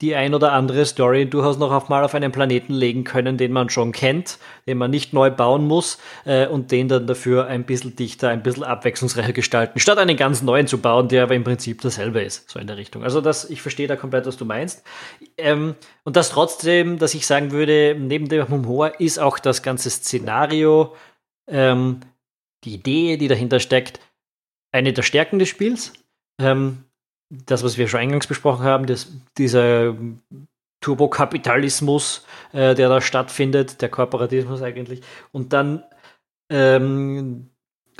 die 0.00 0.14
ein 0.14 0.32
oder 0.32 0.52
andere 0.52 0.86
Story 0.86 1.28
durchaus 1.28 1.58
noch 1.58 1.72
auf 1.72 1.88
mal 1.88 2.04
auf 2.04 2.14
einen 2.14 2.30
Planeten 2.30 2.72
legen 2.72 3.02
können, 3.02 3.36
den 3.36 3.50
man 3.50 3.68
schon 3.68 3.90
kennt, 3.90 4.38
den 4.66 4.78
man 4.78 4.92
nicht 4.92 5.12
neu 5.12 5.30
bauen 5.30 5.66
muss 5.66 5.98
äh, 6.24 6.46
und 6.46 6.70
den 6.70 6.86
dann 6.86 7.08
dafür 7.08 7.48
ein 7.48 7.64
bisschen 7.64 7.96
dichter, 7.96 8.28
ein 8.28 8.44
bisschen 8.44 8.62
abwechslungsreicher 8.62 9.32
gestalten, 9.32 9.80
statt 9.80 9.98
einen 9.98 10.16
ganz 10.16 10.40
neuen 10.42 10.68
zu 10.68 10.78
bauen, 10.78 11.08
der 11.08 11.24
aber 11.24 11.34
im 11.34 11.42
Prinzip 11.42 11.80
dasselbe 11.80 12.22
ist, 12.22 12.48
so 12.48 12.60
in 12.60 12.68
der 12.68 12.76
Richtung. 12.76 13.02
Also 13.02 13.20
das, 13.20 13.50
ich 13.50 13.60
verstehe 13.60 13.88
da 13.88 13.96
komplett, 13.96 14.26
was 14.26 14.36
du 14.36 14.44
meinst. 14.44 14.84
Ähm, 15.36 15.74
und 16.04 16.14
das 16.14 16.30
trotzdem, 16.30 16.98
dass 16.98 17.14
ich 17.14 17.26
sagen 17.26 17.50
würde, 17.50 17.96
neben 17.98 18.28
dem 18.28 18.48
Humor 18.48 19.00
ist 19.00 19.18
auch 19.18 19.40
das 19.40 19.62
ganze 19.62 19.90
Szenario, 19.90 20.94
ähm, 21.48 22.00
die 22.64 22.74
Idee, 22.74 23.16
die 23.16 23.28
dahinter 23.28 23.60
steckt, 23.60 24.00
eine 24.72 24.92
der 24.92 25.02
Stärken 25.02 25.38
des 25.38 25.48
Spiels. 25.48 25.92
Ähm, 26.40 26.84
das, 27.30 27.62
was 27.62 27.78
wir 27.78 27.88
schon 27.88 28.00
eingangs 28.00 28.26
besprochen 28.26 28.64
haben, 28.64 28.86
das, 28.86 29.12
dieser 29.36 29.94
Turbokapitalismus, 30.80 32.26
äh, 32.52 32.74
der 32.74 32.88
da 32.88 33.00
stattfindet, 33.00 33.82
der 33.82 33.88
Korporatismus 33.88 34.62
eigentlich, 34.62 35.02
und 35.32 35.52
dann 35.52 35.84
ähm, 36.50 37.50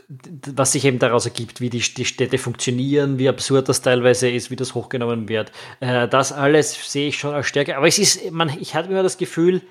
was 0.09 0.73
sich 0.73 0.85
eben 0.85 0.99
daraus 0.99 1.27
ergibt, 1.27 1.61
wie 1.61 1.69
die, 1.69 1.81
die, 1.81 2.05
Städte 2.05 2.39
funktionieren, 2.39 3.19
wie 3.19 3.29
absurd 3.29 3.69
das 3.69 3.83
teilweise 3.83 4.31
ist, 4.31 4.51
wie 4.51 4.57
das 4.57 4.75
hochgenommen 4.75 5.29
wird. 5.29 5.53
Äh, 5.81 6.09
das 6.09 6.33
alles 6.33 6.91
sehe 6.91 7.09
ich 7.09 7.19
schon 7.19 7.35
als 7.35 7.47
Stärke. 7.47 7.77
Aber 7.77 7.87
es 7.87 7.99
ist, 7.99 8.31
man, 8.31 8.49
ich 8.59 8.75
hatte 8.75 8.91
immer 8.91 9.03
das 9.03 9.19
Gefühl, 9.19 9.63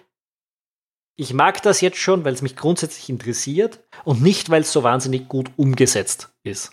ich 1.17 1.33
mag 1.33 1.61
das 1.63 1.81
jetzt 1.81 1.97
schon, 1.97 2.23
weil 2.23 2.33
es 2.33 2.43
mich 2.43 2.55
grundsätzlich 2.55 3.09
interessiert 3.09 3.83
und 4.05 4.21
nicht, 4.21 4.49
weil 4.49 4.61
es 4.61 4.71
so 4.71 4.83
wahnsinnig 4.83 5.27
gut 5.27 5.51
umgesetzt 5.57 6.29
ist. 6.43 6.71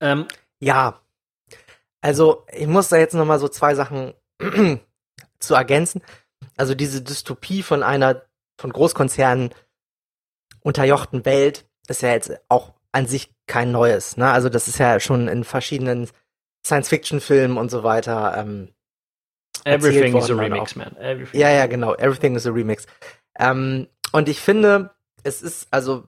Ähm, 0.00 0.28
ja, 0.60 1.00
also 2.00 2.46
ich 2.52 2.68
muss 2.68 2.88
da 2.88 2.96
jetzt 2.96 3.14
noch 3.14 3.24
mal 3.24 3.40
so 3.40 3.48
zwei 3.48 3.74
Sachen 3.74 4.14
zu 5.40 5.54
ergänzen. 5.54 6.00
Also 6.56 6.76
diese 6.76 7.02
Dystopie 7.02 7.64
von 7.64 7.82
einer 7.82 8.22
von 8.60 8.72
Großkonzernen 8.72 9.52
unterjochten 10.60 11.24
Welt 11.24 11.68
ist 11.88 12.02
ja 12.02 12.10
jetzt 12.10 12.32
auch 12.48 12.74
an 12.92 13.06
sich 13.06 13.32
kein 13.46 13.72
neues. 13.72 14.16
Ne? 14.16 14.30
Also 14.30 14.48
das 14.48 14.68
ist 14.68 14.78
ja 14.78 15.00
schon 15.00 15.26
in 15.26 15.42
verschiedenen 15.42 16.08
Science-Fiction-Filmen 16.64 17.56
und 17.56 17.70
so 17.70 17.82
weiter. 17.82 18.36
Ähm, 18.36 18.74
Everything 19.64 20.16
is 20.16 20.30
a 20.30 20.34
remix, 20.34 20.76
man. 20.76 20.96
Everything. 20.96 21.40
Ja, 21.40 21.50
ja, 21.50 21.66
genau. 21.66 21.94
Everything 21.94 22.34
is 22.36 22.46
a 22.46 22.50
remix. 22.50 22.86
Ähm, 23.38 23.88
und 24.12 24.28
ich 24.28 24.40
finde, 24.40 24.90
es 25.22 25.42
ist 25.42 25.68
also 25.70 26.04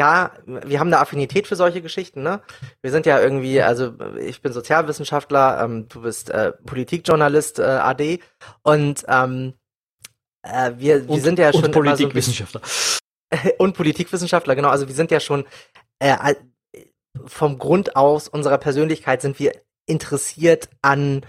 ja, 0.00 0.32
wir 0.46 0.80
haben 0.80 0.86
eine 0.86 0.98
Affinität 0.98 1.46
für 1.46 1.56
solche 1.56 1.82
Geschichten, 1.82 2.22
ne? 2.22 2.40
Wir 2.80 2.90
sind 2.90 3.04
ja 3.04 3.20
irgendwie, 3.20 3.60
also 3.60 3.92
ich 4.18 4.40
bin 4.40 4.50
Sozialwissenschaftler, 4.50 5.62
ähm, 5.62 5.88
du 5.90 6.00
bist 6.00 6.30
äh, 6.30 6.52
Politikjournalist, 6.52 7.58
äh, 7.58 7.64
AD 7.64 8.20
und 8.62 9.04
ähm, 9.08 9.52
äh, 10.42 10.72
wir, 10.78 11.06
wir 11.06 11.10
und, 11.10 11.20
sind 11.20 11.38
ja 11.38 11.52
schon 11.52 11.64
und 11.64 11.72
Politikwissenschaftler. 11.72 12.62
So 12.64 13.50
und 13.58 13.76
Politikwissenschaftler, 13.76 14.56
genau. 14.56 14.70
Also 14.70 14.88
wir 14.88 14.94
sind 14.94 15.10
ja 15.10 15.20
schon 15.20 15.44
äh, 15.98 16.34
vom 17.26 17.58
Grund 17.58 17.94
aus 17.94 18.26
unserer 18.26 18.56
Persönlichkeit 18.56 19.20
sind 19.20 19.38
wir 19.38 19.52
interessiert 19.86 20.68
an 20.82 21.24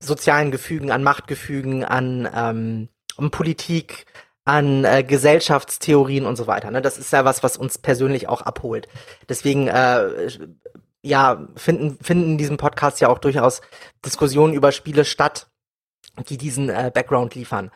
sozialen 0.00 0.50
Gefügen, 0.50 0.90
an 0.90 1.02
Machtgefügen, 1.02 1.84
an, 1.84 2.28
ähm, 2.34 2.88
an 3.16 3.30
Politik, 3.30 4.06
an 4.44 4.84
äh, 4.84 5.04
Gesellschaftstheorien 5.04 6.26
und 6.26 6.36
so 6.36 6.46
weiter. 6.46 6.70
Ne? 6.70 6.82
Das 6.82 6.98
ist 6.98 7.12
ja 7.12 7.24
was, 7.24 7.42
was 7.42 7.56
uns 7.56 7.78
persönlich 7.78 8.28
auch 8.28 8.42
abholt. 8.42 8.88
Deswegen 9.28 9.68
äh, 9.68 10.28
ja, 11.02 11.46
finden, 11.56 11.98
finden 12.02 12.32
in 12.32 12.38
diesem 12.38 12.56
Podcast 12.56 13.00
ja 13.00 13.08
auch 13.08 13.18
durchaus 13.18 13.60
Diskussionen 14.04 14.54
über 14.54 14.72
Spiele 14.72 15.04
statt, 15.04 15.48
die 16.28 16.36
diesen 16.36 16.68
äh, 16.68 16.90
Background 16.92 17.34
liefern. 17.34 17.70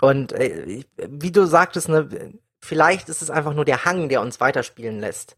Und 0.00 0.32
äh, 0.32 0.84
wie 0.96 1.32
du 1.32 1.46
sagtest, 1.46 1.88
ne, 1.88 2.34
vielleicht 2.60 3.08
ist 3.08 3.22
es 3.22 3.30
einfach 3.30 3.54
nur 3.54 3.64
der 3.64 3.84
Hang, 3.84 4.08
der 4.08 4.20
uns 4.20 4.40
weiterspielen 4.40 5.00
lässt. 5.00 5.36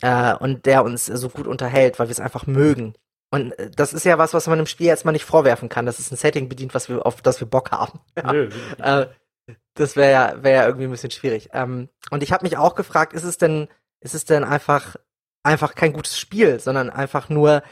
Äh, 0.00 0.34
und 0.34 0.66
der 0.66 0.84
uns 0.84 1.06
so 1.06 1.28
gut 1.28 1.46
unterhält, 1.46 1.98
weil 1.98 2.08
wir 2.08 2.12
es 2.12 2.20
einfach 2.20 2.46
mögen. 2.46 2.94
Und 3.34 3.50
äh, 3.58 3.68
das 3.68 3.92
ist 3.92 4.04
ja 4.04 4.16
was, 4.16 4.32
was 4.32 4.46
man 4.46 4.60
im 4.60 4.66
Spiel 4.66 4.86
jetzt 4.86 5.04
mal 5.04 5.10
nicht 5.10 5.24
vorwerfen 5.24 5.68
kann. 5.68 5.86
Das 5.86 5.98
ist 5.98 6.12
ein 6.12 6.16
Setting 6.16 6.48
bedient, 6.48 6.72
was 6.72 6.88
wir, 6.88 7.04
auf 7.04 7.20
das 7.20 7.40
wir 7.40 7.48
Bock 7.48 7.72
haben. 7.72 7.98
Ja. 8.16 8.32
Nö, 8.32 8.48
äh, 8.78 9.06
das 9.74 9.96
wäre 9.96 10.12
ja, 10.12 10.42
wär 10.44 10.52
ja 10.52 10.66
irgendwie 10.66 10.84
ein 10.84 10.92
bisschen 10.92 11.10
schwierig. 11.10 11.48
Ähm, 11.52 11.88
und 12.10 12.22
ich 12.22 12.30
habe 12.30 12.44
mich 12.44 12.56
auch 12.56 12.76
gefragt, 12.76 13.12
ist 13.12 13.24
es 13.24 13.36
denn, 13.36 13.66
ist 14.00 14.14
es 14.14 14.24
denn 14.24 14.44
einfach, 14.44 14.94
einfach 15.42 15.74
kein 15.74 15.92
gutes 15.92 16.16
Spiel, 16.16 16.60
sondern 16.60 16.90
einfach 16.90 17.28
nur 17.28 17.64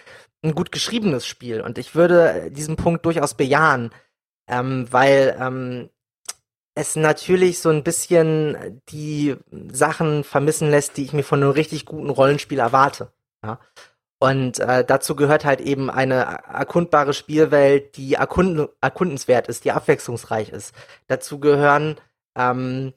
ein 0.42 0.56
gut 0.56 0.72
geschriebenes 0.72 1.26
Spiel? 1.26 1.60
Und 1.60 1.78
ich 1.78 1.94
würde 1.94 2.50
diesen 2.50 2.74
Punkt 2.74 3.06
durchaus 3.06 3.34
bejahen, 3.34 3.90
ähm, 4.48 4.88
weil 4.90 5.36
ähm, 5.38 5.90
es 6.74 6.96
natürlich 6.96 7.60
so 7.60 7.68
ein 7.68 7.84
bisschen 7.84 8.82
die 8.88 9.36
Sachen 9.70 10.24
vermissen 10.24 10.70
lässt, 10.70 10.96
die 10.96 11.04
ich 11.04 11.12
mir 11.12 11.22
von 11.22 11.40
einem 11.40 11.52
richtig 11.52 11.86
guten 11.86 12.10
Rollenspiel 12.10 12.58
erwarte. 12.58 13.12
Ja? 13.44 13.60
Und 14.22 14.60
äh, 14.60 14.84
dazu 14.84 15.16
gehört 15.16 15.44
halt 15.44 15.60
eben 15.60 15.90
eine 15.90 16.42
erkundbare 16.48 17.12
Spielwelt, 17.12 17.96
die 17.96 18.14
erkund 18.14 18.68
erkundenswert 18.80 19.48
ist, 19.48 19.64
die 19.64 19.72
abwechslungsreich 19.72 20.50
ist. 20.50 20.76
Dazu 21.08 21.40
gehören 21.40 21.96
ähm, 22.38 22.92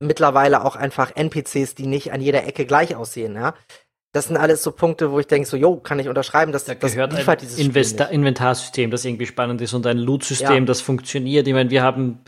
mittlerweile 0.00 0.62
auch 0.62 0.76
einfach 0.76 1.16
NPCs, 1.16 1.76
die 1.76 1.86
nicht 1.86 2.12
an 2.12 2.20
jeder 2.20 2.46
Ecke 2.46 2.66
gleich 2.66 2.94
aussehen, 2.94 3.36
ja. 3.36 3.54
Das 4.12 4.26
sind 4.26 4.36
alles 4.36 4.62
so 4.62 4.70
Punkte, 4.70 5.10
wo 5.10 5.18
ich 5.18 5.26
denke, 5.26 5.48
so, 5.48 5.56
jo, 5.56 5.76
kann 5.76 5.98
ich 5.98 6.08
unterschreiben, 6.08 6.52
dass 6.52 6.66
da 6.66 6.74
das 6.74 6.92
gehört 6.92 7.14
liefert 7.14 7.40
ein 7.40 7.48
dieses 7.48 7.58
Inventarsystem, 7.58 8.90
das 8.90 9.06
irgendwie 9.06 9.26
spannend 9.26 9.62
ist 9.62 9.72
und 9.72 9.86
ein 9.86 9.96
Loot-System, 9.96 10.50
ja. 10.50 10.60
das 10.60 10.82
funktioniert. 10.82 11.48
Ich 11.48 11.54
meine, 11.54 11.70
wir 11.70 11.82
haben 11.82 12.20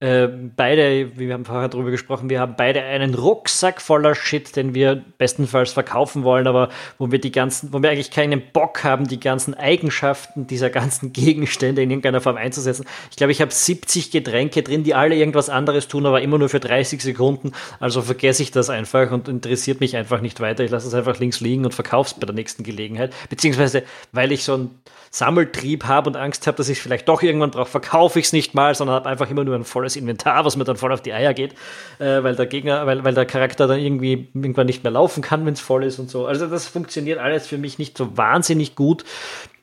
äh, 0.00 0.28
beide, 0.28 1.18
wir 1.18 1.34
haben 1.34 1.44
vorher 1.44 1.68
darüber 1.68 1.90
gesprochen, 1.90 2.30
wir 2.30 2.40
haben 2.40 2.54
beide 2.56 2.82
einen 2.82 3.14
Rucksack 3.14 3.82
voller 3.82 4.14
Shit, 4.14 4.56
den 4.56 4.72
wir 4.72 5.04
bestenfalls 5.18 5.74
verkaufen 5.74 6.24
wollen, 6.24 6.46
aber 6.46 6.70
wo 6.96 7.12
wir 7.12 7.20
die 7.20 7.30
ganzen, 7.30 7.70
wo 7.74 7.82
wir 7.82 7.90
eigentlich 7.90 8.10
keinen 8.10 8.42
Bock 8.54 8.82
haben, 8.82 9.06
die 9.06 9.20
ganzen 9.20 9.52
Eigenschaften 9.52 10.46
dieser 10.46 10.70
ganzen 10.70 11.12
Gegenstände 11.12 11.82
in 11.82 11.90
irgendeiner 11.90 12.22
Form 12.22 12.38
einzusetzen. 12.38 12.86
Ich 13.10 13.18
glaube, 13.18 13.32
ich 13.32 13.42
habe 13.42 13.52
70 13.52 14.10
Getränke 14.10 14.62
drin, 14.62 14.84
die 14.84 14.94
alle 14.94 15.16
irgendwas 15.16 15.50
anderes 15.50 15.86
tun, 15.86 16.06
aber 16.06 16.22
immer 16.22 16.38
nur 16.38 16.48
für 16.48 16.60
30 16.60 17.02
Sekunden. 17.02 17.52
Also 17.78 18.00
vergesse 18.00 18.42
ich 18.42 18.52
das 18.52 18.70
einfach 18.70 19.10
und 19.10 19.28
interessiert 19.28 19.80
mich 19.80 19.98
einfach 19.98 20.22
nicht 20.22 20.40
weiter. 20.40 20.64
Ich 20.64 20.70
lasse 20.70 20.88
es 20.88 20.94
einfach 20.94 21.18
links 21.18 21.40
liegen 21.40 21.66
und 21.66 21.74
verkaufe 21.74 22.14
es 22.14 22.18
bei 22.18 22.24
der 22.24 22.34
nächsten 22.34 22.64
Gelegenheit. 22.64 23.12
Beziehungsweise, 23.28 23.82
weil 24.12 24.32
ich 24.32 24.44
so 24.44 24.56
ein 24.56 24.70
Sammeltrieb 25.10 25.84
habe 25.84 26.08
und 26.08 26.16
Angst 26.16 26.46
habe, 26.46 26.56
dass 26.56 26.68
ich 26.68 26.78
es 26.78 26.82
vielleicht 26.82 27.08
doch 27.08 27.22
irgendwann 27.22 27.50
brauche, 27.50 27.68
verkaufe 27.68 28.20
ich 28.20 28.26
es 28.26 28.32
nicht 28.32 28.54
mal, 28.54 28.74
sondern 28.76 28.94
habe 28.94 29.08
einfach 29.08 29.28
immer 29.28 29.42
nur 29.42 29.56
ein 29.56 29.64
volles 29.64 29.89
Inventar, 29.96 30.44
was 30.44 30.56
mir 30.56 30.64
dann 30.64 30.76
voll 30.76 30.92
auf 30.92 31.02
die 31.02 31.12
Eier 31.12 31.34
geht, 31.34 31.54
äh, 31.98 32.22
weil 32.22 32.36
der 32.36 32.46
Gegner, 32.46 32.86
weil, 32.86 33.04
weil 33.04 33.14
der 33.14 33.26
Charakter 33.26 33.66
dann 33.66 33.80
irgendwie 33.80 34.28
irgendwann 34.34 34.66
nicht 34.66 34.82
mehr 34.82 34.92
laufen 34.92 35.22
kann, 35.22 35.46
wenn 35.46 35.54
es 35.54 35.60
voll 35.60 35.84
ist 35.84 35.98
und 35.98 36.10
so. 36.10 36.26
Also 36.26 36.46
das 36.46 36.66
funktioniert 36.66 37.18
alles 37.18 37.46
für 37.46 37.58
mich 37.58 37.78
nicht 37.78 37.96
so 37.96 38.16
wahnsinnig 38.16 38.74
gut. 38.74 39.04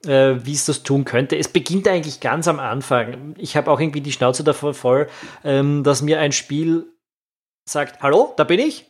Äh, 0.05 0.45
wie 0.45 0.53
es 0.53 0.65
das 0.65 0.83
tun 0.83 1.05
könnte. 1.05 1.35
Es 1.37 1.47
beginnt 1.47 1.87
eigentlich 1.87 2.19
ganz 2.19 2.47
am 2.47 2.59
Anfang. 2.59 3.33
Ich 3.37 3.57
habe 3.57 3.71
auch 3.71 3.79
irgendwie 3.79 3.99
die 3.99 4.11
Schnauze 4.11 4.43
davor 4.43 4.75
voll, 4.75 5.09
ähm, 5.43 5.83
dass 5.83 6.03
mir 6.03 6.19
ein 6.19 6.31
Spiel 6.31 6.85
sagt, 7.67 8.01
hallo, 8.03 8.31
da 8.37 8.43
bin 8.43 8.59
ich, 8.59 8.85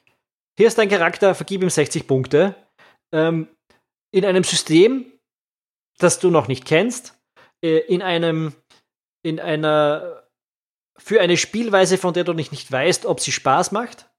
hier 0.58 0.68
ist 0.68 0.78
dein 0.78 0.90
Charakter, 0.90 1.36
vergib 1.36 1.62
ihm 1.62 1.70
60 1.70 2.08
Punkte. 2.08 2.56
Ähm, 3.14 3.48
in 4.12 4.26
einem 4.26 4.44
System, 4.44 5.06
das 5.98 6.20
du 6.20 6.30
noch 6.30 6.48
nicht 6.48 6.66
kennst, 6.66 7.18
äh, 7.64 7.78
in 7.78 8.02
einem, 8.02 8.54
in 9.24 9.40
einer, 9.40 10.27
für 10.98 11.22
eine 11.22 11.38
Spielweise, 11.38 11.98
von 11.98 12.14
der 12.14 12.24
du 12.24 12.34
nicht, 12.34 12.52
nicht 12.52 12.72
weißt, 12.72 13.06
ob 13.06 13.20
sie 13.20 13.32
Spaß 13.32 13.72
macht. 13.72 14.10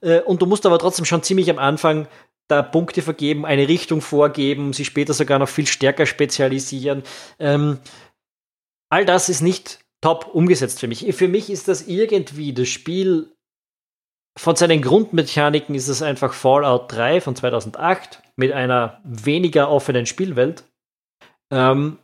Äh, 0.00 0.20
und 0.20 0.42
du 0.42 0.46
musst 0.46 0.66
aber 0.66 0.78
trotzdem 0.78 1.04
schon 1.04 1.22
ziemlich 1.22 1.50
am 1.50 1.58
Anfang 1.58 2.08
da 2.48 2.62
Punkte 2.62 3.02
vergeben, 3.02 3.46
eine 3.46 3.68
Richtung 3.68 4.00
vorgeben, 4.00 4.72
sie 4.72 4.84
später 4.84 5.14
sogar 5.14 5.38
noch 5.38 5.48
viel 5.48 5.66
stärker 5.66 6.06
spezialisieren. 6.06 7.02
Ähm, 7.38 7.78
all 8.90 9.04
das 9.04 9.28
ist 9.28 9.40
nicht 9.40 9.80
top 10.00 10.28
umgesetzt 10.32 10.80
für 10.80 10.88
mich. 10.88 11.14
Für 11.14 11.28
mich 11.28 11.48
ist 11.48 11.68
das 11.68 11.86
irgendwie 11.86 12.52
das 12.52 12.68
Spiel 12.68 13.32
von 14.36 14.56
seinen 14.56 14.80
Grundmechaniken 14.80 15.74
ist 15.74 15.88
es 15.88 16.02
einfach 16.02 16.32
Fallout 16.32 16.90
3 16.92 17.20
von 17.20 17.36
2008 17.36 18.22
mit 18.36 18.52
einer 18.52 19.00
weniger 19.04 19.70
offenen 19.70 20.06
Spielwelt 20.06 20.64
ähm, 21.50 21.98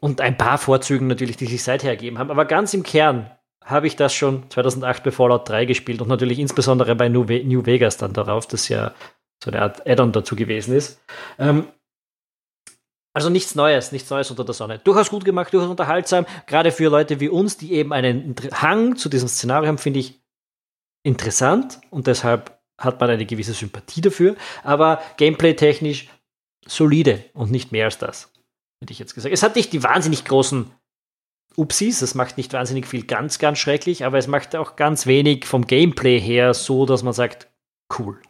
und 0.00 0.20
ein 0.20 0.36
paar 0.36 0.58
Vorzügen 0.58 1.06
natürlich, 1.06 1.36
die 1.36 1.46
sich 1.46 1.62
seither 1.62 1.90
ergeben 1.90 2.18
haben. 2.18 2.30
Aber 2.30 2.44
ganz 2.44 2.74
im 2.74 2.82
Kern 2.82 3.30
habe 3.64 3.86
ich 3.86 3.96
das 3.96 4.14
schon 4.14 4.50
2008 4.50 5.04
bei 5.04 5.10
Fallout 5.10 5.48
3 5.48 5.64
gespielt 5.64 6.02
und 6.02 6.08
natürlich 6.08 6.38
insbesondere 6.38 6.94
bei 6.94 7.08
New, 7.08 7.26
Vegas 7.28 7.96
dann 7.96 8.12
darauf, 8.12 8.46
das 8.46 8.68
ja 8.68 8.92
so 9.42 9.50
eine 9.50 9.62
Art 9.62 9.86
Add-on 9.86 10.12
dazu 10.12 10.36
gewesen 10.36 10.74
ist. 10.74 11.00
Ähm, 11.38 11.68
Also 13.16 13.30
nichts 13.30 13.54
Neues, 13.54 13.92
nichts 13.92 14.10
Neues 14.10 14.30
unter 14.30 14.44
der 14.44 14.54
Sonne. 14.54 14.80
Durchaus 14.80 15.08
gut 15.08 15.24
gemacht, 15.24 15.52
durchaus 15.54 15.70
unterhaltsam. 15.70 16.26
Gerade 16.46 16.72
für 16.72 16.90
Leute 16.90 17.20
wie 17.20 17.28
uns, 17.28 17.56
die 17.56 17.72
eben 17.72 17.92
einen 17.92 18.34
Hang 18.52 18.96
zu 18.96 19.08
diesem 19.08 19.28
Szenario 19.28 19.68
haben, 19.68 19.78
finde 19.78 20.00
ich 20.00 20.20
interessant 21.04 21.80
und 21.90 22.08
deshalb 22.08 22.58
hat 22.76 22.98
man 23.00 23.10
eine 23.10 23.24
gewisse 23.24 23.52
Sympathie 23.52 24.00
dafür. 24.00 24.34
Aber 24.64 25.00
gameplay-technisch 25.16 26.08
solide 26.66 27.24
und 27.34 27.52
nicht 27.52 27.70
mehr 27.70 27.84
als 27.84 27.98
das, 27.98 28.32
hätte 28.84 28.92
ich 28.92 28.98
jetzt 28.98 29.14
gesagt. 29.14 29.32
Es 29.32 29.42
hat 29.42 29.56
nicht 29.56 29.72
die 29.72 29.82
wahnsinnig 29.82 30.24
großen 30.24 30.70
Upsis, 31.56 32.02
es 32.02 32.14
macht 32.14 32.36
nicht 32.36 32.52
wahnsinnig 32.52 32.86
viel 32.86 33.06
ganz, 33.06 33.38
ganz 33.38 33.58
schrecklich, 33.58 34.04
aber 34.04 34.18
es 34.18 34.26
macht 34.26 34.54
auch 34.56 34.76
ganz 34.76 35.06
wenig 35.06 35.46
vom 35.46 35.66
Gameplay 35.66 36.20
her 36.20 36.52
so, 36.52 36.84
dass 36.84 37.02
man 37.02 37.14
sagt, 37.14 37.48
cool. 37.98 38.20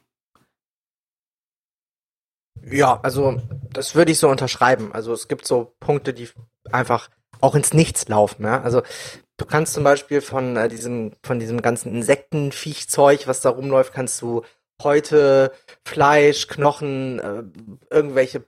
Ja, 2.62 3.00
also 3.02 3.40
das 3.72 3.94
würde 3.94 4.12
ich 4.12 4.18
so 4.18 4.28
unterschreiben. 4.28 4.92
Also 4.92 5.12
es 5.12 5.28
gibt 5.28 5.46
so 5.46 5.74
Punkte, 5.80 6.14
die 6.14 6.28
einfach 6.70 7.10
auch 7.40 7.54
ins 7.54 7.74
Nichts 7.74 8.08
laufen. 8.08 8.44
Ja? 8.44 8.62
Also 8.62 8.82
du 9.36 9.44
kannst 9.44 9.74
zum 9.74 9.84
Beispiel 9.84 10.20
von 10.20 10.56
äh, 10.56 10.68
diesem 10.68 11.12
von 11.22 11.38
diesem 11.38 11.60
ganzen 11.60 11.94
Insektenviechzeug, 11.94 13.26
was 13.26 13.40
da 13.40 13.50
rumläuft, 13.50 13.92
kannst 13.92 14.22
du 14.22 14.42
heute 14.82 15.52
Fleisch, 15.84 16.46
Knochen, 16.46 17.18
äh, 17.18 17.42
irgendwelche 17.90 18.44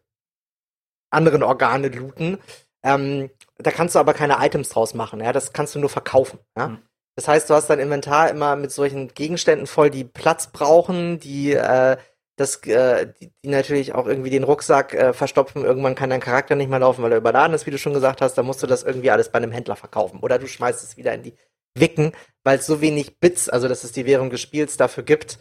anderen 1.10 1.42
Organe 1.42 1.88
looten. 1.88 2.38
Ähm, 2.82 3.30
da 3.58 3.70
kannst 3.70 3.94
du 3.94 3.98
aber 3.98 4.14
keine 4.14 4.36
Items 4.40 4.68
draus 4.68 4.94
machen. 4.94 5.20
Ja, 5.20 5.32
das 5.32 5.52
kannst 5.52 5.74
du 5.74 5.78
nur 5.78 5.88
verkaufen. 5.88 6.38
Ja. 6.56 6.68
Mhm. 6.68 6.78
Das 7.16 7.28
heißt, 7.28 7.48
du 7.48 7.54
hast 7.54 7.68
dein 7.70 7.78
Inventar 7.78 8.28
immer 8.28 8.56
mit 8.56 8.70
solchen 8.70 9.08
Gegenständen 9.08 9.66
voll, 9.66 9.88
die 9.88 10.04
Platz 10.04 10.48
brauchen, 10.48 11.18
die 11.18 11.54
äh, 11.54 11.96
das, 12.36 12.56
äh, 12.66 13.12
die, 13.18 13.32
die 13.42 13.48
natürlich 13.48 13.94
auch 13.94 14.06
irgendwie 14.06 14.30
den 14.30 14.44
Rucksack 14.44 14.92
äh, 14.92 15.12
verstopfen. 15.14 15.64
Irgendwann 15.64 15.94
kann 15.94 16.10
dein 16.10 16.20
Charakter 16.20 16.54
nicht 16.54 16.68
mehr 16.68 16.78
laufen, 16.78 17.02
weil 17.02 17.12
er 17.12 17.18
überladen 17.18 17.54
ist, 17.54 17.64
wie 17.66 17.70
du 17.70 17.78
schon 17.78 17.94
gesagt 17.94 18.20
hast. 18.20 18.34
Da 18.34 18.42
musst 18.42 18.62
du 18.62 18.66
das 18.66 18.82
irgendwie 18.82 19.10
alles 19.10 19.30
bei 19.30 19.38
einem 19.38 19.52
Händler 19.52 19.76
verkaufen. 19.76 20.20
Oder 20.20 20.38
du 20.38 20.46
schmeißt 20.46 20.84
es 20.84 20.98
wieder 20.98 21.14
in 21.14 21.22
die 21.22 21.34
Wicken, 21.74 22.12
weil 22.44 22.58
es 22.58 22.66
so 22.66 22.80
wenig 22.80 23.18
Bits, 23.18 23.48
also 23.48 23.68
das 23.68 23.84
ist 23.84 23.96
die 23.96 24.06
Währung 24.06 24.30
des 24.30 24.40
Spiels, 24.40 24.76
dafür 24.76 25.02
gibt, 25.02 25.38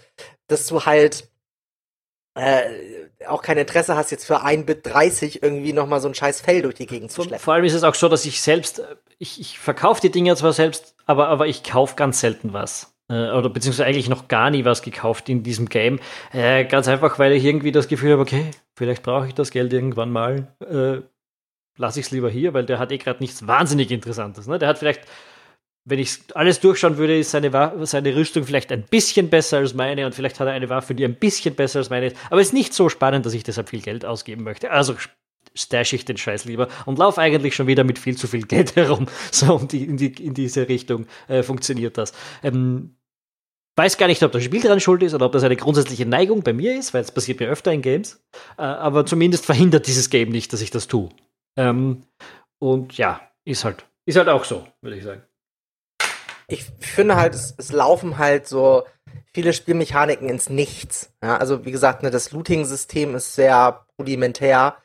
dass 0.47 0.67
du 0.67 0.85
halt 0.85 1.29
äh, 2.35 3.04
auch 3.27 3.41
kein 3.41 3.57
Interesse 3.57 3.95
hast, 3.95 4.11
jetzt 4.11 4.25
für 4.25 4.41
ein 4.41 4.65
Bit 4.65 4.85
30 4.85 5.43
irgendwie 5.43 5.73
nochmal 5.73 6.01
so 6.01 6.07
ein 6.07 6.13
scheiß 6.13 6.41
Fell 6.41 6.61
durch 6.61 6.75
die 6.75 6.85
Gegend 6.85 7.11
zu 7.11 7.23
schleppen. 7.23 7.39
Vor 7.39 7.53
allem 7.53 7.65
ist 7.65 7.73
es 7.73 7.83
auch 7.83 7.95
so, 7.95 8.09
dass 8.09 8.25
ich 8.25 8.41
selbst, 8.41 8.79
äh, 8.79 8.95
ich, 9.17 9.39
ich 9.39 9.59
verkaufe 9.59 10.01
die 10.01 10.11
Dinger 10.11 10.35
zwar 10.35 10.53
selbst, 10.53 10.95
aber, 11.05 11.27
aber 11.29 11.47
ich 11.47 11.63
kaufe 11.63 11.95
ganz 11.95 12.19
selten 12.19 12.53
was 12.53 12.95
äh, 13.09 13.31
oder 13.31 13.49
beziehungsweise 13.49 13.85
eigentlich 13.85 14.09
noch 14.09 14.27
gar 14.27 14.49
nie 14.49 14.65
was 14.65 14.81
gekauft 14.81 15.29
in 15.29 15.43
diesem 15.43 15.69
Game. 15.69 15.99
Äh, 16.33 16.65
ganz 16.65 16.87
einfach, 16.87 17.19
weil 17.19 17.33
ich 17.33 17.43
irgendwie 17.43 17.71
das 17.71 17.87
Gefühl 17.87 18.13
habe, 18.13 18.21
okay, 18.21 18.51
vielleicht 18.75 19.03
brauche 19.03 19.27
ich 19.27 19.33
das 19.33 19.51
Geld 19.51 19.73
irgendwann 19.73 20.11
mal. 20.11 20.55
Äh, 20.59 21.01
Lasse 21.77 21.99
ich 21.99 22.05
es 22.05 22.11
lieber 22.11 22.29
hier, 22.29 22.53
weil 22.53 22.65
der 22.65 22.79
hat 22.79 22.91
eh 22.91 22.97
gerade 22.97 23.21
nichts 23.21 23.47
wahnsinnig 23.47 23.91
Interessantes. 23.91 24.47
Ne? 24.47 24.59
Der 24.59 24.69
hat 24.69 24.77
vielleicht, 24.77 25.01
wenn 25.87 25.99
ich 25.99 26.17
alles 26.33 26.59
durchschauen 26.59 26.97
würde, 26.97 27.17
ist 27.17 27.31
seine, 27.31 27.51
seine 27.85 28.15
Rüstung 28.15 28.43
vielleicht 28.43 28.71
ein 28.71 28.83
bisschen 28.83 29.29
besser 29.29 29.57
als 29.57 29.75
meine 29.75 30.05
und 30.05 30.15
vielleicht 30.15 30.39
hat 30.39 30.47
er 30.47 30.53
eine 30.53 30.69
Waffe, 30.69 30.95
die 30.95 31.05
ein 31.05 31.15
bisschen 31.15 31.53
besser 31.53 31.79
als 31.79 31.91
meine 31.91 32.07
ist. 32.07 32.17
Aber 32.31 32.41
es 32.41 32.47
ist 32.47 32.53
nicht 32.53 32.73
so 32.73 32.89
spannend, 32.89 33.25
dass 33.25 33.33
ich 33.33 33.43
deshalb 33.43 33.69
viel 33.69 33.81
Geld 33.81 34.03
ausgeben 34.03 34.43
möchte. 34.43 34.71
Also 34.71 34.95
stash 35.53 35.93
ich 35.93 36.03
den 36.03 36.17
Scheiß 36.17 36.45
lieber 36.45 36.67
und 36.85 36.97
laufe 36.97 37.21
eigentlich 37.21 37.55
schon 37.55 37.67
wieder 37.67 37.83
mit 37.83 37.99
viel 37.99 38.17
zu 38.17 38.27
viel 38.27 38.45
Geld 38.47 38.75
herum. 38.75 39.07
So 39.31 39.57
in, 39.59 39.67
die, 39.67 39.83
in, 39.85 39.97
die, 39.97 40.23
in 40.23 40.33
diese 40.33 40.67
Richtung 40.67 41.05
äh, 41.27 41.43
funktioniert 41.43 41.99
das. 41.99 42.13
Ähm, 42.41 42.95
weiß 43.77 43.97
gar 43.97 44.07
nicht, 44.07 44.23
ob 44.23 44.31
das 44.31 44.43
Spiel 44.43 44.61
dran 44.61 44.79
schuld 44.79 45.03
ist 45.03 45.13
oder 45.13 45.27
ob 45.27 45.33
das 45.33 45.43
eine 45.43 45.55
grundsätzliche 45.55 46.07
Neigung 46.07 46.41
bei 46.41 46.53
mir 46.53 46.77
ist, 46.77 46.95
weil 46.95 47.01
es 47.01 47.11
passiert 47.11 47.39
mir 47.39 47.47
öfter 47.47 47.71
in 47.71 47.83
Games. 47.83 48.25
Äh, 48.57 48.63
aber 48.63 49.05
zumindest 49.05 49.45
verhindert 49.45 49.85
dieses 49.85 50.09
Game 50.09 50.29
nicht, 50.29 50.51
dass 50.51 50.61
ich 50.61 50.71
das 50.71 50.87
tue. 50.87 51.09
Ähm, 51.57 52.01
und 52.59 52.97
ja, 52.97 53.21
ist 53.45 53.65
halt, 53.65 53.85
ist 54.07 54.17
halt 54.17 54.29
auch 54.29 54.45
so, 54.45 54.67
würde 54.81 54.97
ich 54.97 55.03
sagen. 55.03 55.21
Ich 56.47 56.65
finde 56.79 57.15
halt, 57.15 57.33
es, 57.33 57.53
es 57.57 57.71
laufen 57.71 58.17
halt 58.17 58.47
so 58.47 58.83
viele 59.33 59.53
Spielmechaniken 59.53 60.29
ins 60.29 60.49
Nichts. 60.49 61.11
Ja, 61.21 61.37
also 61.37 61.65
wie 61.65 61.71
gesagt, 61.71 62.03
ne, 62.03 62.11
das 62.11 62.31
Looting-System 62.31 63.15
ist 63.15 63.35
sehr 63.35 63.85
rudimentär. 63.99 64.77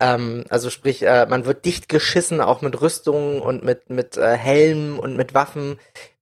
Ähm, 0.00 0.44
also 0.48 0.70
sprich, 0.70 1.02
äh, 1.02 1.26
man 1.26 1.44
wird 1.44 1.64
dicht 1.64 1.88
geschissen, 1.88 2.40
auch 2.40 2.62
mit 2.62 2.80
Rüstungen 2.80 3.40
und 3.40 3.64
mit, 3.64 3.90
mit 3.90 4.16
äh, 4.16 4.36
Helmen 4.36 4.98
und 4.98 5.16
mit 5.16 5.34
Waffen, 5.34 5.78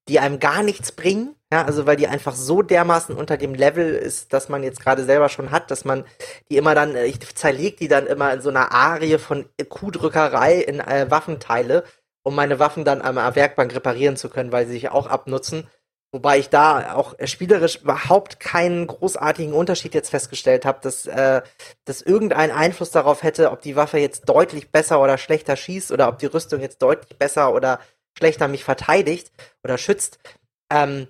die 0.08 0.18
einem 0.18 0.40
gar 0.40 0.62
nichts 0.62 0.92
bringen. 0.92 1.36
Ja, 1.52 1.64
also 1.64 1.84
weil 1.86 1.96
die 1.96 2.06
einfach 2.06 2.34
so 2.34 2.62
dermaßen 2.62 3.16
unter 3.16 3.36
dem 3.36 3.54
Level 3.54 3.94
ist, 3.94 4.32
dass 4.32 4.48
man 4.48 4.62
jetzt 4.62 4.80
gerade 4.80 5.04
selber 5.04 5.28
schon 5.28 5.50
hat, 5.50 5.70
dass 5.72 5.84
man 5.84 6.04
die 6.48 6.56
immer 6.56 6.74
dann, 6.74 6.94
äh, 6.94 7.06
ich 7.06 7.18
zerleg 7.34 7.76
die 7.78 7.88
dann 7.88 8.06
immer 8.06 8.32
in 8.32 8.40
so 8.40 8.50
einer 8.50 8.72
Arie 8.72 9.18
von 9.18 9.46
Kuhdrückerei 9.68 10.56
in 10.56 10.80
äh, 10.80 11.06
Waffenteile, 11.10 11.84
um 12.22 12.34
meine 12.34 12.58
Waffen 12.58 12.84
dann 12.84 13.02
am 13.02 13.16
Werkbank 13.16 13.74
reparieren 13.74 14.16
zu 14.16 14.28
können, 14.28 14.52
weil 14.52 14.66
sie 14.66 14.72
sich 14.72 14.90
auch 14.90 15.06
abnutzen. 15.06 15.68
Wobei 16.12 16.40
ich 16.40 16.48
da 16.48 16.94
auch 16.94 17.14
spielerisch 17.24 17.76
überhaupt 17.76 18.40
keinen 18.40 18.88
großartigen 18.88 19.52
Unterschied 19.54 19.94
jetzt 19.94 20.10
festgestellt 20.10 20.64
habe, 20.64 20.80
dass 20.82 21.06
äh, 21.06 21.42
dass 21.84 22.02
irgendein 22.02 22.50
Einfluss 22.50 22.90
darauf 22.90 23.22
hätte, 23.22 23.52
ob 23.52 23.62
die 23.62 23.76
Waffe 23.76 23.98
jetzt 23.98 24.28
deutlich 24.28 24.72
besser 24.72 25.00
oder 25.00 25.18
schlechter 25.18 25.54
schießt 25.54 25.92
oder 25.92 26.08
ob 26.08 26.18
die 26.18 26.26
Rüstung 26.26 26.60
jetzt 26.60 26.82
deutlich 26.82 27.16
besser 27.16 27.54
oder 27.54 27.78
schlechter 28.18 28.48
mich 28.48 28.64
verteidigt 28.64 29.30
oder 29.62 29.78
schützt. 29.78 30.18
Ähm, 30.72 31.06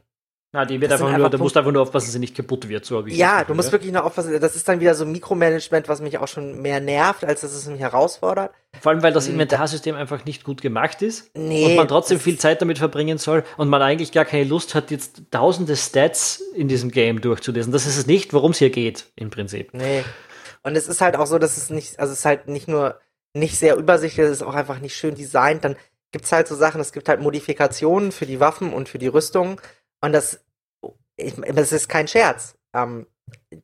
na, 0.53 0.65
die 0.65 0.81
wird 0.81 0.91
einfach 0.91 1.17
nur, 1.17 1.31
du 1.31 1.39
musst 1.39 1.57
einfach 1.57 1.71
nur 1.71 1.83
aufpassen, 1.83 2.07
dass 2.07 2.13
sie 2.13 2.19
nicht 2.19 2.35
kaputt 2.35 2.69
wird, 2.69 2.85
so 2.85 3.07
wie 3.07 3.15
Ja, 3.15 3.45
du 3.45 3.55
musst 3.55 3.69
ja? 3.69 3.73
wirklich 3.73 3.93
nur 3.93 4.05
aufpassen. 4.05 4.41
Das 4.41 4.57
ist 4.57 4.69
dann 4.69 4.81
wieder 4.81 4.97
so 4.97 5.07
Mikromanagement, 5.07 5.89
was 5.89 6.01
mich 6.01 6.19
auch 6.19 6.27
schon 6.27 6.61
mehr 6.61 6.81
nervt, 6.81 7.25
als 7.25 7.43
dass 7.43 7.53
es 7.53 7.67
mich 7.67 7.79
herausfordert. 7.79 8.51
Vor 8.81 8.91
allem, 8.91 9.03
weil 9.03 9.13
das 9.13 9.29
Inventarsystem 9.29 9.95
einfach 9.95 10.25
nicht 10.25 10.43
gut 10.43 10.61
gemacht 10.61 11.03
ist 11.03 11.31
nee, 11.37 11.67
und 11.67 11.77
man 11.77 11.87
trotzdem 11.87 12.19
viel 12.19 12.37
Zeit 12.37 12.61
damit 12.63 12.79
verbringen 12.79 13.19
soll 13.19 13.45
und 13.59 13.69
man 13.69 13.81
eigentlich 13.81 14.11
gar 14.11 14.25
keine 14.25 14.43
Lust 14.43 14.75
hat, 14.75 14.91
jetzt 14.91 15.23
tausende 15.31 15.77
Stats 15.77 16.41
in 16.55 16.67
diesem 16.67 16.91
Game 16.91 17.21
durchzulesen. 17.21 17.73
Das 17.73 17.87
ist 17.87 17.97
es 17.97 18.07
nicht, 18.07 18.33
worum 18.33 18.51
es 18.51 18.59
hier 18.59 18.71
geht, 18.71 19.07
im 19.15 19.31
Prinzip. 19.31 19.73
Nee. 19.73 20.05
Und 20.65 20.77
es 20.77 20.89
ist 20.89 21.01
halt 21.01 21.15
auch 21.15 21.27
so, 21.27 21.39
dass 21.39 21.59
es 21.59 21.71
nicht, 21.71 22.01
also 22.01 22.13
es 22.13 22.21
ist 22.21 22.25
halt 22.25 22.49
nicht 22.49 22.67
nur 22.67 22.99
nicht 23.35 23.57
sehr 23.57 23.77
übersichtlich, 23.77 24.27
es 24.27 24.33
ist 24.33 24.43
auch 24.43 24.55
einfach 24.55 24.81
nicht 24.81 24.97
schön 24.97 25.15
designt. 25.15 25.65
Dann 25.65 25.77
gibt 26.13 26.25
es 26.25 26.33
halt 26.33 26.49
so 26.49 26.57
Sachen, 26.57 26.81
es 26.81 26.93
gibt 26.93 27.09
halt 27.09 27.21
Modifikationen 27.21 28.11
für 28.13 28.27
die 28.27 28.41
Waffen 28.41 28.73
und 28.73 28.89
für 28.89 28.99
die 28.99 29.07
Rüstung. 29.07 29.61
Und 30.01 30.13
das, 30.13 30.41
ich, 31.17 31.35
das 31.37 31.73
ist 31.73 31.89
kein 31.89 32.09
Scherz. 32.09 32.57
Ähm, 32.75 33.07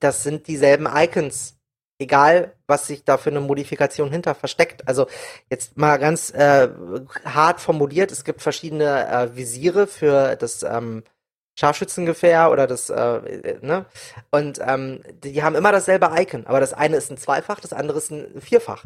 das 0.01 0.22
sind 0.22 0.47
dieselben 0.47 0.87
Icons. 0.87 1.55
Egal, 1.99 2.53
was 2.66 2.87
sich 2.87 3.05
da 3.05 3.16
für 3.16 3.30
eine 3.30 3.41
Modifikation 3.41 4.11
hinter 4.11 4.34
versteckt. 4.34 4.87
Also 4.87 5.07
jetzt 5.49 5.78
mal 5.78 5.97
ganz 5.97 6.30
äh, 6.30 6.68
hart 7.24 7.59
formuliert, 7.59 8.12
es 8.12 8.22
gibt 8.24 8.43
verschiedene 8.43 9.09
äh, 9.09 9.34
Visiere 9.34 9.87
für 9.87 10.37
das 10.37 10.62
ähm, 10.62 11.05
Scharfschützengewehr 11.59 12.51
oder 12.51 12.66
das, 12.66 12.91
äh, 12.91 13.59
ne? 13.62 13.87
Und 14.30 14.61
ähm, 14.61 15.03
die 15.24 15.43
haben 15.43 15.55
immer 15.55 15.72
dasselbe 15.72 16.11
Icon, 16.14 16.47
aber 16.47 16.61
das 16.61 16.74
eine 16.74 16.97
ist 16.97 17.11
ein 17.11 17.16
Zweifach, 17.16 17.61
das 17.61 17.72
andere 17.72 17.97
ist 17.97 18.11
ein 18.11 18.43
Vierfach 18.43 18.84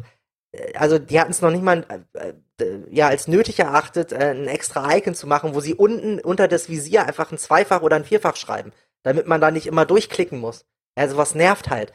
also 0.75 0.99
die 0.99 1.19
hatten 1.19 1.31
es 1.31 1.41
noch 1.41 1.51
nicht 1.51 1.63
mal 1.63 1.85
äh, 2.13 2.33
äh, 2.61 2.79
ja 2.89 3.07
als 3.07 3.27
nötig 3.27 3.59
erachtet, 3.59 4.11
äh, 4.11 4.31
ein 4.31 4.47
extra 4.47 4.95
Icon 4.95 5.15
zu 5.15 5.27
machen, 5.27 5.55
wo 5.55 5.61
sie 5.61 5.73
unten 5.75 6.19
unter 6.19 6.47
das 6.47 6.69
Visier 6.69 7.05
einfach 7.05 7.31
ein 7.31 7.37
Zweifach 7.37 7.81
oder 7.81 7.95
ein 7.95 8.05
Vierfach 8.05 8.35
schreiben, 8.35 8.71
damit 9.03 9.27
man 9.27 9.41
da 9.41 9.51
nicht 9.51 9.67
immer 9.67 9.85
durchklicken 9.85 10.39
muss. 10.39 10.65
Also 10.95 11.17
was 11.17 11.35
nervt 11.35 11.69
halt. 11.69 11.93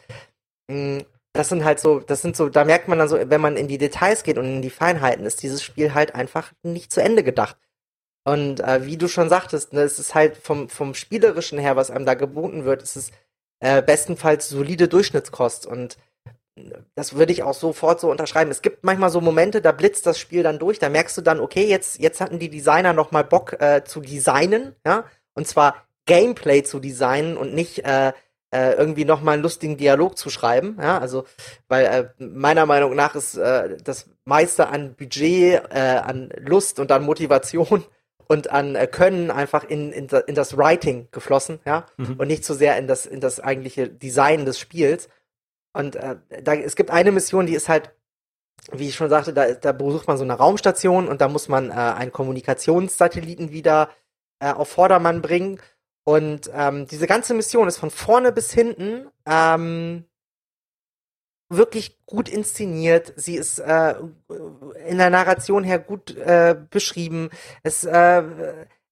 Mm, 0.69 1.01
das 1.33 1.51
sind 1.51 1.65
halt 1.65 1.81
so, 1.81 2.01
das 2.01 2.23
sind 2.23 2.37
so, 2.37 2.49
da 2.49 2.65
merkt 2.65 2.89
man 2.89 2.99
dann 2.99 3.09
so, 3.09 3.19
wenn 3.31 3.41
man 3.41 3.57
in 3.57 3.69
die 3.69 3.79
Details 3.79 4.23
geht 4.23 4.39
und 4.39 4.47
in 4.47 4.63
die 4.63 4.71
Feinheiten, 4.71 5.27
ist 5.27 5.43
dieses 5.43 5.63
Spiel 5.63 5.93
halt 5.95 6.15
einfach 6.15 6.53
nicht 6.63 6.93
zu 6.93 7.03
Ende 7.03 7.23
gedacht. 7.23 7.57
Und 8.25 8.61
äh, 8.61 8.85
wie 8.87 8.97
du 8.97 9.07
schon 9.07 9.29
sagtest, 9.29 9.73
ne, 9.73 9.83
es 9.83 9.99
ist 9.99 10.15
halt 10.15 10.37
vom, 10.37 10.69
vom 10.69 10.95
Spielerischen 10.95 11.59
her, 11.59 11.77
was 11.77 11.91
einem 11.91 12.07
da 12.07 12.15
geboten 12.15 12.65
wird, 12.65 12.83
ist 12.83 12.97
es 12.97 13.11
äh, 13.61 13.83
bestenfalls 13.83 14.49
solide 14.49 14.89
Durchschnittskost. 14.89 15.67
Und 15.67 15.97
das 16.95 17.15
würde 17.15 17.33
ich 17.33 17.43
auch 17.43 17.55
sofort 17.55 18.01
so 18.01 18.11
unterschreiben. 18.11 18.51
Es 18.51 18.63
gibt 18.63 18.83
manchmal 18.83 19.11
so 19.11 19.21
Momente, 19.21 19.61
da 19.61 19.73
blitzt 19.73 20.07
das 20.07 20.19
Spiel 20.19 20.43
dann 20.43 20.59
durch, 20.59 20.79
da 20.79 20.89
merkst 20.89 21.17
du 21.17 21.23
dann, 21.23 21.41
okay, 21.41 21.67
jetzt, 21.67 21.99
jetzt 22.01 22.21
hatten 22.21 22.39
die 22.39 22.49
Designer 22.49 22.93
noch 22.93 23.13
mal 23.13 23.25
Bock 23.25 23.61
äh, 23.61 23.85
zu 23.85 24.01
designen, 24.01 24.75
ja, 24.87 25.05
und 25.35 25.47
zwar 25.47 25.87
Gameplay 26.07 26.63
zu 26.63 26.81
designen 26.81 27.37
und 27.37 27.53
nicht 27.53 27.85
äh, 27.85 28.13
äh, 28.55 28.73
irgendwie 28.73 29.05
noch 29.05 29.21
mal 29.21 29.33
einen 29.33 29.43
lustigen 29.43 29.77
Dialog 29.77 30.17
zu 30.17 30.31
schreiben, 30.31 30.79
ja, 30.81 30.99
also, 30.99 31.25
weil 31.69 31.85
äh, 31.85 32.25
meiner 32.25 32.65
Meinung 32.65 32.95
nach 32.95 33.15
ist 33.15 33.37
äh, 33.37 33.77
das 33.83 34.09
meiste 34.25 34.69
an 34.69 34.95
Budget, 34.95 35.63
äh, 35.71 36.01
an 36.03 36.31
Lust 36.39 36.81
und 36.81 36.91
an 36.91 37.05
Motivation 37.05 37.85
und 38.29 38.51
an 38.51 38.77
äh, 38.77 38.87
Können 38.87 39.31
einfach 39.31 39.65
in, 39.65 39.93
in, 39.93 40.09
in 40.27 40.35
das 40.35 40.57
Writing 40.57 41.09
geflossen, 41.11 41.61
ja, 41.67 41.85
mhm. 41.99 42.15
und 42.17 42.29
nicht 42.29 42.45
so 42.47 42.55
sehr 42.55 42.79
in 42.79 42.87
das, 42.87 43.05
in 43.05 43.21
das 43.21 43.41
eigentliche 43.41 43.89
Design 43.89 44.47
des 44.47 44.59
Spiels. 44.59 45.11
Und 45.77 45.97
äh, 45.97 46.17
da, 46.43 46.55
es 46.55 46.75
gibt 46.75 46.91
eine 46.91 47.13
Mission, 47.13 47.45
die 47.45 47.55
ist 47.55 47.69
halt, 47.69 47.93
wie 48.73 48.89
ich 48.89 48.95
schon 48.95 49.11
sagte, 49.11 49.35
da, 49.35 49.53
da 49.53 49.73
besucht 49.73 50.09
man 50.09 50.17
so 50.17 50.25
eine 50.25 50.33
Raumstation 50.33 51.07
und 51.07 51.21
da 51.21 51.29
muss 51.29 51.49
man 51.49 51.71
äh, 51.71 51.75
einen 51.75 52.13
Kommunikationssatelliten 52.13 53.53
wieder 53.53 53.91
äh, 54.41 54.53
auf 54.53 54.71
Vordermann 54.71 55.21
bringen. 55.21 55.61
Und 56.05 56.51
ähm, 56.55 56.87
diese 56.87 57.07
ganze 57.07 57.35
Mission 57.35 57.69
ist 57.69 57.77
von 57.77 57.91
vorne 57.91 58.33
bis 58.33 58.53
hinten 58.53 59.09
ähm, 59.27 60.05
wirklich 61.51 61.99
gut 62.07 62.31
inszeniert. 62.31 63.13
Sie 63.17 63.37
ist 63.37 63.59
äh, 63.59 63.97
in 64.87 64.97
der 64.97 65.11
Narration 65.11 65.63
her 65.63 65.79
gut 65.79 66.17
äh, 66.17 66.57
beschrieben. 66.71 67.29
Es, 67.63 67.85
äh, 67.85 68.23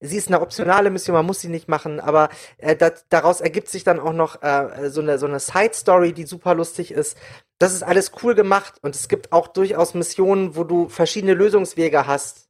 sie 0.05 0.17
ist 0.17 0.27
eine 0.27 0.41
optionale 0.41 0.89
Mission, 0.89 1.15
man 1.15 1.25
muss 1.25 1.41
sie 1.41 1.47
nicht 1.49 1.67
machen, 1.67 1.99
aber 1.99 2.29
äh, 2.57 2.75
das, 2.75 3.05
daraus 3.09 3.41
ergibt 3.41 3.69
sich 3.69 3.83
dann 3.83 3.99
auch 3.99 4.13
noch 4.13 4.41
äh, 4.41 4.89
so 4.89 5.01
eine 5.01 5.17
so 5.17 5.25
eine 5.25 5.39
Side 5.39 5.73
Story, 5.73 6.13
die 6.13 6.25
super 6.25 6.55
lustig 6.55 6.91
ist. 6.91 7.17
Das 7.59 7.73
ist 7.73 7.83
alles 7.83 8.11
cool 8.23 8.35
gemacht 8.35 8.75
und 8.81 8.95
es 8.95 9.07
gibt 9.07 9.31
auch 9.31 9.47
durchaus 9.47 9.93
Missionen, 9.93 10.55
wo 10.55 10.63
du 10.63 10.89
verschiedene 10.89 11.33
Lösungswege 11.33 12.07
hast. 12.07 12.49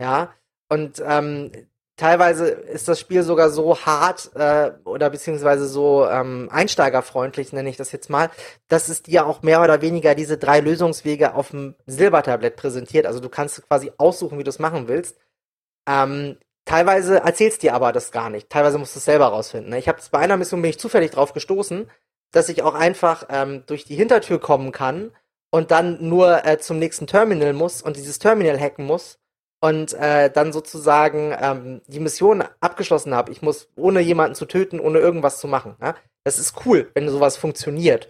Ja, 0.00 0.32
und 0.68 1.02
ähm, 1.04 1.52
teilweise 2.00 2.48
ist 2.48 2.88
das 2.88 2.98
Spiel 2.98 3.22
sogar 3.22 3.50
so 3.50 3.76
hart 3.76 4.30
äh, 4.34 4.72
oder 4.84 5.10
beziehungsweise 5.10 5.68
so 5.68 6.06
ähm, 6.08 6.48
einsteigerfreundlich, 6.50 7.52
nenne 7.52 7.68
ich 7.68 7.76
das 7.76 7.92
jetzt 7.92 8.08
mal, 8.08 8.30
dass 8.68 8.88
es 8.88 9.02
dir 9.02 9.26
auch 9.26 9.42
mehr 9.42 9.62
oder 9.62 9.82
weniger 9.82 10.14
diese 10.14 10.38
drei 10.38 10.60
Lösungswege 10.60 11.34
auf 11.34 11.50
dem 11.50 11.74
Silbertablett 11.86 12.56
präsentiert. 12.56 13.04
Also 13.04 13.20
du 13.20 13.28
kannst 13.28 13.62
quasi 13.68 13.92
aussuchen, 13.98 14.38
wie 14.38 14.44
du 14.44 14.48
es 14.48 14.58
machen 14.58 14.88
willst. 14.88 15.18
Ähm, 15.86 16.38
teilweise 16.70 17.16
erzählst 17.16 17.62
dir 17.64 17.74
aber 17.74 17.90
das 17.90 18.12
gar 18.12 18.30
nicht. 18.30 18.48
Teilweise 18.48 18.78
musst 18.78 18.94
du 18.94 18.98
es 18.98 19.04
selber 19.04 19.26
rausfinden. 19.26 19.70
Ne? 19.70 19.78
Ich 19.78 19.88
habe 19.88 19.98
bei 20.12 20.20
einer 20.20 20.36
Mission 20.36 20.62
bin 20.62 20.70
ich 20.70 20.78
zufällig 20.78 21.10
drauf 21.10 21.32
gestoßen, 21.32 21.90
dass 22.30 22.48
ich 22.48 22.62
auch 22.62 22.74
einfach 22.74 23.24
ähm, 23.28 23.64
durch 23.66 23.84
die 23.84 23.96
Hintertür 23.96 24.38
kommen 24.38 24.70
kann 24.70 25.10
und 25.50 25.72
dann 25.72 25.98
nur 26.08 26.46
äh, 26.46 26.58
zum 26.58 26.78
nächsten 26.78 27.08
Terminal 27.08 27.54
muss 27.54 27.82
und 27.82 27.96
dieses 27.96 28.20
Terminal 28.20 28.58
hacken 28.58 28.84
muss 28.84 29.18
und 29.60 29.94
äh, 29.94 30.30
dann 30.30 30.52
sozusagen 30.52 31.34
ähm, 31.40 31.82
die 31.88 31.98
Mission 31.98 32.44
abgeschlossen 32.60 33.14
habe. 33.14 33.32
Ich 33.32 33.42
muss, 33.42 33.68
ohne 33.74 33.98
jemanden 33.98 34.36
zu 34.36 34.46
töten, 34.46 34.78
ohne 34.78 35.00
irgendwas 35.00 35.40
zu 35.40 35.48
machen. 35.48 35.74
Ja? 35.82 35.96
Das 36.22 36.38
ist 36.38 36.54
cool, 36.64 36.88
wenn 36.94 37.08
sowas 37.08 37.36
funktioniert. 37.36 38.08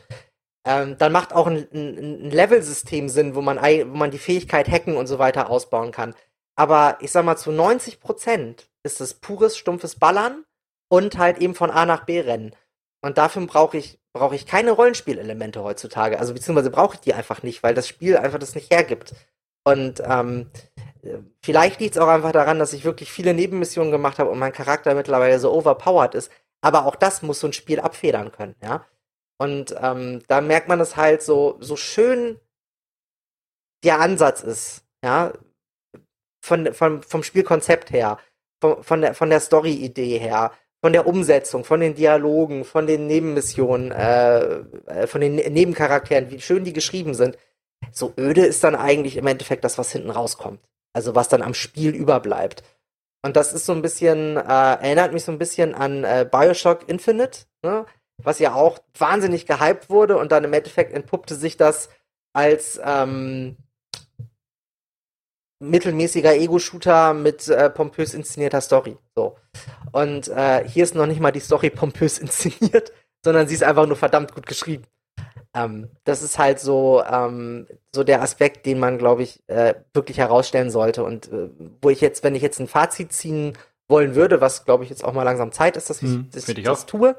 Ähm, 0.66 0.98
dann 0.98 1.12
macht 1.12 1.32
auch 1.32 1.46
ein, 1.46 1.66
ein, 1.72 2.26
ein 2.26 2.30
Level-System 2.30 3.08
Sinn, 3.08 3.34
wo 3.34 3.40
man, 3.40 3.56
wo 3.56 3.96
man 3.96 4.10
die 4.10 4.18
Fähigkeit 4.18 4.68
hacken 4.68 4.98
und 4.98 5.06
so 5.06 5.18
weiter 5.18 5.48
ausbauen 5.48 5.92
kann. 5.92 6.14
Aber 6.60 6.98
ich 7.00 7.10
sag 7.10 7.24
mal, 7.24 7.36
zu 7.36 7.52
90 7.52 8.00
Prozent 8.00 8.68
ist 8.82 9.00
es 9.00 9.14
pures, 9.14 9.56
stumpfes 9.56 9.96
Ballern 9.96 10.44
und 10.88 11.16
halt 11.16 11.38
eben 11.38 11.54
von 11.54 11.70
A 11.70 11.86
nach 11.86 12.04
B 12.04 12.20
rennen. 12.20 12.54
Und 13.00 13.16
dafür 13.16 13.46
brauche 13.46 13.78
ich, 13.78 13.98
brauche 14.12 14.34
ich 14.34 14.44
keine 14.44 14.72
Rollenspielelemente 14.72 15.62
heutzutage. 15.62 16.18
Also 16.18 16.34
beziehungsweise 16.34 16.70
brauche 16.70 16.96
ich 16.96 17.00
die 17.00 17.14
einfach 17.14 17.42
nicht, 17.42 17.62
weil 17.62 17.72
das 17.72 17.88
Spiel 17.88 18.18
einfach 18.18 18.38
das 18.38 18.54
nicht 18.54 18.70
hergibt. 18.70 19.14
Und 19.64 20.02
ähm, 20.04 20.50
Vielleicht 21.42 21.80
liegt 21.80 21.96
es 21.96 22.00
auch 22.00 22.08
einfach 22.08 22.32
daran, 22.32 22.58
dass 22.58 22.72
ich 22.72 22.84
wirklich 22.84 23.10
viele 23.10 23.32
Nebenmissionen 23.32 23.90
gemacht 23.90 24.18
habe 24.18 24.30
und 24.30 24.38
mein 24.38 24.52
Charakter 24.52 24.94
mittlerweile 24.94 25.38
so 25.38 25.52
overpowered 25.52 26.14
ist. 26.14 26.30
Aber 26.60 26.84
auch 26.84 26.96
das 26.96 27.22
muss 27.22 27.40
so 27.40 27.46
ein 27.46 27.54
Spiel 27.54 27.80
abfedern 27.80 28.32
können, 28.32 28.54
ja. 28.62 28.84
Und 29.38 29.74
ähm, 29.80 30.22
da 30.28 30.42
merkt 30.42 30.68
man 30.68 30.80
es 30.80 30.96
halt 30.96 31.22
so, 31.22 31.56
so 31.60 31.76
schön 31.76 32.38
der 33.82 34.00
Ansatz 34.00 34.42
ist, 34.42 34.84
ja, 35.02 35.32
von, 36.40 36.72
von, 36.74 37.02
vom 37.02 37.22
Spielkonzept 37.22 37.92
her, 37.92 38.18
von, 38.60 38.82
von 38.82 39.00
der, 39.00 39.14
von 39.14 39.30
der 39.30 39.40
Story-Idee 39.40 40.18
her, 40.18 40.52
von 40.80 40.92
der 40.92 41.06
Umsetzung, 41.06 41.64
von 41.64 41.80
den 41.80 41.94
Dialogen, 41.94 42.64
von 42.64 42.86
den 42.86 43.06
Nebenmissionen, 43.06 43.92
äh, 43.92 44.60
äh 44.86 45.06
von 45.06 45.20
den 45.20 45.36
ne-, 45.36 45.50
Nebencharakteren, 45.50 46.30
wie 46.30 46.40
schön 46.40 46.64
die 46.64 46.72
geschrieben 46.72 47.14
sind. 47.14 47.36
So 47.92 48.12
öde 48.18 48.44
ist 48.44 48.64
dann 48.64 48.74
eigentlich 48.74 49.16
im 49.16 49.26
Endeffekt 49.26 49.64
das, 49.64 49.78
was 49.78 49.92
hinten 49.92 50.10
rauskommt. 50.10 50.60
Also 50.92 51.14
was 51.14 51.28
dann 51.28 51.42
am 51.42 51.54
Spiel 51.54 51.94
überbleibt. 51.94 52.62
Und 53.22 53.36
das 53.36 53.52
ist 53.52 53.66
so 53.66 53.72
ein 53.72 53.82
bisschen, 53.82 54.36
äh, 54.36 54.40
erinnert 54.40 55.12
mich 55.12 55.24
so 55.24 55.32
ein 55.32 55.38
bisschen 55.38 55.74
an 55.74 56.04
äh, 56.04 56.26
Bioshock 56.30 56.88
Infinite, 56.88 57.40
ne? 57.62 57.84
was 58.22 58.38
ja 58.38 58.54
auch 58.54 58.78
wahnsinnig 58.98 59.46
gehypt 59.46 59.90
wurde 59.90 60.16
und 60.16 60.32
dann 60.32 60.44
im 60.44 60.52
Endeffekt 60.52 60.92
entpuppte 60.92 61.34
sich 61.34 61.56
das 61.56 61.90
als 62.32 62.80
ähm, 62.84 63.56
mittelmäßiger 65.60 66.34
Ego-Shooter 66.34 67.14
mit 67.14 67.46
äh, 67.48 67.70
pompös 67.70 68.14
inszenierter 68.14 68.60
Story. 68.60 68.96
So. 69.14 69.36
Und 69.92 70.28
äh, 70.28 70.66
hier 70.66 70.84
ist 70.84 70.94
noch 70.94 71.06
nicht 71.06 71.20
mal 71.20 71.30
die 71.30 71.40
Story 71.40 71.70
pompös 71.74 72.18
inszeniert, 72.18 72.92
sondern 73.24 73.46
sie 73.46 73.54
ist 73.54 73.62
einfach 73.62 73.86
nur 73.86 73.96
verdammt 73.96 74.34
gut 74.34 74.46
geschrieben. 74.46 74.84
Ähm, 75.54 75.88
das 76.04 76.22
ist 76.22 76.38
halt 76.38 76.60
so, 76.60 77.02
ähm, 77.04 77.66
so 77.94 78.04
der 78.04 78.22
Aspekt, 78.22 78.66
den 78.66 78.78
man, 78.78 78.98
glaube 78.98 79.22
ich, 79.22 79.42
äh, 79.48 79.74
wirklich 79.92 80.18
herausstellen 80.18 80.70
sollte. 80.70 81.04
Und 81.04 81.30
äh, 81.32 81.50
wo 81.82 81.90
ich 81.90 82.00
jetzt, 82.00 82.24
wenn 82.24 82.34
ich 82.34 82.42
jetzt 82.42 82.60
ein 82.60 82.68
Fazit 82.68 83.12
ziehen 83.12 83.56
wollen 83.88 84.14
würde, 84.14 84.40
was, 84.40 84.64
glaube 84.64 84.84
ich, 84.84 84.90
jetzt 84.90 85.04
auch 85.04 85.12
mal 85.12 85.24
langsam 85.24 85.52
Zeit 85.52 85.76
ist, 85.76 85.90
dass 85.90 86.02
ich, 86.02 86.08
mhm, 86.08 86.30
dass 86.32 86.48
ich 86.48 86.62
das 86.62 86.86
tue, 86.86 87.16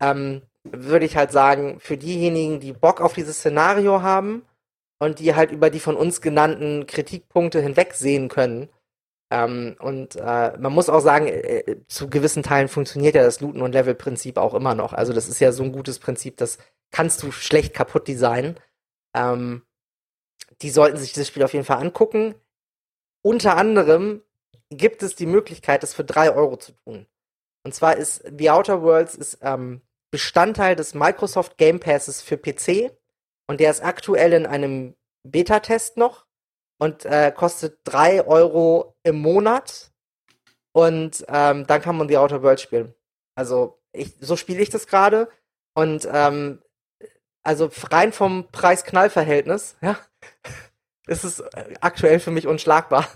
ähm, 0.00 0.42
würde 0.62 1.06
ich 1.06 1.16
halt 1.16 1.32
sagen, 1.32 1.80
für 1.80 1.96
diejenigen, 1.96 2.60
die 2.60 2.72
Bock 2.72 3.00
auf 3.00 3.14
dieses 3.14 3.38
Szenario 3.38 4.02
haben 4.02 4.42
und 4.98 5.18
die 5.18 5.34
halt 5.34 5.50
über 5.50 5.70
die 5.70 5.80
von 5.80 5.96
uns 5.96 6.20
genannten 6.20 6.86
Kritikpunkte 6.86 7.60
hinwegsehen 7.60 8.28
können, 8.28 8.68
ähm, 9.30 9.76
und 9.80 10.16
äh, 10.16 10.56
man 10.58 10.72
muss 10.72 10.88
auch 10.88 11.00
sagen, 11.00 11.26
äh, 11.26 11.58
äh, 11.60 11.86
zu 11.88 12.08
gewissen 12.08 12.42
Teilen 12.42 12.68
funktioniert 12.68 13.16
ja 13.16 13.24
das 13.24 13.40
Looten- 13.40 13.62
und 13.62 13.72
Level-Prinzip 13.72 14.38
auch 14.38 14.54
immer 14.54 14.74
noch. 14.74 14.92
Also 14.92 15.12
das 15.12 15.28
ist 15.28 15.40
ja 15.40 15.50
so 15.52 15.64
ein 15.64 15.72
gutes 15.72 15.98
Prinzip, 15.98 16.36
das 16.36 16.58
kannst 16.92 17.22
du 17.22 17.32
schlecht 17.32 17.74
kaputt 17.74 18.06
designen. 18.06 18.58
Ähm, 19.14 19.62
die 20.62 20.70
sollten 20.70 20.96
sich 20.98 21.12
das 21.12 21.26
Spiel 21.26 21.42
auf 21.42 21.52
jeden 21.54 21.64
Fall 21.64 21.78
angucken. 21.78 22.34
Unter 23.22 23.56
anderem 23.56 24.22
gibt 24.70 25.02
es 25.02 25.16
die 25.16 25.26
Möglichkeit, 25.26 25.82
das 25.82 25.94
für 25.94 26.04
drei 26.04 26.32
Euro 26.32 26.56
zu 26.56 26.72
tun. 26.72 27.06
Und 27.64 27.74
zwar 27.74 27.96
ist 27.96 28.24
The 28.38 28.50
Outer 28.50 28.82
Worlds 28.82 29.16
ist, 29.16 29.38
ähm, 29.42 29.80
Bestandteil 30.12 30.76
des 30.76 30.94
Microsoft 30.94 31.58
Game 31.58 31.80
Passes 31.80 32.22
für 32.22 32.36
PC 32.36 32.92
und 33.46 33.60
der 33.60 33.70
ist 33.70 33.82
aktuell 33.82 34.32
in 34.32 34.46
einem 34.46 34.94
Beta-Test 35.24 35.96
noch 35.96 36.26
und 36.78 37.04
äh, 37.04 37.32
kostet 37.34 37.80
drei 37.84 38.24
Euro 38.26 38.96
im 39.02 39.20
Monat 39.20 39.92
und 40.72 41.24
ähm, 41.28 41.66
dann 41.66 41.82
kann 41.82 41.96
man 41.96 42.08
The 42.08 42.18
Outer 42.18 42.42
Worlds 42.42 42.62
spielen. 42.62 42.94
Also 43.34 43.80
ich, 43.92 44.14
so 44.20 44.36
spiele 44.36 44.62
ich 44.62 44.70
das 44.70 44.86
gerade 44.86 45.28
und 45.74 46.08
ähm, 46.10 46.62
also 47.42 47.70
rein 47.90 48.12
vom 48.12 48.48
Preis-Knall-Verhältnis, 48.50 49.76
ja, 49.80 49.98
ist 51.06 51.24
es 51.24 51.42
aktuell 51.80 52.18
für 52.18 52.30
mich 52.30 52.46
unschlagbar. 52.46 53.08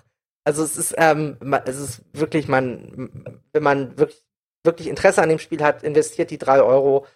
Also 0.44 0.62
es 0.62 0.76
ist, 0.76 0.94
ähm, 0.96 1.36
es 1.66 1.78
ist 1.78 2.02
wirklich, 2.12 2.48
man, 2.48 3.42
wenn 3.52 3.62
man 3.62 3.98
wirklich, 3.98 4.24
wirklich 4.64 4.88
Interesse 4.88 5.22
an 5.22 5.28
dem 5.28 5.38
Spiel 5.38 5.62
hat, 5.62 5.82
investiert 5.82 6.30
die 6.30 6.38
drei 6.38 6.62
Euro 6.62 7.06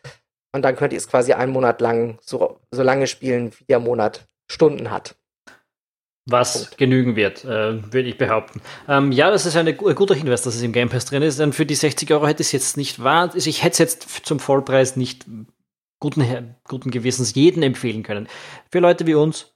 und 0.55 0.63
dann 0.63 0.77
könnt 0.77 0.93
ihr 0.93 0.99
es 0.99 1.09
quasi 1.09 1.33
einen 1.33 1.53
Monat 1.53 1.81
lang 1.81 2.19
so, 2.21 2.61
so 2.71 2.83
lange 2.85 3.09
spielen, 3.09 3.51
wie 3.59 3.65
der 3.65 3.81
Monat 3.81 4.29
Stunden 4.49 4.93
hat. 4.93 5.17
Was 6.27 6.67
Punkt. 6.67 6.79
genügen 6.79 7.17
wird, 7.17 7.45
äh, 7.45 7.93
würde 7.93 8.09
ich 8.09 8.17
behaupten. 8.17 8.63
Ähm, 8.89 9.11
ja, 9.11 9.31
das 9.31 9.47
ist 9.47 9.57
ein 9.57 9.77
guter 9.77 10.15
Hinweis, 10.15 10.43
dass 10.43 10.55
es 10.55 10.63
im 10.63 10.73
Game 10.73 10.89
Pass 10.89 11.07
drin 11.07 11.23
ist. 11.23 11.41
Denn 11.41 11.53
für 11.53 11.67
die 11.67 11.75
60 11.75 12.11
Euro 12.13 12.29
hätte 12.29 12.41
ich 12.41 12.49
es 12.49 12.53
jetzt 12.53 12.77
nicht 12.77 13.03
wahr. 13.03 13.33
Also 13.35 13.51
ich 13.51 13.65
hätte 13.65 13.73
es 13.73 13.79
jetzt 13.79 14.27
zum 14.27 14.39
Vollpreis 14.39 14.95
nicht 14.95 15.27
guten, 15.99 16.55
guten 16.69 16.91
Gewissens 16.93 17.35
jeden 17.35 17.65
empfehlen 17.65 18.05
können. 18.05 18.29
Für 18.71 18.79
Leute 18.79 19.09
wie 19.09 19.15
uns 19.15 19.53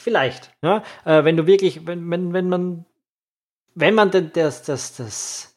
vielleicht. 0.00 0.50
Ja? 0.62 0.82
Äh, 1.04 1.24
wenn 1.24 1.36
du 1.36 1.46
wirklich, 1.46 1.86
wenn, 1.86 2.10
wenn, 2.10 2.32
wenn 2.32 2.48
man, 2.48 2.86
wenn 3.76 3.94
man 3.94 4.10
denn 4.10 4.32
das, 4.34 4.64
das, 4.64 4.96
das, 4.96 5.51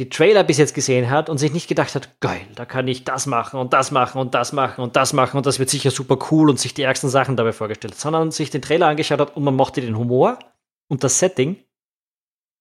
die 0.00 0.08
Trailer 0.08 0.44
bis 0.44 0.56
jetzt 0.56 0.74
gesehen 0.74 1.10
hat 1.10 1.28
und 1.28 1.36
sich 1.36 1.52
nicht 1.52 1.68
gedacht 1.68 1.94
hat, 1.94 2.18
geil, 2.20 2.40
da 2.54 2.64
kann 2.64 2.88
ich 2.88 3.04
das 3.04 3.26
machen 3.26 3.60
und 3.60 3.74
das 3.74 3.90
machen 3.90 4.18
und 4.18 4.34
das 4.34 4.54
machen 4.54 4.80
und 4.80 4.96
das 4.96 5.12
machen 5.12 5.36
und 5.36 5.44
das 5.44 5.58
wird 5.58 5.68
sicher 5.68 5.90
super 5.90 6.18
cool 6.30 6.48
und 6.48 6.58
sich 6.58 6.72
die 6.72 6.84
ärgsten 6.84 7.10
Sachen 7.10 7.36
dabei 7.36 7.52
vorgestellt, 7.52 7.96
sondern 7.96 8.30
sich 8.30 8.48
den 8.48 8.62
Trailer 8.62 8.86
angeschaut 8.86 9.20
hat 9.20 9.36
und 9.36 9.44
man 9.44 9.54
mochte 9.54 9.82
den 9.82 9.98
Humor 9.98 10.38
und 10.88 11.04
das 11.04 11.18
Setting, 11.18 11.62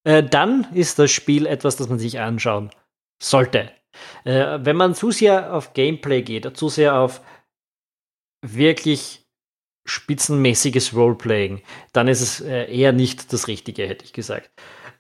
äh, 0.04 0.22
dann 0.22 0.68
ist 0.74 1.00
das 1.00 1.12
Spiel 1.12 1.46
etwas, 1.46 1.78
das 1.78 1.88
man 1.88 1.98
sich 1.98 2.20
anschauen 2.20 2.72
sollte. 3.24 3.72
Äh, 4.26 4.60
wenn 4.62 4.76
man 4.76 4.94
zu 4.94 5.12
sehr 5.12 5.54
auf 5.54 5.72
Gameplay 5.74 6.24
geht, 6.24 6.58
zu 6.58 6.68
sehr 6.68 7.00
auf 7.00 7.22
wirklich 8.46 9.26
spitzenmäßiges 9.86 10.94
Roleplaying, 10.94 11.62
dann 11.94 12.10
ist 12.10 12.20
es 12.20 12.42
äh, 12.42 12.66
eher 12.66 12.92
nicht 12.92 13.32
das 13.32 13.48
Richtige, 13.48 13.88
hätte 13.88 14.04
ich 14.04 14.12
gesagt. 14.12 14.52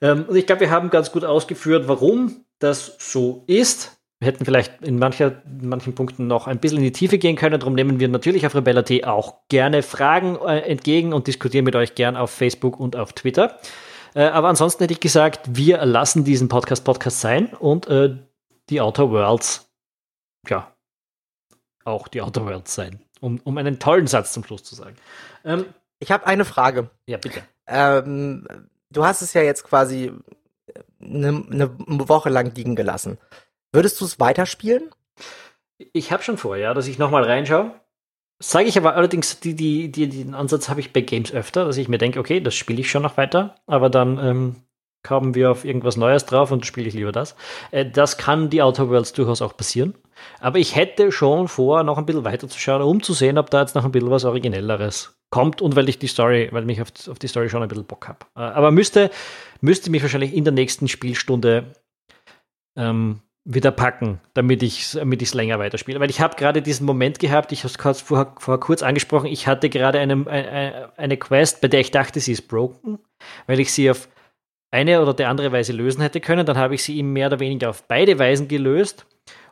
Ähm, 0.02 0.26
und 0.28 0.36
ich 0.36 0.46
glaube, 0.46 0.62
wir 0.62 0.72
haben 0.72 0.90
ganz 0.90 1.12
gut 1.12 1.26
ausgeführt, 1.26 1.88
warum 1.88 2.46
das 2.60 2.96
so 3.00 3.44
ist. 3.48 3.98
Wir 4.20 4.28
hätten 4.28 4.44
vielleicht 4.44 4.82
in, 4.82 5.00
mancher, 5.00 5.42
in 5.46 5.70
manchen 5.70 5.96
Punkten 5.96 6.28
noch 6.28 6.48
ein 6.48 6.60
bisschen 6.60 6.80
in 6.80 6.84
die 6.84 6.92
Tiefe 6.92 7.18
gehen 7.18 7.38
können. 7.38 7.60
Darum 7.60 7.74
nehmen 7.74 8.00
wir 8.02 8.10
natürlich 8.10 8.46
auf 8.46 8.54
Rebella.t 8.54 9.06
auch 9.06 9.36
gerne 9.48 9.82
Fragen 9.82 10.38
äh, 10.38 10.60
entgegen 10.60 11.14
und 11.14 11.28
diskutieren 11.28 11.64
mit 11.64 11.76
euch 11.76 11.96
gern 11.96 12.18
auf 12.18 12.30
Facebook 12.30 12.80
und 12.80 12.98
auf 12.98 13.14
Twitter. 13.14 13.60
Äh, 14.16 14.24
aber 14.24 14.50
ansonsten 14.50 14.84
hätte 14.84 14.94
ich 14.94 15.00
gesagt, 15.00 15.56
wir 15.56 15.86
lassen 15.86 16.26
diesen 16.26 16.50
Podcast 16.50 16.84
Podcast 16.84 17.22
sein 17.22 17.54
und 17.54 17.88
äh, 17.88 18.18
die 18.70 18.82
Outer 18.82 19.10
Worlds, 19.10 19.72
ja, 20.48 20.74
auch 21.86 22.08
die 22.10 22.22
Outer 22.22 22.46
Worlds 22.46 22.76
sein, 22.76 23.02
um, 23.22 23.40
um 23.44 23.58
einen 23.58 23.80
tollen 23.80 24.08
Satz 24.08 24.34
zum 24.34 24.44
Schluss 24.44 24.64
zu 24.64 24.76
sagen. 24.76 24.96
Ähm, 25.46 25.66
ich 26.00 26.12
habe 26.12 26.28
eine 26.28 26.44
Frage. 26.44 26.90
Ja, 27.08 27.18
bitte. 27.18 27.44
Ähm, 27.68 28.48
du 28.92 29.06
hast 29.06 29.22
es 29.22 29.34
ja 29.34 29.42
jetzt 29.42 29.64
quasi 29.64 30.12
eine, 31.02 31.44
eine 31.50 32.10
Woche 32.10 32.30
lang 32.30 32.54
liegen 32.56 32.76
gelassen. 32.76 33.18
Würdest 33.72 34.00
du 34.02 34.06
es 34.06 34.20
weiterspielen? 34.20 34.90
Ich 35.94 36.12
habe 36.12 36.24
schon 36.24 36.38
vor, 36.38 36.58
ja, 36.58 36.74
dass 36.74 36.88
ich 36.88 36.98
nochmal 36.98 37.24
reinschaue. 37.24 37.80
Sage 38.42 38.68
ich 38.68 38.78
aber 38.78 38.96
allerdings, 38.96 39.40
die, 39.40 39.54
die, 39.54 39.92
die, 39.92 40.08
den 40.08 40.34
Ansatz 40.34 40.70
habe 40.70 40.80
ich 40.80 40.94
bei 40.94 41.02
Games 41.02 41.32
öfter, 41.34 41.66
dass 41.66 41.78
ich 41.78 41.90
mir 41.90 41.98
denke, 41.98 42.20
okay, 42.20 42.40
das 42.40 42.56
spiele 42.56 42.80
ich 42.80 42.90
schon 42.90 43.04
noch 43.04 43.18
weiter, 43.18 43.56
aber 43.66 43.90
dann 43.90 44.18
ähm, 44.18 44.56
kamen 45.04 45.36
wir 45.36 45.52
auf 45.52 45.66
irgendwas 45.66 45.98
Neues 45.98 46.26
drauf 46.26 46.52
und 46.52 46.66
spiele 46.66 46.88
ich 46.88 46.94
lieber 46.94 47.12
das. 47.12 47.36
Äh, 47.72 47.86
das 47.86 48.18
kann 48.18 48.50
die 48.50 48.62
Outer 48.62 48.90
Worlds 48.90 49.14
durchaus 49.14 49.42
auch 49.42 49.56
passieren. 49.56 49.96
Aber 50.40 50.60
ich 50.60 50.76
hätte 50.76 51.12
schon 51.12 51.48
vor, 51.48 51.84
noch 51.84 51.98
ein 51.98 52.06
bisschen 52.06 52.26
weiter 52.26 52.50
zu 52.50 52.60
schauen, 52.60 52.82
um 52.82 53.02
zu 53.02 53.14
sehen, 53.14 53.38
ob 53.38 53.50
da 53.50 53.62
jetzt 53.62 53.76
noch 53.76 53.86
ein 53.86 53.92
bisschen 53.92 54.12
was 54.12 54.26
Originelleres 54.26 55.16
kommt 55.30 55.62
und 55.62 55.76
weil 55.76 55.88
ich 55.90 56.00
die 56.00 56.08
Story, 56.08 56.50
weil 56.52 56.70
ich 56.70 56.82
auf, 56.82 56.90
auf 57.08 57.20
die 57.20 57.28
Story 57.28 57.50
schon 57.50 57.62
ein 57.62 57.70
bisschen 57.70 57.86
Bock 57.86 58.08
habe. 58.08 58.20
Äh, 58.36 58.42
aber 58.42 58.72
müsste, 58.72 59.10
müsste 59.62 59.90
mich 59.90 60.02
wahrscheinlich 60.02 60.34
in 60.34 60.44
der 60.44 60.54
nächsten 60.54 60.88
Spielstunde 60.88 61.74
ähm, 62.76 63.22
wieder 63.46 63.72
packen, 63.72 64.20
damit 64.34 64.62
ich 64.62 64.92
damit 64.92 65.22
es 65.22 65.34
länger 65.34 65.60
weiterspiele. 65.60 66.00
Weil 66.00 66.10
ich 66.10 66.22
habe 66.22 66.36
gerade 66.36 66.62
diesen 66.62 66.86
Moment 66.86 67.20
gehabt, 67.20 67.52
ich 67.52 67.64
habe 67.64 67.90
es 67.90 68.02
vorher, 68.02 68.34
vorher 68.38 68.60
kurz 68.60 68.84
angesprochen, 68.84 69.28
ich 69.28 69.48
hatte 69.48 69.70
gerade 69.70 70.00
eine, 70.00 70.28
eine, 70.28 70.92
eine 70.98 71.18
Quest, 71.18 71.62
bei 71.62 71.68
der 71.68 71.80
ich 71.80 71.92
dachte, 71.92 72.20
sie 72.20 72.34
ist 72.34 72.48
broken, 72.48 73.00
weil 73.48 73.60
ich 73.60 73.72
sie 73.72 73.90
auf 73.90 74.10
eine 74.72 75.02
oder 75.02 75.14
der 75.14 75.30
andere 75.30 75.52
Weise 75.52 75.74
lösen 75.74 76.02
hätte 76.02 76.22
können. 76.22 76.46
Dann 76.46 76.58
habe 76.58 76.76
ich 76.76 76.84
sie 76.84 76.98
ihm 76.98 77.14
mehr 77.14 77.28
oder 77.28 77.40
weniger 77.40 77.70
auf 77.70 77.84
beide 77.88 78.20
Weisen 78.20 78.48
gelöst 78.48 79.06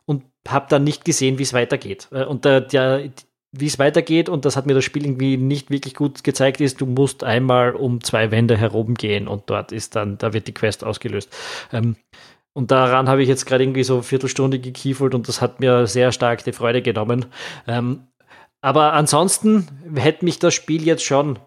und 0.05 0.23
habe 0.47 0.67
dann 0.69 0.83
nicht 0.83 1.05
gesehen, 1.05 1.37
wie 1.37 1.43
es 1.43 1.53
weitergeht. 1.53 2.07
Äh, 2.11 2.25
und 2.25 2.45
der, 2.45 2.61
der, 2.61 3.09
wie 3.51 3.65
es 3.67 3.79
weitergeht, 3.79 4.29
und 4.29 4.45
das 4.45 4.55
hat 4.55 4.65
mir 4.65 4.73
das 4.73 4.85
Spiel 4.85 5.05
irgendwie 5.05 5.37
nicht 5.37 5.69
wirklich 5.69 5.95
gut 5.95 6.23
gezeigt, 6.23 6.61
ist, 6.61 6.81
du 6.81 6.85
musst 6.85 7.23
einmal 7.23 7.75
um 7.75 8.03
zwei 8.03 8.31
Wände 8.31 8.57
herum 8.57 8.93
gehen 8.95 9.27
und 9.27 9.49
dort 9.49 9.71
ist 9.71 9.95
dann, 9.95 10.17
da 10.17 10.33
wird 10.33 10.47
die 10.47 10.53
Quest 10.53 10.83
ausgelöst. 10.83 11.35
Ähm, 11.71 11.95
und 12.53 12.71
daran 12.71 13.07
habe 13.07 13.21
ich 13.21 13.29
jetzt 13.29 13.45
gerade 13.45 13.63
irgendwie 13.63 13.83
so 13.83 13.95
eine 13.95 14.03
Viertelstunde 14.03 14.59
gekiefelt 14.59 15.13
und 15.13 15.27
das 15.27 15.41
hat 15.41 15.59
mir 15.59 15.85
sehr 15.87 16.11
stark 16.11 16.43
die 16.43 16.53
Freude 16.53 16.81
genommen. 16.81 17.27
Ähm, 17.67 18.07
aber 18.61 18.93
ansonsten 18.93 19.67
hätte 19.95 20.25
mich 20.25 20.39
das 20.39 20.55
Spiel 20.55 20.83
jetzt 20.83 21.03
schon 21.03 21.39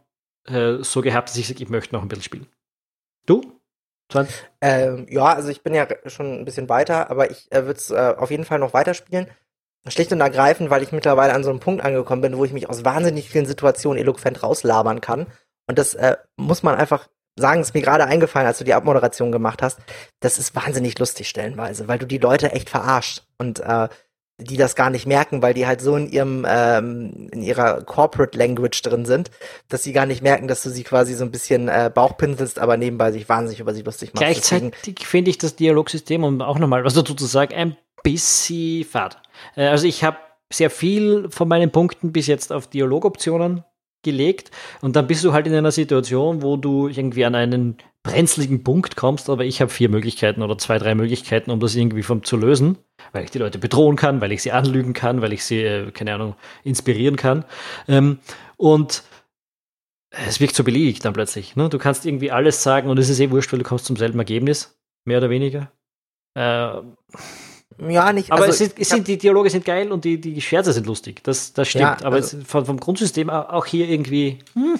äh, 0.47 0.77
so 0.83 1.01
gehabt, 1.01 1.29
dass 1.29 1.37
ich 1.37 1.49
sage, 1.49 1.63
ich 1.63 1.69
möchte 1.69 1.95
noch 1.95 2.03
ein 2.03 2.09
bisschen 2.09 2.23
spielen. 2.23 2.47
Du? 3.27 3.60
Ähm, 4.61 5.07
ja, 5.09 5.35
also 5.35 5.49
ich 5.49 5.63
bin 5.63 5.75
ja 5.75 5.87
schon 6.07 6.41
ein 6.41 6.45
bisschen 6.45 6.69
weiter, 6.69 7.11
aber 7.11 7.31
ich 7.31 7.51
äh, 7.51 7.65
würde 7.65 7.79
es 7.79 7.91
äh, 7.91 8.15
auf 8.17 8.31
jeden 8.31 8.45
Fall 8.45 8.59
noch 8.59 8.75
weiterspielen. 8.75 9.27
Schlicht 9.89 10.13
und 10.13 10.21
ergreifend, 10.21 10.69
weil 10.69 10.83
ich 10.83 10.93
mittlerweile 10.93 11.33
an 11.33 11.43
so 11.43 11.51
einem 11.51 11.61
Punkt 11.61 11.83
angekommen 11.83 12.21
bin, 12.21 12.37
wo 12.37 12.45
ich 12.45 12.53
mich 12.53 12.69
aus 12.69 12.85
wahnsinnig 12.85 13.31
vielen 13.31 13.47
Situationen 13.47 13.99
eloquent 13.99 14.43
rauslabern 14.43 15.01
kann. 15.01 15.27
Und 15.67 15.79
das 15.79 15.95
äh, 15.95 16.17
muss 16.37 16.63
man 16.63 16.75
einfach 16.75 17.09
sagen, 17.37 17.61
ist 17.63 17.75
mir 17.75 17.81
gerade 17.81 18.05
eingefallen, 18.05 18.47
als 18.47 18.59
du 18.59 18.65
die 18.65 18.75
Abmoderation 18.75 19.33
gemacht 19.33 19.63
hast, 19.63 19.79
das 20.21 20.39
ist 20.39 20.55
wahnsinnig 20.55 20.99
lustig 20.99 21.29
stellenweise, 21.29 21.89
weil 21.89 21.99
du 21.99 22.07
die 22.07 22.19
Leute 22.19 22.53
echt 22.53 22.69
verarscht 22.69 23.23
und 23.39 23.61
äh, 23.61 23.89
die 24.41 24.57
das 24.57 24.75
gar 24.75 24.91
nicht 24.91 25.07
merken, 25.07 25.43
weil 25.43 25.55
die 25.55 25.67
halt 25.67 25.81
so 25.81 25.97
in 25.97 26.11
ihrem 26.11 26.47
ähm, 26.49 27.29
in 27.33 27.43
ihrer 27.43 27.83
Corporate 27.83 28.37
Language 28.37 28.83
drin 28.83 29.05
sind, 29.05 29.31
dass 29.69 29.83
sie 29.83 29.93
gar 29.93 30.07
nicht 30.07 30.23
merken, 30.23 30.49
dass 30.49 30.63
du 30.63 30.71
sie 30.71 30.83
quasi 30.83 31.15
so 31.15 31.25
ein 31.25 31.31
bisschen 31.31 31.69
äh, 31.69 31.91
Bauchpinselst, 31.93 32.59
aber 32.59 32.77
nebenbei 32.77 33.13
sich 33.13 33.29
wahnsinnig 33.29 33.61
über 33.61 33.75
sie 33.75 33.83
lustig 33.83 34.15
machst. 34.15 34.25
Gleichzeitig 34.25 35.07
finde 35.07 35.31
ich 35.31 35.39
das 35.39 35.57
Dialogsystem, 35.57 36.25
um 36.25 36.41
auch 36.41 36.59
nochmal 36.59 36.85
was 36.85 36.95
dazu 36.95 37.15
zu 37.15 37.27
sagen, 37.27 37.55
ein 37.55 37.77
bisschen 38.03 38.85
fad. 38.85 39.21
Äh, 39.57 39.67
also 39.67 39.87
ich 39.87 40.05
habe 40.05 40.17
sehr 40.53 40.71
viel 40.71 41.29
von 41.31 41.49
meinen 41.49 41.71
Punkten 41.71 42.13
bis 42.13 42.27
jetzt 42.27 42.53
auf 42.53 42.67
Dialogoptionen 42.67 43.65
gelegt 44.03 44.51
und 44.81 44.97
dann 44.97 45.07
bist 45.07 45.25
du 45.25 45.33
halt 45.33 45.47
in 45.47 45.55
einer 45.55 45.73
Situation, 45.73 46.43
wo 46.43 46.57
du 46.57 46.89
irgendwie 46.89 47.25
an 47.25 47.35
einen 47.35 47.77
brenzligen 48.03 48.65
Punkt 48.65 48.97
kommst, 48.97 49.29
aber 49.29 49.45
ich 49.45 49.61
habe 49.61 49.71
vier 49.71 49.91
Möglichkeiten 49.91 50.43
oder 50.43 50.57
zwei, 50.57 50.79
drei 50.79 50.95
Möglichkeiten, 50.95 51.51
um 51.51 51.61
das 51.61 51.75
irgendwie 51.75 52.03
vom, 52.03 52.25
zu 52.25 52.37
lösen, 52.37 52.79
weil 53.13 53.25
ich 53.25 53.31
die 53.31 53.39
Leute 53.39 53.59
bedrohen 53.59 53.97
kann, 53.97 54.21
weil 54.21 54.33
ich 54.33 54.43
sie 54.43 54.53
anlügen 54.53 54.93
kann, 54.93 55.23
weil 55.23 55.33
ich 55.33 55.45
sie, 55.45 55.63
äh, 55.63 55.91
keine 55.91 56.15
Ahnung, 56.15 56.35
inspirieren 56.65 57.17
kann. 57.17 57.45
Ähm, 57.89 58.19
und 58.57 59.03
es 60.11 60.41
wirkt 60.41 60.55
so 60.55 60.65
beliebig 60.65 61.01
dann 61.01 61.13
plötzlich. 61.13 61.57
Ne? 61.57 61.69
Du 61.69 61.79
kannst 61.79 62.05
irgendwie 62.05 62.31
alles 62.31 62.63
sagen 62.63 62.89
und 62.89 62.99
es 62.99 63.09
ist 63.09 63.21
eh 63.21 63.31
wurscht, 63.31 63.53
weil 63.53 63.61
du 63.61 63.65
kommst 63.65 63.85
zum 63.85 63.97
selben 63.97 64.19
Ergebnis, 64.19 64.77
mehr 65.05 65.19
oder 65.19 65.31
weniger. 65.31 65.71
Äh, 66.35 66.83
ja, 67.89 68.13
nicht. 68.13 68.33
Aber 68.33 68.45
also, 68.45 68.53
es, 68.53 68.59
sind, 68.59 68.75
es 68.79 68.89
sind, 68.89 69.09
die 69.09 69.17
Dialoge 69.17 69.49
sind 69.51 69.65
geil 69.65 69.91
und 69.93 70.05
die, 70.05 70.21
die 70.21 70.41
Scherze 70.41 70.73
sind 70.73 70.87
lustig. 70.87 71.23
Das, 71.23 71.53
das 71.53 71.69
stimmt. 71.69 71.83
Ja, 71.83 71.97
aber 72.03 72.17
also, 72.17 72.39
vom, 72.45 72.67
vom, 72.67 72.79
Grundsystem 72.79 73.31
auch 73.31 73.67
hier 73.67 73.89
irgendwie. 73.89 74.39
Hm. 74.55 74.79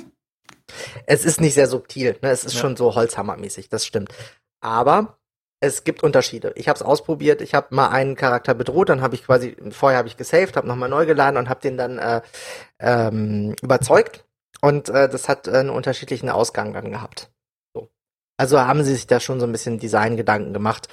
Es 1.07 1.25
ist 1.25 1.41
nicht 1.41 1.55
sehr 1.55 1.67
subtil. 1.67 2.17
Ne? 2.21 2.31
Es 2.31 2.45
ist 2.45 2.55
ja. 2.55 2.61
schon 2.61 2.77
so 2.77 2.95
Holzhammermäßig. 2.95 3.69
Das 3.69 3.87
stimmt. 3.87 4.13
Aber 4.61 5.20
es 5.61 5.85
gibt 5.85 6.03
Unterschiede. 6.03 6.53
Ich 6.57 6.69
habe 6.69 6.77
es 6.77 6.83
ausprobiert. 6.83 7.43
Ich 7.43 7.55
habe 7.55 7.75
mal 7.75 7.89
einen 7.89 8.17
Charakter 8.17 8.55
bedroht, 8.55 8.89
dann 8.89 9.03
habe 9.03 9.15
ich 9.15 9.25
quasi 9.25 9.57
vorher 9.71 9.99
habe 9.99 10.09
ich 10.09 10.17
gesaved, 10.17 10.57
habe 10.57 10.67
nochmal 10.67 10.89
neu 10.89 11.07
geladen 11.07 11.37
und 11.37 11.49
habe 11.49 11.61
den 11.61 11.77
dann 11.77 11.99
äh, 11.99 12.23
ähm, 12.79 13.55
überzeugt. 13.63 14.25
Und 14.63 14.89
äh, 14.89 15.09
das 15.09 15.29
hat 15.29 15.47
äh, 15.47 15.53
einen 15.53 15.71
unterschiedlichen 15.71 16.31
Ausgang 16.31 16.73
dann 16.73 16.91
gehabt. 16.91 17.31
So. 17.75 17.91
Also 18.39 18.59
haben 18.61 18.85
sie 18.85 18.95
sich 18.95 19.07
da 19.07 19.21
schon 19.21 19.39
so 19.39 19.47
ein 19.47 19.53
bisschen 19.53 19.79
Design-Gedanken 19.79 20.55
gemacht. 20.55 20.89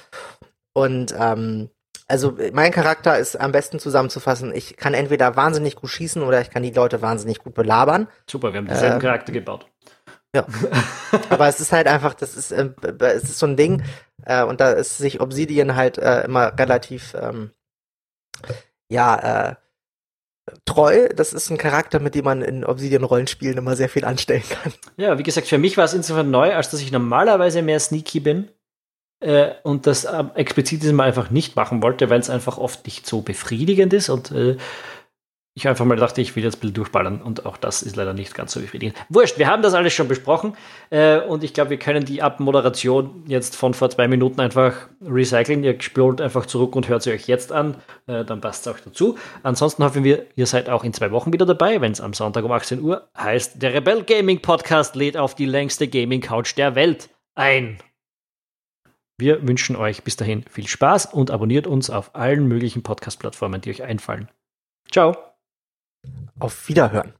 Und 0.74 1.14
ähm, 1.18 1.70
also 2.06 2.36
mein 2.52 2.72
Charakter 2.72 3.18
ist 3.18 3.36
am 3.36 3.52
besten 3.52 3.78
zusammenzufassen. 3.78 4.54
Ich 4.54 4.76
kann 4.76 4.94
entweder 4.94 5.36
wahnsinnig 5.36 5.76
gut 5.76 5.90
schießen 5.90 6.22
oder 6.22 6.40
ich 6.40 6.50
kann 6.50 6.62
die 6.62 6.70
Leute 6.70 7.02
wahnsinnig 7.02 7.38
gut 7.38 7.54
belabern. 7.54 8.08
Super, 8.26 8.52
wir 8.52 8.58
haben 8.58 8.66
denselben 8.66 8.98
äh, 8.98 9.00
Charakter 9.00 9.32
gebaut. 9.32 9.66
Ja. 10.34 10.46
Aber 11.30 11.48
es 11.48 11.60
ist 11.60 11.72
halt 11.72 11.86
einfach, 11.86 12.14
das 12.14 12.36
ist, 12.36 12.52
äh, 12.52 12.70
es 13.00 13.24
ist 13.24 13.38
so 13.38 13.46
ein 13.46 13.56
Ding, 13.56 13.82
äh, 14.24 14.44
und 14.44 14.60
da 14.60 14.72
ist 14.72 14.98
sich 14.98 15.20
Obsidian 15.20 15.74
halt 15.74 15.98
äh, 15.98 16.24
immer 16.24 16.58
relativ, 16.58 17.14
ähm, 17.14 17.50
ja, 18.90 19.50
äh, 19.50 19.54
treu. 20.64 21.08
Das 21.14 21.32
ist 21.32 21.50
ein 21.50 21.58
Charakter, 21.58 22.00
mit 22.00 22.14
dem 22.14 22.24
man 22.24 22.42
in 22.42 22.64
Obsidian-Rollenspielen 22.64 23.58
immer 23.58 23.76
sehr 23.76 23.88
viel 23.88 24.04
anstellen 24.04 24.44
kann. 24.48 24.72
Ja, 24.96 25.18
wie 25.18 25.22
gesagt, 25.22 25.46
für 25.46 25.58
mich 25.58 25.76
war 25.76 25.84
es 25.84 25.94
insofern 25.94 26.30
neu, 26.30 26.54
als 26.54 26.70
dass 26.70 26.80
ich 26.80 26.92
normalerweise 26.92 27.62
mehr 27.62 27.80
sneaky 27.80 28.20
bin 28.20 28.48
äh, 29.20 29.52
und 29.62 29.86
das 29.86 30.04
äh, 30.04 30.24
explizit 30.34 30.82
diesmal 30.82 31.08
einfach 31.08 31.30
nicht 31.30 31.56
machen 31.56 31.82
wollte, 31.82 32.10
weil 32.10 32.20
es 32.20 32.30
einfach 32.30 32.58
oft 32.58 32.84
nicht 32.86 33.06
so 33.06 33.22
befriedigend 33.22 33.92
ist 33.92 34.08
und 34.08 34.30
äh, 34.30 34.56
ich 35.58 35.68
einfach 35.68 35.84
mal 35.84 35.96
dachte, 35.96 36.20
ich 36.20 36.34
will 36.36 36.44
jetzt 36.44 36.56
ein 36.56 36.60
bisschen 36.60 36.74
durchballern 36.74 37.20
und 37.20 37.44
auch 37.44 37.56
das 37.56 37.82
ist 37.82 37.96
leider 37.96 38.14
nicht 38.14 38.34
ganz 38.34 38.52
so 38.52 38.60
befriedigend. 38.60 38.96
Wurscht, 39.08 39.38
wir 39.38 39.48
haben 39.48 39.60
das 39.60 39.74
alles 39.74 39.92
schon 39.92 40.08
besprochen 40.08 40.56
äh, 40.90 41.18
und 41.18 41.42
ich 41.42 41.52
glaube, 41.52 41.70
wir 41.70 41.78
können 41.78 42.04
die 42.04 42.22
Abmoderation 42.22 43.24
jetzt 43.26 43.56
von 43.56 43.74
vor 43.74 43.90
zwei 43.90 44.08
Minuten 44.08 44.40
einfach 44.40 44.88
recyceln. 45.04 45.64
Ihr 45.64 45.80
spult 45.80 46.20
einfach 46.20 46.46
zurück 46.46 46.76
und 46.76 46.88
hört 46.88 47.02
sie 47.02 47.12
euch 47.12 47.26
jetzt 47.26 47.52
an, 47.52 47.74
äh, 48.06 48.24
dann 48.24 48.40
passt 48.40 48.66
es 48.66 48.72
auch 48.72 48.78
dazu. 48.78 49.18
Ansonsten 49.42 49.84
hoffen 49.84 50.04
wir, 50.04 50.26
ihr 50.36 50.46
seid 50.46 50.70
auch 50.70 50.84
in 50.84 50.94
zwei 50.94 51.10
Wochen 51.10 51.32
wieder 51.32 51.44
dabei, 51.44 51.80
wenn 51.80 51.92
es 51.92 52.00
am 52.00 52.14
Sonntag 52.14 52.44
um 52.44 52.52
18 52.52 52.80
Uhr 52.80 53.08
heißt, 53.16 53.60
der 53.60 53.74
Rebel 53.74 54.04
Gaming 54.04 54.40
Podcast 54.40 54.94
lädt 54.94 55.16
auf 55.16 55.34
die 55.34 55.46
längste 55.46 55.88
Gaming 55.88 56.20
Couch 56.20 56.56
der 56.56 56.76
Welt 56.76 57.10
ein. 57.34 57.78
Wir 59.20 59.46
wünschen 59.46 59.74
euch 59.74 60.04
bis 60.04 60.14
dahin 60.14 60.44
viel 60.48 60.68
Spaß 60.68 61.06
und 61.06 61.32
abonniert 61.32 61.66
uns 61.66 61.90
auf 61.90 62.14
allen 62.14 62.46
möglichen 62.46 62.84
Podcast-Plattformen, 62.84 63.60
die 63.60 63.70
euch 63.70 63.82
einfallen. 63.82 64.28
Ciao. 64.92 65.37
Auf 66.38 66.68
Wiederhören. 66.68 67.14